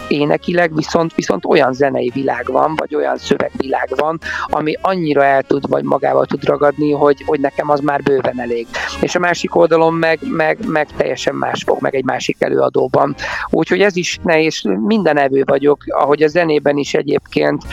énekileg, 0.07 0.75
viszont, 0.75 1.15
viszont 1.15 1.45
olyan 1.45 1.73
zenei 1.73 2.11
világ 2.13 2.45
van, 2.51 2.75
vagy 2.75 2.95
olyan 2.95 3.17
szövegvilág 3.17 3.89
van, 3.95 4.19
ami 4.45 4.77
annyira 4.81 5.23
el 5.23 5.43
tud, 5.43 5.69
vagy 5.69 5.83
magával 5.83 6.25
tud 6.25 6.45
ragadni, 6.45 6.91
hogy, 6.91 7.23
hogy 7.25 7.39
nekem 7.39 7.69
az 7.69 7.79
már 7.79 8.01
bőven 8.01 8.39
elég. 8.39 8.67
És 9.01 9.15
a 9.15 9.19
másik 9.19 9.55
oldalon 9.55 9.93
meg, 9.93 10.19
meg, 10.21 10.57
meg 10.67 10.87
teljesen 10.97 11.35
más 11.35 11.63
fog 11.73 11.81
meg 11.81 11.95
egy 11.95 12.05
másik 12.05 12.35
előadóban. 12.39 13.15
Úgyhogy 13.49 13.81
ez 13.81 13.95
is 13.95 14.19
nehéz, 14.23 14.61
minden 14.63 15.17
evő 15.17 15.43
vagyok, 15.45 15.77
ahogy 15.87 16.23
a 16.23 16.27
zenében 16.27 16.77
is 16.77 16.93
egyébként, 16.93 17.63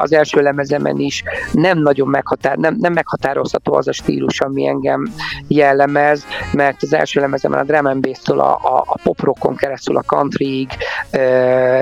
az 0.00 0.12
első 0.12 0.40
lemezemen 0.40 0.98
is 0.98 1.22
nem 1.52 1.78
nagyon 1.78 2.08
meghatár, 2.08 2.56
nem, 2.56 2.76
nem 2.80 2.92
meghatározható 2.92 3.74
az 3.74 3.88
a 3.88 3.92
stílus, 3.92 4.40
ami 4.40 4.66
engem 4.66 5.12
jellemez, 5.48 6.24
mert 6.52 6.82
az 6.82 6.92
első 6.92 7.20
lemezemen 7.20 7.58
a 7.58 7.64
drum 7.64 7.86
and 7.86 8.02
bass-től 8.02 8.40
a, 8.40 8.54
a, 8.54 8.84
a 8.86 8.98
pop 9.02 9.56
keresztül 9.56 9.96
a 9.96 10.02
countryig, 10.02 10.68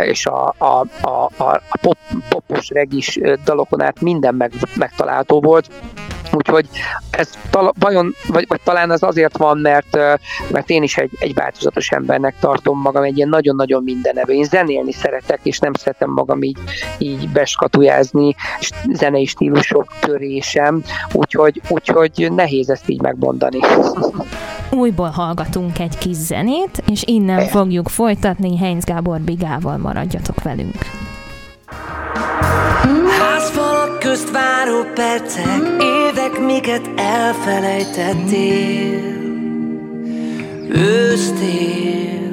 és 0.03 0.27
a, 0.27 0.55
a, 0.59 0.87
a, 1.01 1.31
a 1.69 1.79
pop, 1.81 1.97
popos 2.29 2.69
regis 2.69 3.19
dalokon 3.45 3.83
át 3.83 4.01
minden 4.01 4.35
meg, 4.35 4.53
megtalálható 4.77 5.41
volt. 5.41 5.69
Úgyhogy 6.39 6.68
ez 7.11 7.30
tal- 7.51 7.74
vajon, 7.78 8.14
vagy, 8.26 8.45
vagy 8.49 8.61
talán 8.64 8.91
az 8.91 9.03
azért 9.03 9.36
van, 9.36 9.59
mert, 9.59 9.97
mert 10.51 10.70
én 10.70 10.82
is 10.82 10.97
egy, 10.97 11.11
egy 11.18 11.34
változatos 11.34 11.91
embernek 11.91 12.34
tartom 12.41 12.80
magam, 12.80 13.03
egy 13.03 13.16
ilyen 13.16 13.28
nagyon-nagyon 13.28 13.82
mindenevő. 13.82 14.32
Én 14.32 14.45
zenélni 14.45 14.93
szeretek, 14.93 15.41
és 15.43 15.59
nem 15.59 15.72
szeretem 15.72 16.11
magam 16.11 16.43
így, 16.43 16.59
így 16.99 17.28
beskatujázni, 17.28 18.34
zenei 18.93 19.26
stílusok 19.26 19.86
törésem, 20.01 20.82
úgyhogy, 21.12 21.61
úgyhogy 21.68 22.32
nehéz 22.34 22.70
ezt 22.70 22.89
így 22.89 23.01
megmondani. 23.01 23.59
Újból 24.70 25.09
hallgatunk 25.09 25.78
egy 25.78 25.99
kis 25.99 26.16
zenét, 26.16 26.82
és 26.91 27.03
innen 27.07 27.47
fogjuk 27.47 27.89
folytatni. 27.89 28.59
Heinz 28.59 28.84
Gábor 28.84 29.20
Bigával 29.20 29.76
maradjatok 29.76 30.43
velünk. 30.43 31.08
Közt 33.99 34.31
váró 34.31 34.83
percek, 34.95 35.63
évek, 35.81 36.41
miket 36.41 36.91
elfelejtettél. 36.97 39.17
Ősztél, 40.69 42.31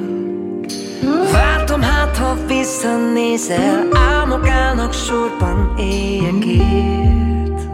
vártam 1.32 1.82
hát, 1.82 2.16
ha 2.16 2.36
visszanézel, 2.46 3.88
álmok 3.92 4.48
állnak 4.48 4.92
sorban 4.92 5.74
éjekért. 5.78 7.68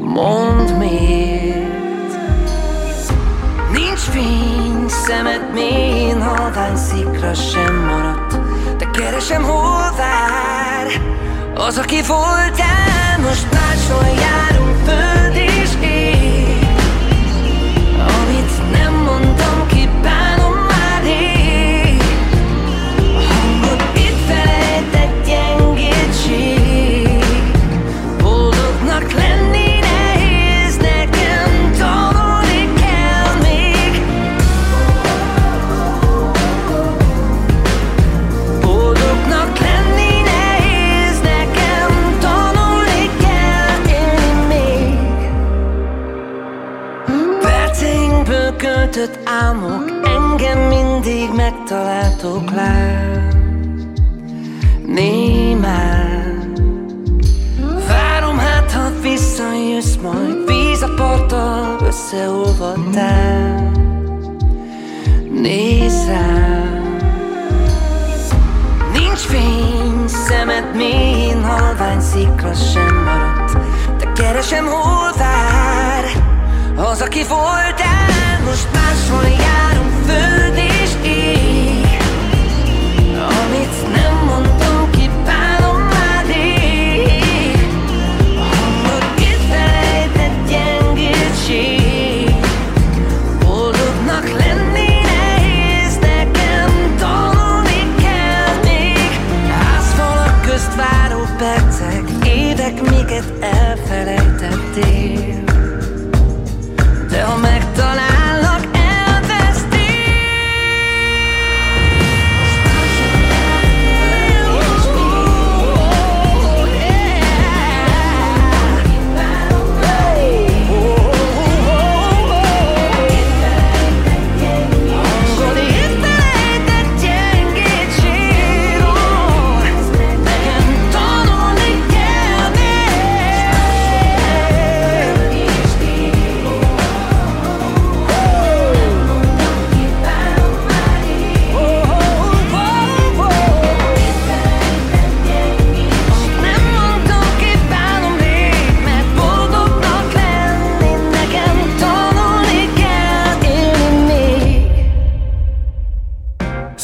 Mondd 0.00 0.70
miért, 0.78 2.18
nincs 3.72 4.00
fény, 4.00 4.88
szemed 4.88 5.52
mélyen, 5.52 6.22
halvány 6.22 6.76
szikra 6.76 7.34
sem 7.34 7.74
maradt, 7.74 8.38
de 8.78 8.90
keresem 8.90 9.42
hol 9.42 9.92
vár. 9.96 11.18
Az, 11.54 11.78
aki 11.78 12.02
voltál, 12.06 13.18
most 13.18 13.46
máshol 13.52 14.14
járunk 14.18 14.84
föld 14.84 15.19
megtaláltok 51.40 52.50
lám 52.50 53.28
Némán. 54.86 56.52
Várom 57.88 58.38
hát, 58.38 58.72
ha 58.72 58.90
visszajössz 59.00 59.96
majd 60.02 60.46
Víz 60.46 60.82
a 60.82 60.94
parttal 60.96 61.76
összeolvadtál. 61.86 63.72
Nézz 65.32 66.06
rám. 66.06 66.96
Nincs 68.92 69.18
fény, 69.18 70.06
szemed 70.06 70.76
mélyen 70.76 71.44
halvány 71.44 72.00
szikra 72.00 72.54
sem 72.54 73.02
maradt. 73.04 73.56
De 73.98 74.12
keresem 74.12 74.66
hol 74.66 75.12
vár 75.18 76.04
Az, 76.76 77.00
aki 77.00 77.24
voltál, 77.28 78.40
most 78.44 78.68
máshol 78.72 79.28
járunk 79.28 80.04
föld 80.06 80.39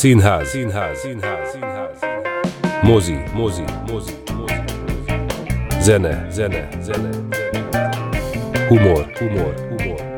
Színház, 0.07 0.49
színház, 0.49 0.99
színház, 0.99 1.51
színház. 1.51 1.99
Mozi, 2.83 3.17
mozi, 3.35 3.63
mozi, 3.93 4.13
mozi. 4.37 4.63
Zene, 5.81 6.27
zene, 6.31 6.69
zene, 6.81 7.09
humor, 8.69 9.13
humor, 9.19 9.55
humor. 9.69 10.17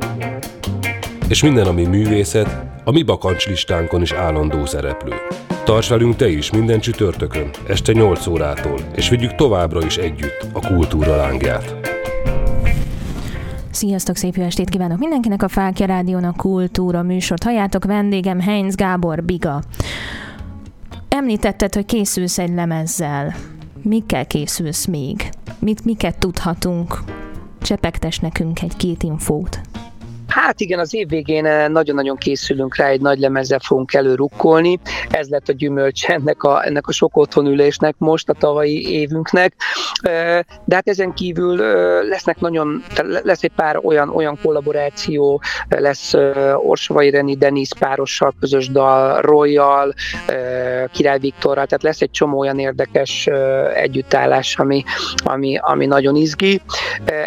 És 1.28 1.43
minden, 1.43 1.66
ami 1.66 1.84
művészet, 1.84 2.64
a 2.84 2.91
mi 2.91 3.03
bakancslistánkon 3.03 4.03
is 4.03 4.12
állandó 4.12 4.66
szereplő. 4.66 5.14
Tarts 5.64 5.89
velünk 5.89 6.16
te 6.16 6.28
is 6.28 6.51
minden 6.51 6.80
csütörtökön, 6.80 7.51
este 7.68 7.93
8 7.93 8.26
órától, 8.26 8.78
és 8.95 9.09
vigyük 9.09 9.34
továbbra 9.34 9.84
is 9.84 9.97
együtt 9.97 10.47
a 10.53 10.66
kultúra 10.66 11.16
lángját. 11.16 11.78
Sziasztok, 13.79 14.16
szép 14.16 14.37
jó 14.37 14.43
estét 14.43 14.68
kívánok 14.68 14.99
mindenkinek 14.99 15.43
a 15.43 15.49
Fákja 15.49 15.87
Rádiónak 15.87 16.37
kultúra 16.37 17.03
műsort. 17.03 17.43
Halljátok 17.43 17.85
vendégem 17.85 18.41
Heinz 18.41 18.74
Gábor 18.74 19.24
Biga. 19.24 19.62
Említetted, 21.09 21.74
hogy 21.74 21.85
készülsz 21.85 22.39
egy 22.39 22.55
lemezzel. 22.55 23.35
Mikkel 23.83 24.26
készülsz 24.26 24.87
még? 24.87 25.31
Mit, 25.59 25.85
miket 25.85 26.18
tudhatunk? 26.18 26.99
Csepegtes 27.62 28.18
nekünk 28.18 28.62
egy-két 28.62 29.03
infót. 29.03 29.61
Hát 30.29 30.61
igen, 30.61 30.79
az 30.79 30.95
év 30.95 31.09
végén 31.09 31.47
eh, 31.47 31.68
nagyon-nagyon 31.68 32.16
készülünk 32.16 32.76
rá, 32.76 32.87
egy 32.87 33.01
nagy 33.01 33.18
lemezzel 33.18 33.59
fogunk 33.59 33.95
előrukkolni. 33.95 34.79
Ez 35.11 35.29
lett 35.29 35.49
a 35.49 35.53
gyümölcs 35.53 36.09
ennek 36.09 36.43
a, 36.43 36.66
ennek 36.66 36.87
a 36.87 36.93
sok 36.93 37.16
otthonülésnek 37.16 37.95
most, 37.99 38.29
a 38.29 38.33
tavalyi 38.33 38.91
évünknek. 38.91 39.55
Eh, 40.01 40.41
de 40.64 40.74
hát 40.74 40.89
ezen 40.89 41.14
kívül 41.14 41.62
eh, 41.62 42.09
lesznek 42.09 42.41
nagyon, 42.41 42.83
lesz 43.22 43.43
egy 43.43 43.53
pár 43.57 43.79
olyan, 43.83 44.09
olyan 44.09 44.39
kollaboráció, 44.43 45.41
lesz 45.68 46.14
Orsovai 46.57 47.11
Reni 47.11 47.37
Denis 47.37 47.68
párossal 47.79 48.35
közös 48.41 48.68
dal, 48.70 49.20
Royal, 49.20 49.95
Király 50.93 51.18
Viktorral, 51.18 51.66
tehát 51.66 51.83
lesz 51.83 52.01
egy 52.01 52.11
csomó 52.11 52.39
olyan 52.39 52.59
érdekes 52.59 53.29
együttállás, 53.74 54.57
ami, 54.57 54.83
ami, 55.24 55.59
ami 55.61 55.87
nagyon 55.87 56.16
izgi. 56.16 56.61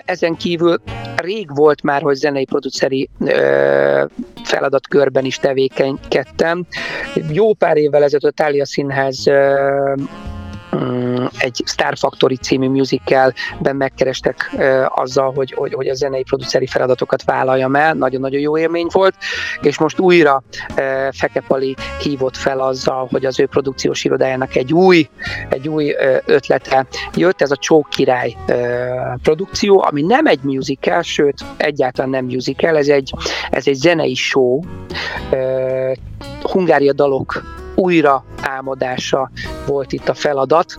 Ezen 0.06 0.36
kívül 0.36 0.82
rég 1.16 1.56
volt 1.56 1.84
már, 1.84 2.02
hogy 2.02 2.16
zenei 2.16 2.45
produceri 2.92 3.10
feladatkörben 4.44 5.26
is 5.26 5.38
tevékenykedtem. 5.38 6.66
Jó 7.32 7.54
pár 7.54 7.78
évvel 7.78 8.04
ezelőtt 8.04 8.24
a 8.24 8.44
Tália 8.44 8.66
Színház 8.66 9.30
Mm, 9.30 10.04
egy 11.38 11.64
Star 11.66 11.98
Factory 11.98 12.36
című 12.36 12.70
musicalben 12.70 13.76
megkerestek 13.76 14.56
azzal, 14.88 15.34
hogy, 15.34 15.52
hogy, 15.52 15.74
hogy 15.74 15.88
a 15.88 15.94
zenei 15.94 16.24
produceri 16.24 16.68
feladatokat 16.68 17.24
vállaljam 17.24 17.76
el, 17.76 17.94
nagyon-nagyon 17.94 18.40
jó 18.40 18.58
élmény 18.58 18.88
volt, 18.92 19.16
és 19.62 19.78
most 19.78 20.00
újra 20.00 20.44
Fekepali 21.12 21.76
hívott 22.02 22.38
fel 22.38 22.60
azzal, 22.60 23.08
hogy 23.12 23.26
az 23.26 23.40
ő 23.40 23.46
produkciós 23.46 24.04
irodájának 24.04 24.56
egy 24.56 24.74
új, 24.74 25.10
egy 25.50 25.68
új 25.68 25.96
ötlete 26.26 26.86
jött, 27.16 27.42
ez 27.42 27.52
a 27.52 27.56
Csók 27.56 27.90
Király 27.90 28.36
produkció, 29.22 29.84
ami 29.88 30.02
nem 30.02 30.26
egy 30.26 30.42
musical, 30.44 31.02
sőt, 31.02 31.44
egyáltalán 31.58 32.10
nem 32.10 32.26
musical, 32.26 32.78
ez 32.78 32.88
egy, 32.88 33.14
ez 33.50 33.68
egy 33.68 33.76
zenei 33.76 34.16
show, 34.16 34.60
Hungária 36.42 36.94
dalok 36.94 37.61
újra 37.76 38.26
álmodása 38.42 39.32
volt 39.66 39.92
itt 39.92 40.10
a 40.10 40.14
feladat. 40.14 40.76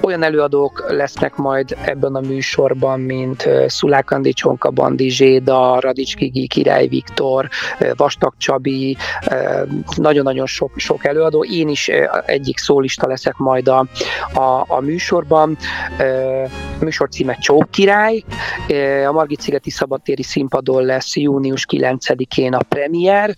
Olyan 0.00 0.22
előadók 0.22 0.84
lesznek 0.88 1.36
majd 1.36 1.76
ebben 1.84 2.14
a 2.14 2.20
műsorban, 2.20 3.00
mint 3.00 3.48
Szulák 3.66 4.10
Andi 4.10 4.32
Csonka 4.32 4.70
Bandi 4.70 5.10
Zséda, 5.10 5.80
Radics 5.80 6.16
Kigi, 6.16 6.46
Király 6.46 6.86
Viktor, 6.86 7.48
Vastag 7.96 8.34
Csabi, 8.36 8.96
nagyon-nagyon 9.96 10.46
sok, 10.46 10.70
sok 10.76 11.04
előadó. 11.04 11.44
Én 11.44 11.68
is 11.68 11.90
egyik 12.26 12.58
szólista 12.58 13.06
leszek 13.06 13.36
majd 13.36 13.68
a, 13.68 13.86
a, 14.34 14.64
a 14.68 14.80
műsorban. 14.80 15.56
A 16.80 16.84
műsor 16.84 17.08
címe 17.08 17.34
Csók 17.34 17.70
Király. 17.70 18.24
A 19.06 19.12
Margit 19.12 19.40
Szigeti 19.40 19.70
Szabadtéri 19.70 20.22
színpadon 20.22 20.84
lesz 20.84 21.16
június 21.16 21.66
9-én 21.70 22.54
a 22.54 22.62
premier. 22.68 23.36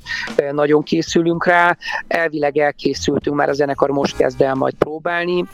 Nagyon 0.52 0.82
készülünk 0.82 1.46
rá. 1.46 1.76
Elvileg 2.20 2.56
elkészültünk, 2.56 3.36
már 3.36 3.48
a 3.48 3.52
zenekar 3.52 3.90
most 3.90 4.16
kezd 4.16 4.42
el 4.42 4.54
majd 4.54 4.74
próbálni. 4.74 5.44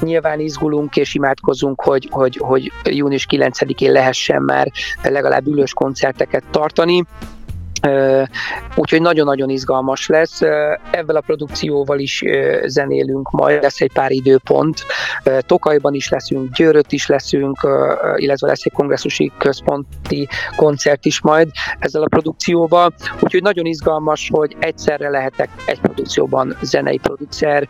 Nyilván 0.00 0.40
izgulunk 0.40 0.96
és 0.96 1.14
imádkozunk, 1.14 1.80
hogy, 1.82 2.08
hogy, 2.10 2.36
hogy 2.36 2.72
június 2.84 3.26
9-én 3.30 3.92
lehessen 3.92 4.42
már 4.42 4.72
legalább 5.02 5.46
ülős 5.46 5.72
koncerteket 5.72 6.44
tartani. 6.50 7.04
Úgyhogy 8.74 9.00
nagyon-nagyon 9.00 9.48
izgalmas 9.48 10.06
lesz. 10.06 10.40
Ezzel 10.90 11.16
a 11.16 11.20
produkcióval 11.20 11.98
is 11.98 12.22
zenélünk, 12.64 13.30
majd 13.30 13.62
lesz 13.62 13.80
egy 13.80 13.92
pár 13.92 14.10
időpont. 14.10 14.84
Tokajban 15.40 15.94
is 15.94 16.08
leszünk, 16.08 16.54
Győrött 16.54 16.92
is 16.92 17.06
leszünk, 17.06 17.68
illetve 18.16 18.46
lesz 18.46 18.64
egy 18.64 18.72
kongresszusi 18.72 19.32
központi 19.38 20.28
koncert 20.56 21.04
is 21.04 21.20
majd 21.20 21.48
ezzel 21.78 22.02
a 22.02 22.08
produkcióval. 22.08 22.94
Úgyhogy 23.20 23.42
nagyon 23.42 23.66
izgalmas, 23.66 24.28
hogy 24.32 24.56
egyszerre 24.58 25.08
lehetek 25.08 25.48
egy 25.66 25.80
produkcióban 25.80 26.56
zenei 26.62 26.98
producer, 26.98 27.66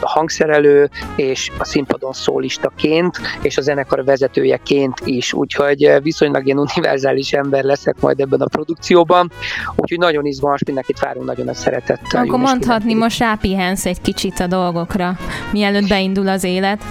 hangszerelő, 0.00 0.90
és 1.16 1.50
a 1.58 1.64
színpadon 1.64 2.12
szólistaként, 2.12 3.20
és 3.42 3.56
a 3.56 3.60
zenekar 3.60 4.04
vezetőjeként 4.04 5.00
is. 5.04 5.32
Úgyhogy 5.32 5.98
viszonylag 6.02 6.46
ilyen 6.46 6.58
univerzális 6.58 7.32
ember 7.32 7.64
leszek 7.64 8.00
majd 8.00 8.20
ebben 8.20 8.40
a 8.40 8.46
produkcióban 8.46 9.04
stúdióban, 9.06 9.30
úgyhogy 9.76 9.98
nagyon 9.98 10.26
izgalmas, 10.26 10.64
mindenkit 10.64 10.98
várunk 10.98 11.26
nagyon 11.26 11.48
a 11.48 11.54
szeretettel. 11.54 12.24
Akkor 12.24 12.38
mondhatni, 12.38 12.94
most 12.94 13.18
rápihensz 13.18 13.86
egy 13.86 14.00
kicsit 14.00 14.40
a 14.40 14.46
dolgokra, 14.46 15.16
mielőtt 15.52 15.88
beindul 15.88 16.28
az 16.28 16.44
élet. 16.44 16.82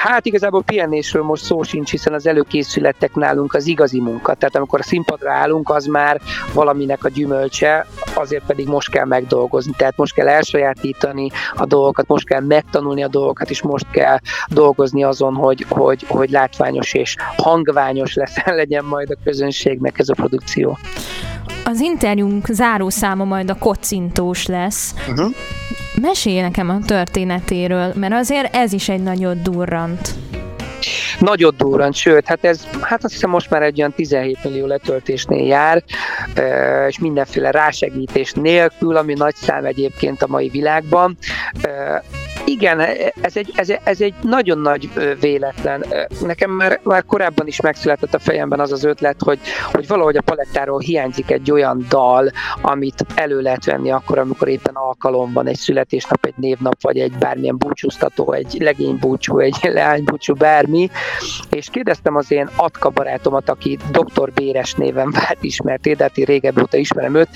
Hát 0.00 0.26
igazából 0.26 0.62
pihenésről 0.62 1.22
most 1.22 1.44
szó 1.44 1.62
sincs, 1.62 1.90
hiszen 1.90 2.12
az 2.12 2.26
előkészületek 2.26 3.14
nálunk 3.14 3.54
az 3.54 3.66
igazi 3.66 4.00
munka. 4.00 4.34
Tehát 4.34 4.56
amikor 4.56 4.78
a 4.78 4.82
színpadra 4.82 5.32
állunk, 5.32 5.70
az 5.70 5.86
már 5.86 6.20
valaminek 6.54 7.04
a 7.04 7.08
gyümölcse, 7.08 7.86
azért 8.14 8.44
pedig 8.46 8.66
most 8.66 8.90
kell 8.90 9.04
megdolgozni. 9.04 9.72
Tehát 9.76 9.96
most 9.96 10.14
kell 10.14 10.28
elsajátítani 10.28 11.30
a 11.54 11.66
dolgokat, 11.66 12.06
most 12.06 12.26
kell 12.26 12.40
megtanulni 12.40 13.02
a 13.02 13.08
dolgokat, 13.08 13.50
és 13.50 13.62
most 13.62 13.86
kell 13.90 14.18
dolgozni 14.48 15.04
azon, 15.04 15.34
hogy, 15.34 15.66
hogy, 15.68 16.04
hogy 16.08 16.30
látványos 16.30 16.92
és 16.92 17.16
hangványos 17.36 18.14
lesz, 18.20 18.44
legyen 18.44 18.84
majd 18.84 19.10
a 19.10 19.16
közönségnek 19.24 19.98
ez 19.98 20.08
a 20.08 20.14
produkció. 20.14 20.78
Az 21.64 21.80
interjúnk 21.80 22.46
zárószáma 22.46 23.24
majd 23.24 23.50
a 23.50 23.54
kocintós 23.54 24.46
lesz. 24.46 24.94
Uh-huh. 25.08 25.34
Mesélj 26.00 26.40
nekem 26.40 26.68
a 26.68 26.78
történetéről, 26.86 27.92
mert 27.94 28.12
azért 28.12 28.54
ez 28.54 28.72
is 28.72 28.88
egy 28.88 29.02
nagyon 29.02 29.42
durrant. 29.42 30.14
Nagyot 31.18 31.56
durrant, 31.56 31.94
sőt, 31.94 32.26
hát 32.26 32.44
ez, 32.44 32.66
hát 32.80 33.04
azt 33.04 33.12
hiszem 33.12 33.30
most 33.30 33.50
már 33.50 33.62
egy 33.62 33.78
olyan 33.78 33.92
17 33.92 34.44
millió 34.44 34.66
letöltésnél 34.66 35.46
jár, 35.46 35.82
és 36.88 36.98
mindenféle 36.98 37.50
rásegítés 37.50 38.32
nélkül, 38.32 38.96
ami 38.96 39.14
nagy 39.14 39.34
szám 39.34 39.64
egyébként 39.64 40.22
a 40.22 40.26
mai 40.26 40.48
világban 40.48 41.16
igen, 42.50 42.80
ez 43.20 43.36
egy, 43.36 43.52
ez, 43.54 43.72
ez 43.84 44.00
egy 44.00 44.14
nagyon 44.22 44.58
nagy 44.58 44.90
véletlen. 45.20 45.84
Nekem 46.20 46.50
már, 46.50 46.80
már 46.82 47.04
korábban 47.04 47.46
is 47.46 47.60
megszületett 47.60 48.14
a 48.14 48.18
fejemben 48.18 48.60
az 48.60 48.72
az 48.72 48.84
ötlet, 48.84 49.22
hogy, 49.22 49.38
hogy 49.72 49.86
valahogy 49.86 50.16
a 50.16 50.22
palettáról 50.22 50.78
hiányzik 50.78 51.30
egy 51.30 51.50
olyan 51.50 51.86
dal, 51.88 52.30
amit 52.62 53.04
elő 53.14 53.40
lehet 53.40 53.64
venni 53.64 53.90
akkor, 53.90 54.18
amikor 54.18 54.48
éppen 54.48 54.74
alkalom 54.74 55.32
van, 55.32 55.46
egy 55.46 55.56
születésnap, 55.56 56.26
egy 56.26 56.34
névnap, 56.36 56.82
vagy 56.82 56.98
egy 56.98 57.12
bármilyen 57.18 57.58
búcsúztató, 57.58 58.32
egy 58.32 58.56
legénybúcsú, 58.58 59.38
egy 59.38 59.56
leánybúcsú, 59.78 60.34
bármi. 60.34 60.90
És 61.50 61.68
kérdeztem 61.70 62.16
az 62.16 62.32
én 62.32 62.48
Atka 62.56 62.88
barátomat, 62.88 63.48
aki 63.48 63.78
Dr. 63.90 64.32
Béres 64.32 64.74
néven 64.74 65.10
vált 65.10 65.38
ismert, 65.40 65.80
de 65.80 65.96
hát 65.98 66.14
régebb 66.14 66.60
óta 66.60 66.76
ismerem 66.76 67.14
őt, 67.14 67.28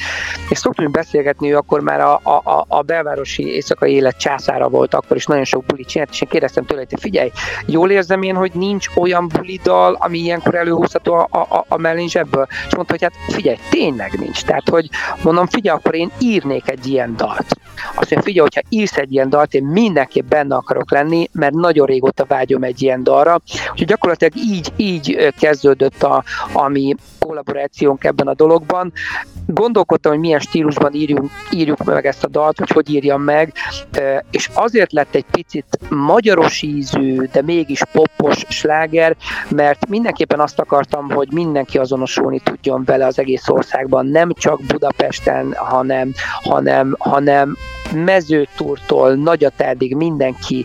és 0.48 0.58
szoktunk 0.58 0.90
beszélgetni, 0.90 1.52
ő 1.52 1.56
akkor 1.56 1.80
már 1.80 2.00
a, 2.00 2.20
a, 2.22 2.64
a 2.68 2.82
belvárosi 2.82 3.54
éjszakai 3.54 3.92
élet 3.92 4.16
császára 4.16 4.68
volt 4.68 4.94
akkor 5.04 5.16
is 5.16 5.26
nagyon 5.26 5.44
sok 5.44 5.64
bulit 5.64 5.88
csinált, 5.88 6.10
és 6.10 6.20
én 6.20 6.28
kérdeztem 6.28 6.64
tőle, 6.64 6.84
hogy 6.88 7.00
figyelj, 7.00 7.30
jól 7.66 7.90
érzem 7.90 8.22
én, 8.22 8.34
hogy 8.34 8.52
nincs 8.54 8.86
olyan 8.96 9.28
bulidal, 9.28 9.96
ami 10.00 10.18
ilyenkor 10.18 10.54
előhúzható 10.54 11.14
a, 11.14 11.28
a, 11.30 11.64
a 11.68 11.76
mellén 11.76 12.08
zsebből. 12.08 12.46
És 12.66 12.74
mondta, 12.74 12.92
hogy 12.92 13.02
hát 13.02 13.12
figyelj, 13.28 13.56
tényleg 13.70 14.12
nincs. 14.18 14.44
Tehát, 14.44 14.68
hogy 14.68 14.88
mondom, 15.22 15.46
figyelj, 15.46 15.78
akkor 15.78 15.94
én 15.94 16.10
írnék 16.18 16.68
egy 16.68 16.86
ilyen 16.86 17.16
dalt. 17.16 17.56
Azt 17.76 18.10
mondja, 18.10 18.22
figyelj, 18.22 18.48
hogyha 18.52 18.68
írsz 18.68 18.96
egy 18.96 19.12
ilyen 19.12 19.28
dalt, 19.28 19.54
én 19.54 19.64
mindenképp 19.64 20.28
benne 20.28 20.54
akarok 20.54 20.90
lenni, 20.90 21.28
mert 21.32 21.54
nagyon 21.54 21.86
régóta 21.86 22.24
vágyom 22.24 22.62
egy 22.62 22.82
ilyen 22.82 23.02
dalra. 23.02 23.40
Úgyhogy 23.70 23.86
gyakorlatilag 23.86 24.36
így, 24.36 24.72
így 24.76 25.32
kezdődött 25.38 26.02
a, 26.02 26.24
ami, 26.52 26.94
kollaborációnk 27.26 28.04
ebben 28.04 28.26
a 28.26 28.34
dologban. 28.34 28.92
Gondolkodtam, 29.46 30.12
hogy 30.12 30.20
milyen 30.20 30.40
stílusban 30.40 30.94
írjunk, 30.94 31.30
írjuk 31.50 31.84
meg 31.84 32.06
ezt 32.06 32.24
a 32.24 32.28
dalt, 32.28 32.58
hogy 32.58 32.70
hogy 32.70 32.90
írjam 32.90 33.22
meg, 33.22 33.52
és 34.30 34.50
azért 34.54 34.92
lett 34.92 35.14
egy 35.14 35.24
picit 35.30 35.78
magyaros 35.88 36.62
ízű, 36.62 37.28
de 37.32 37.42
mégis 37.42 37.82
popos 37.92 38.44
sláger, 38.48 39.16
mert 39.48 39.88
mindenképpen 39.88 40.40
azt 40.40 40.58
akartam, 40.58 41.10
hogy 41.10 41.28
mindenki 41.32 41.78
azonosulni 41.78 42.40
tudjon 42.40 42.84
vele 42.84 43.06
az 43.06 43.18
egész 43.18 43.48
országban, 43.48 44.06
nem 44.06 44.32
csak 44.32 44.60
Budapesten, 44.66 45.54
hanem, 45.56 46.12
hanem, 46.42 46.94
hanem 46.98 47.56
mezőtúrtól 47.94 49.14
Nagyatádig 49.14 49.94
mindenki 49.96 50.64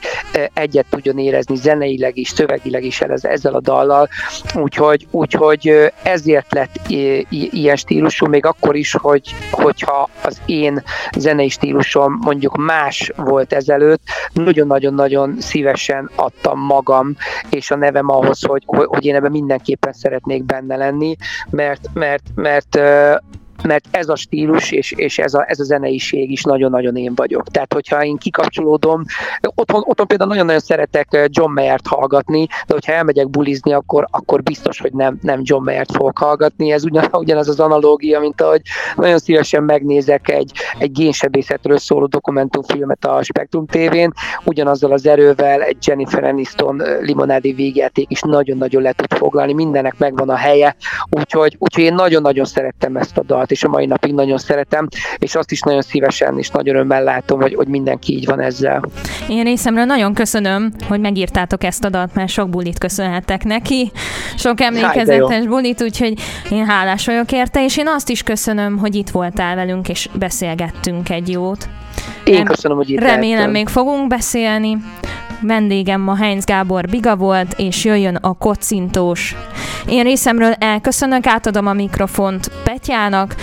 egyet 0.54 0.86
tudjon 0.90 1.18
érezni 1.18 1.56
zeneileg 1.56 2.18
is, 2.18 2.30
szövegileg 2.30 2.84
is 2.84 3.02
ezzel 3.02 3.54
a 3.54 3.60
dallal, 3.60 4.10
úgyhogy, 4.56 5.08
úgyhogy 5.12 5.92
ezért 6.04 6.54
lett 6.54 6.76
ilyen 7.30 7.76
stílusú, 7.76 8.28
még 8.28 8.46
akkor 8.46 8.76
is, 8.76 8.94
hogy, 8.94 9.36
hogyha 9.52 10.10
az 10.24 10.42
én 10.46 10.84
zenei 11.18 11.50
stílusom 11.50 12.20
mondjuk 12.22 12.58
más 12.58 13.12
volt 13.16 13.54
ezelőtt, 13.54 14.02
nagyon-nagyon-nagyon 14.34 15.36
szívesen 15.40 16.10
adtam 16.16 16.60
magam 16.60 17.16
és 17.50 17.72
a 17.72 17.76
nevem 17.76 18.10
ahhoz, 18.10 18.46
hogy, 18.46 18.64
hogy 18.66 19.06
én 19.06 19.16
ebben 19.16 19.32
mindenképpen 19.32 19.94
szeretnék 19.94 20.44
benne 20.44 20.76
lenni, 20.76 21.16
mert, 21.50 21.90
mert, 21.94 22.24
mert 22.36 22.80
mert 23.64 23.86
ez 23.92 24.10
a 24.10 24.16
stílus 24.16 24.72
és, 24.72 24.92
és 24.92 25.20
ez, 25.20 25.34
a, 25.34 25.46
ez 25.48 25.60
a 25.60 25.64
zeneiség 25.64 26.32
is 26.32 26.44
nagyon-nagyon 26.44 26.96
én 26.96 27.16
vagyok. 27.16 27.48
Tehát, 27.48 27.74
hogyha 27.74 28.04
én 28.04 28.18
kikapcsolódom, 28.18 29.04
otthon, 29.56 29.84
otthon 29.86 30.08
például 30.08 30.30
nagyon-nagyon 30.30 30.62
szeretek 30.62 31.08
eh, 31.14 31.26
John 31.28 31.52
Mayer-t 31.52 31.88
hallgatni, 31.88 32.48
de 32.68 32.74
hogyha 32.74 32.94
elmegyek 32.94 33.30
bulizni, 33.30 33.74
akkor, 33.74 34.08
akkor 34.12 34.44
biztos, 34.44 34.80
hogy 34.80 34.94
nem, 34.94 35.18
nem 35.22 35.40
John 35.44 35.64
Mayer-t 35.64 35.92
fogok 35.92 36.18
hallgatni. 36.18 36.72
Ez 36.72 36.84
ugyan, 36.84 37.08
ugyanaz 37.24 37.50
az 37.50 37.60
analógia, 37.60 38.20
mint 38.20 38.42
ahogy 38.42 38.62
nagyon 38.96 39.18
szívesen 39.18 39.64
megnézek 39.64 40.30
egy, 40.30 40.52
egy 40.78 40.92
génsebészetről 40.92 41.78
szóló 41.78 42.06
dokumentumfilmet 42.06 43.06
a 43.06 43.24
Spektrum 43.24 43.66
TV-n, 43.66 44.14
ugyanazzal 44.44 44.92
az 44.92 45.06
erővel 45.06 45.62
egy 45.62 45.88
Jennifer 45.88 46.24
Aniston 46.24 46.84
eh, 46.84 47.00
limonádi 47.00 47.54
végjáték 47.54 48.12
is 48.12 48.22
nagyon-nagyon 48.22 48.82
le 48.82 48.92
tud 48.92 49.14
foglalni, 49.18 49.54
mindennek 49.54 49.98
megvan 49.98 50.30
a 50.30 50.36
helye, 50.36 50.76
úgyhogy, 51.10 51.56
úgyhogy 51.60 51.84
én 51.84 51.94
nagyon-nagyon 51.94 52.46
szerettem 52.46 52.96
ezt 52.96 53.18
a 53.18 53.24
dalt 53.24 53.49
dalt, 53.50 53.52
és 53.52 53.64
a 53.64 53.68
mai 53.68 53.86
napig 53.86 54.14
nagyon 54.14 54.38
szeretem, 54.38 54.88
és 55.18 55.36
azt 55.36 55.52
is 55.52 55.62
nagyon 55.62 55.82
szívesen 55.82 56.38
és 56.38 56.50
nagyon 56.50 56.76
örömmel 56.76 57.04
látom, 57.04 57.42
hogy, 57.42 57.54
hogy 57.54 57.68
mindenki 57.68 58.14
így 58.14 58.26
van 58.26 58.40
ezzel. 58.40 58.82
Én 59.30 59.44
részemről 59.44 59.86
nagyon 59.86 60.14
köszönöm, 60.14 60.72
hogy 60.88 61.00
megírtátok 61.00 61.64
ezt 61.64 61.84
a 61.84 61.90
dalt, 61.90 62.14
mert 62.14 62.30
sok 62.30 62.50
bulit 62.50 62.78
köszönhetek 62.78 63.44
neki, 63.44 63.92
sok 64.36 64.62
emlékezetes 64.62 65.46
bulit, 65.46 65.82
úgyhogy 65.82 66.14
én 66.52 66.66
hálás 66.66 67.06
vagyok 67.06 67.32
érte, 67.32 67.64
és 67.64 67.78
én 67.78 67.88
azt 67.88 68.10
is 68.10 68.24
köszönöm, 68.24 68.78
hogy 68.78 68.96
itt 68.96 69.10
voltál 69.10 69.56
velünk, 69.56 69.90
és 69.90 70.10
beszélgettünk 70.14 71.10
egy 71.10 71.30
jót. 71.30 71.70
Én 72.24 72.46
köszönöm, 72.46 72.78
hogy 72.78 72.90
itt 72.90 73.00
Remélem 73.00 73.30
lehettem. 73.30 73.52
még 73.52 73.68
fogunk 73.68 74.08
beszélni. 74.08 74.78
Vendégem 75.42 76.02
ma 76.02 76.16
Heinz 76.16 76.46
Gábor 76.46 76.86
Biga 76.90 77.16
volt, 77.16 77.54
és 77.58 77.86
jöjjön 77.86 78.16
a 78.16 78.34
kocintós. 78.34 79.36
Én 79.88 80.04
részemről 80.04 80.52
elköszönök, 80.52 81.26
átadom 81.26 81.68
a 81.68 81.74
mikrofont 81.74 82.52
Petyának, 82.64 83.36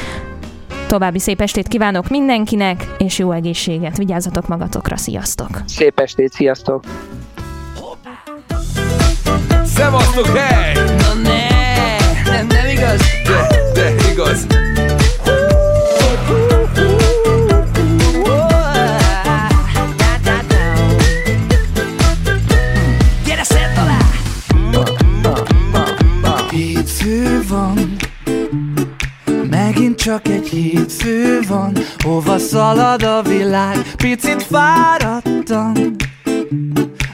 További 0.86 1.18
szép 1.18 1.40
estét 1.40 1.68
kívánok 1.68 2.09
mindenkinek, 2.09 2.86
és 2.99 3.18
jó 3.18 3.32
egészséget. 3.32 3.97
Vigyázzatok 3.97 4.49
magatokra, 4.49 4.97
sziasztok! 4.97 5.49
Szép 5.66 6.01
estét, 6.01 6.32
sziasztok! 6.32 6.84
Szevasztok, 9.64 10.26
hely! 10.26 10.72
Na 10.74 11.14
ne, 11.22 11.49
nem, 12.30 12.47
nem 12.47 12.68
igaz? 12.68 13.01
De, 13.24 13.47
de 13.74 14.11
igaz! 14.12 14.47
Csak 30.07 30.28
egy 30.28 30.48
hétfő 30.48 31.40
van 31.48 31.72
Hova 31.98 32.38
szalad 32.38 33.02
a 33.02 33.22
világ, 33.22 33.76
picit 33.96 34.42
fáradtam 34.42 35.72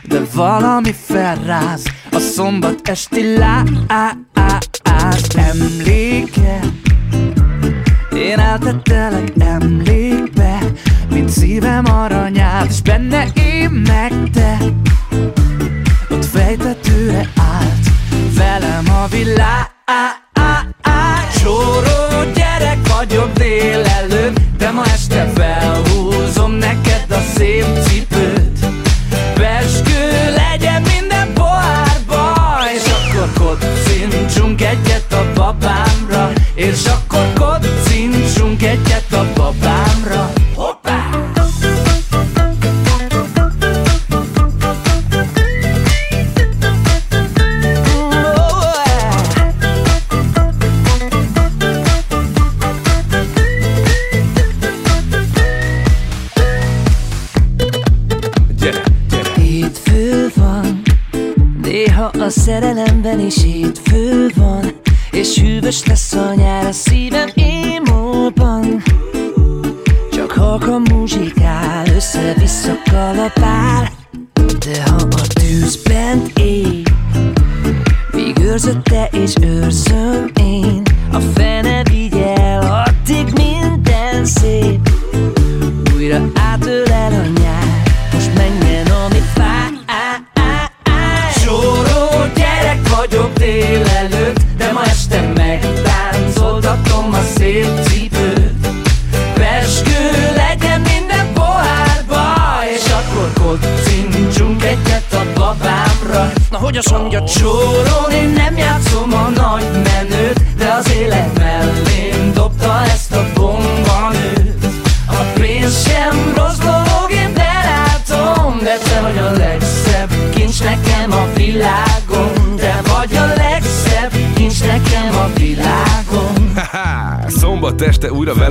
De 0.02 0.20
valami 0.34 0.94
felráz. 1.06 1.82
A 2.10 2.18
szombat 2.18 2.88
esti 2.88 3.36
láz 3.36 3.68
Emléke. 5.34 6.58
Én 8.14 8.38
eltettelek 8.38 9.32
emlékbe 9.38 10.58
Mint 11.10 11.28
szívem 11.28 11.84
aranyát 11.84 12.66
És 12.70 12.82
benne 12.82 13.26
én 13.34 13.70
meg 13.70 14.12
te. 14.32 14.58
Ott 16.10 16.24
fejtetőre 16.24 17.28
állt 17.36 17.86
Velem 18.36 18.84
a 19.02 19.06
világ. 19.06 19.70
Csóró 21.42 22.32
vagyok 23.06 23.32
délelőtt 23.32 24.40
De 24.58 24.70
ma 24.70 24.82
este 24.84 25.32
felhúzom 25.34 25.41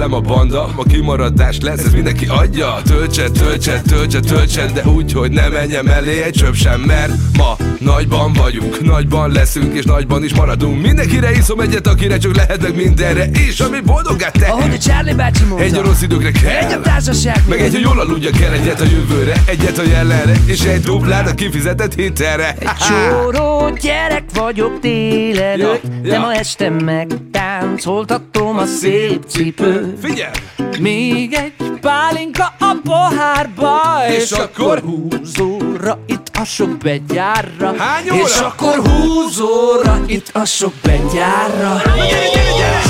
velem 0.01 0.13
a 0.13 0.33
banda 0.33 0.69
Ma 0.75 0.83
kimaradás 0.83 1.57
lesz, 1.59 1.85
ez 1.85 1.93
mindenki 1.93 2.25
adja. 2.25 2.81
Töltse, 2.83 3.29
töltse, 3.29 3.81
töltse, 3.81 4.19
töltse 4.19 4.65
De 4.65 4.83
úgy, 4.85 5.11
hogy 5.11 5.31
ne 5.31 5.47
menjem 5.47 5.87
elé 5.87 6.21
egy 6.21 6.33
csöp 6.33 6.55
sem 6.55 6.79
Mert 6.79 7.11
ma 7.37 7.55
nagyban 7.79 8.33
vagyunk 8.33 8.81
Nagyban 8.81 9.31
leszünk 9.31 9.75
és 9.75 9.83
nagyban 9.83 10.23
is 10.23 10.33
maradunk. 10.33 10.81
Mindenkire 10.81 11.31
iszom 11.31 11.59
egyet, 11.59 11.87
akire 11.87 12.17
csak 12.17 12.35
lehet 12.35 12.61
meg 12.61 12.75
mindenre 12.75 13.25
És 13.25 13.59
ami 13.59 13.79
boldogá 13.79 14.29
tehet 14.29 14.49
Ahogy 14.49 14.73
a 14.73 14.77
Charlie 14.77 15.13
bácsi 15.13 15.43
mondta. 15.43 15.65
Egy 15.65 15.75
a 15.75 15.81
rossz 15.81 16.01
időkre 16.01 16.31
kell. 16.31 16.51
Egy 16.51 16.73
a 16.73 16.79
társaság 16.79 17.43
Meg 17.47 17.59
egy, 17.59 17.71
hogy 17.71 17.81
jól 17.81 17.99
aludja 17.99 18.29
kell 18.29 18.51
egyet 18.51 18.81
a 18.81 18.85
jövőre 18.85 19.33
Egyet 19.45 19.77
a 19.77 19.83
jelenre 19.83 20.33
És 20.45 20.61
egy 20.61 20.81
duplát 20.81 21.29
a 21.29 21.33
kifizetett 21.33 21.93
hitelre 21.93 22.55
Csóró 22.87 23.77
gyerek 23.81 24.23
vagyok 24.33 24.79
délelőtt 24.79 25.83
Ja, 25.83 25.89
De 26.01 26.13
ja. 26.13 26.19
ma 26.19 26.33
este 26.33 26.69
megtáncoltatom 26.69 28.50
a 28.57 28.65
szép 28.65 29.23
cipő 29.27 29.97
Figyelj! 30.01 30.31
Még 30.79 31.33
egy 31.33 31.53
pálinka 31.81 32.53
a 32.59 32.75
pohárba 32.83 33.79
És 34.07 34.15
És, 34.23 34.31
akkor? 34.31 34.79
húzóra 34.79 35.99
itt 36.05 36.31
a 36.39 36.43
sok 36.43 36.77
begyárra 36.77 37.73
Hány 37.77 38.09
óra? 38.11 38.21
És 38.21 38.37
akkor 38.39 38.81
húzóra 38.87 39.99
itt 40.05 40.29
a 40.33 40.45
sok 40.45 40.73
begyárra 40.81 41.81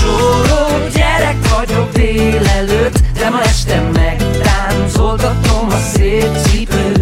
Csóró 0.02 0.88
gyerek 0.96 1.38
vagyok 1.58 1.92
délelőtt 1.92 3.00
De 3.20 3.30
ma 3.30 3.42
este 3.42 3.82
megtáncoltatom 3.94 5.68
a 5.70 5.78
szép 5.94 6.36
cipőt 6.36 7.01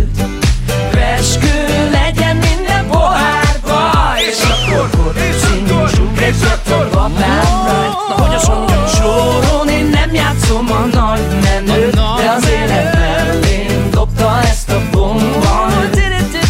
babámra 6.99 7.79
Na 8.09 8.15
hogy 8.23 8.35
azt 8.35 8.47
mondjam, 8.47 8.87
sorón 8.87 9.67
én 9.69 9.85
nem 9.85 10.13
játszom 10.13 10.71
a 10.71 10.79
nagy 10.79 11.21
menőt 11.43 11.93
De 11.93 12.29
az 12.37 12.49
élet 12.49 12.93
mellén 12.93 13.89
dobta 13.91 14.39
ezt 14.41 14.69
a 14.69 14.81
bombanőt 14.91 15.97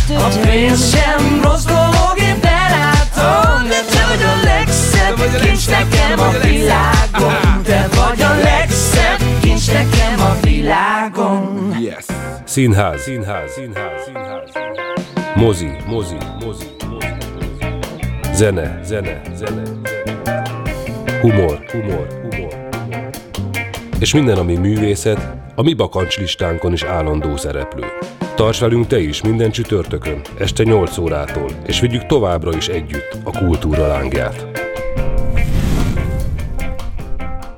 A 0.09 0.47
pénz 0.47 0.95
sem 0.95 1.39
rossz 1.41 1.63
dolog, 1.63 2.13
én 2.17 2.39
belátom 2.41 3.67
De 3.67 3.81
te 3.91 4.05
vagy 4.07 4.23
a 4.23 4.43
legszebb 4.43 5.41
kincs 5.41 5.69
nekem 5.69 6.19
a 6.19 6.31
világon. 6.41 7.63
Te 7.63 7.87
vagy 7.95 8.21
a 8.21 8.33
legszebb 8.43 9.39
kincs 9.41 9.71
nekem 9.71 10.19
a 10.19 10.35
világon. 10.41 11.75
Yes. 11.79 12.05
Színház, 12.43 13.01
színház, 13.01 13.51
színház, 13.55 14.01
színház. 14.05 14.49
Mozi, 15.35 15.71
mozi, 15.87 16.17
mozi, 16.45 16.65
mozi. 16.85 17.05
Zene, 18.33 18.79
zene, 18.83 19.21
zene, 19.35 19.63
zene. 19.63 20.08
Humor, 21.21 21.65
humor, 21.71 22.07
humor. 22.21 22.69
És 23.99 24.13
minden, 24.13 24.37
ami 24.37 24.55
művészet, 24.55 25.35
a 25.55 25.61
mi 25.61 25.73
bakancslistánkon 25.73 26.73
is 26.73 26.83
állandó 26.83 27.37
szereplő. 27.37 27.85
Tarts 28.35 28.59
velünk 28.59 28.87
te 28.87 28.99
is 28.99 29.21
minden 29.21 29.51
csütörtökön, 29.51 30.21
este 30.37 30.63
8 30.63 30.97
órától, 30.97 31.49
és 31.65 31.79
vigyük 31.79 32.05
továbbra 32.05 32.55
is 32.55 32.67
együtt 32.67 33.17
a 33.23 33.37
kultúra 33.37 33.87
lángját. 33.87 34.68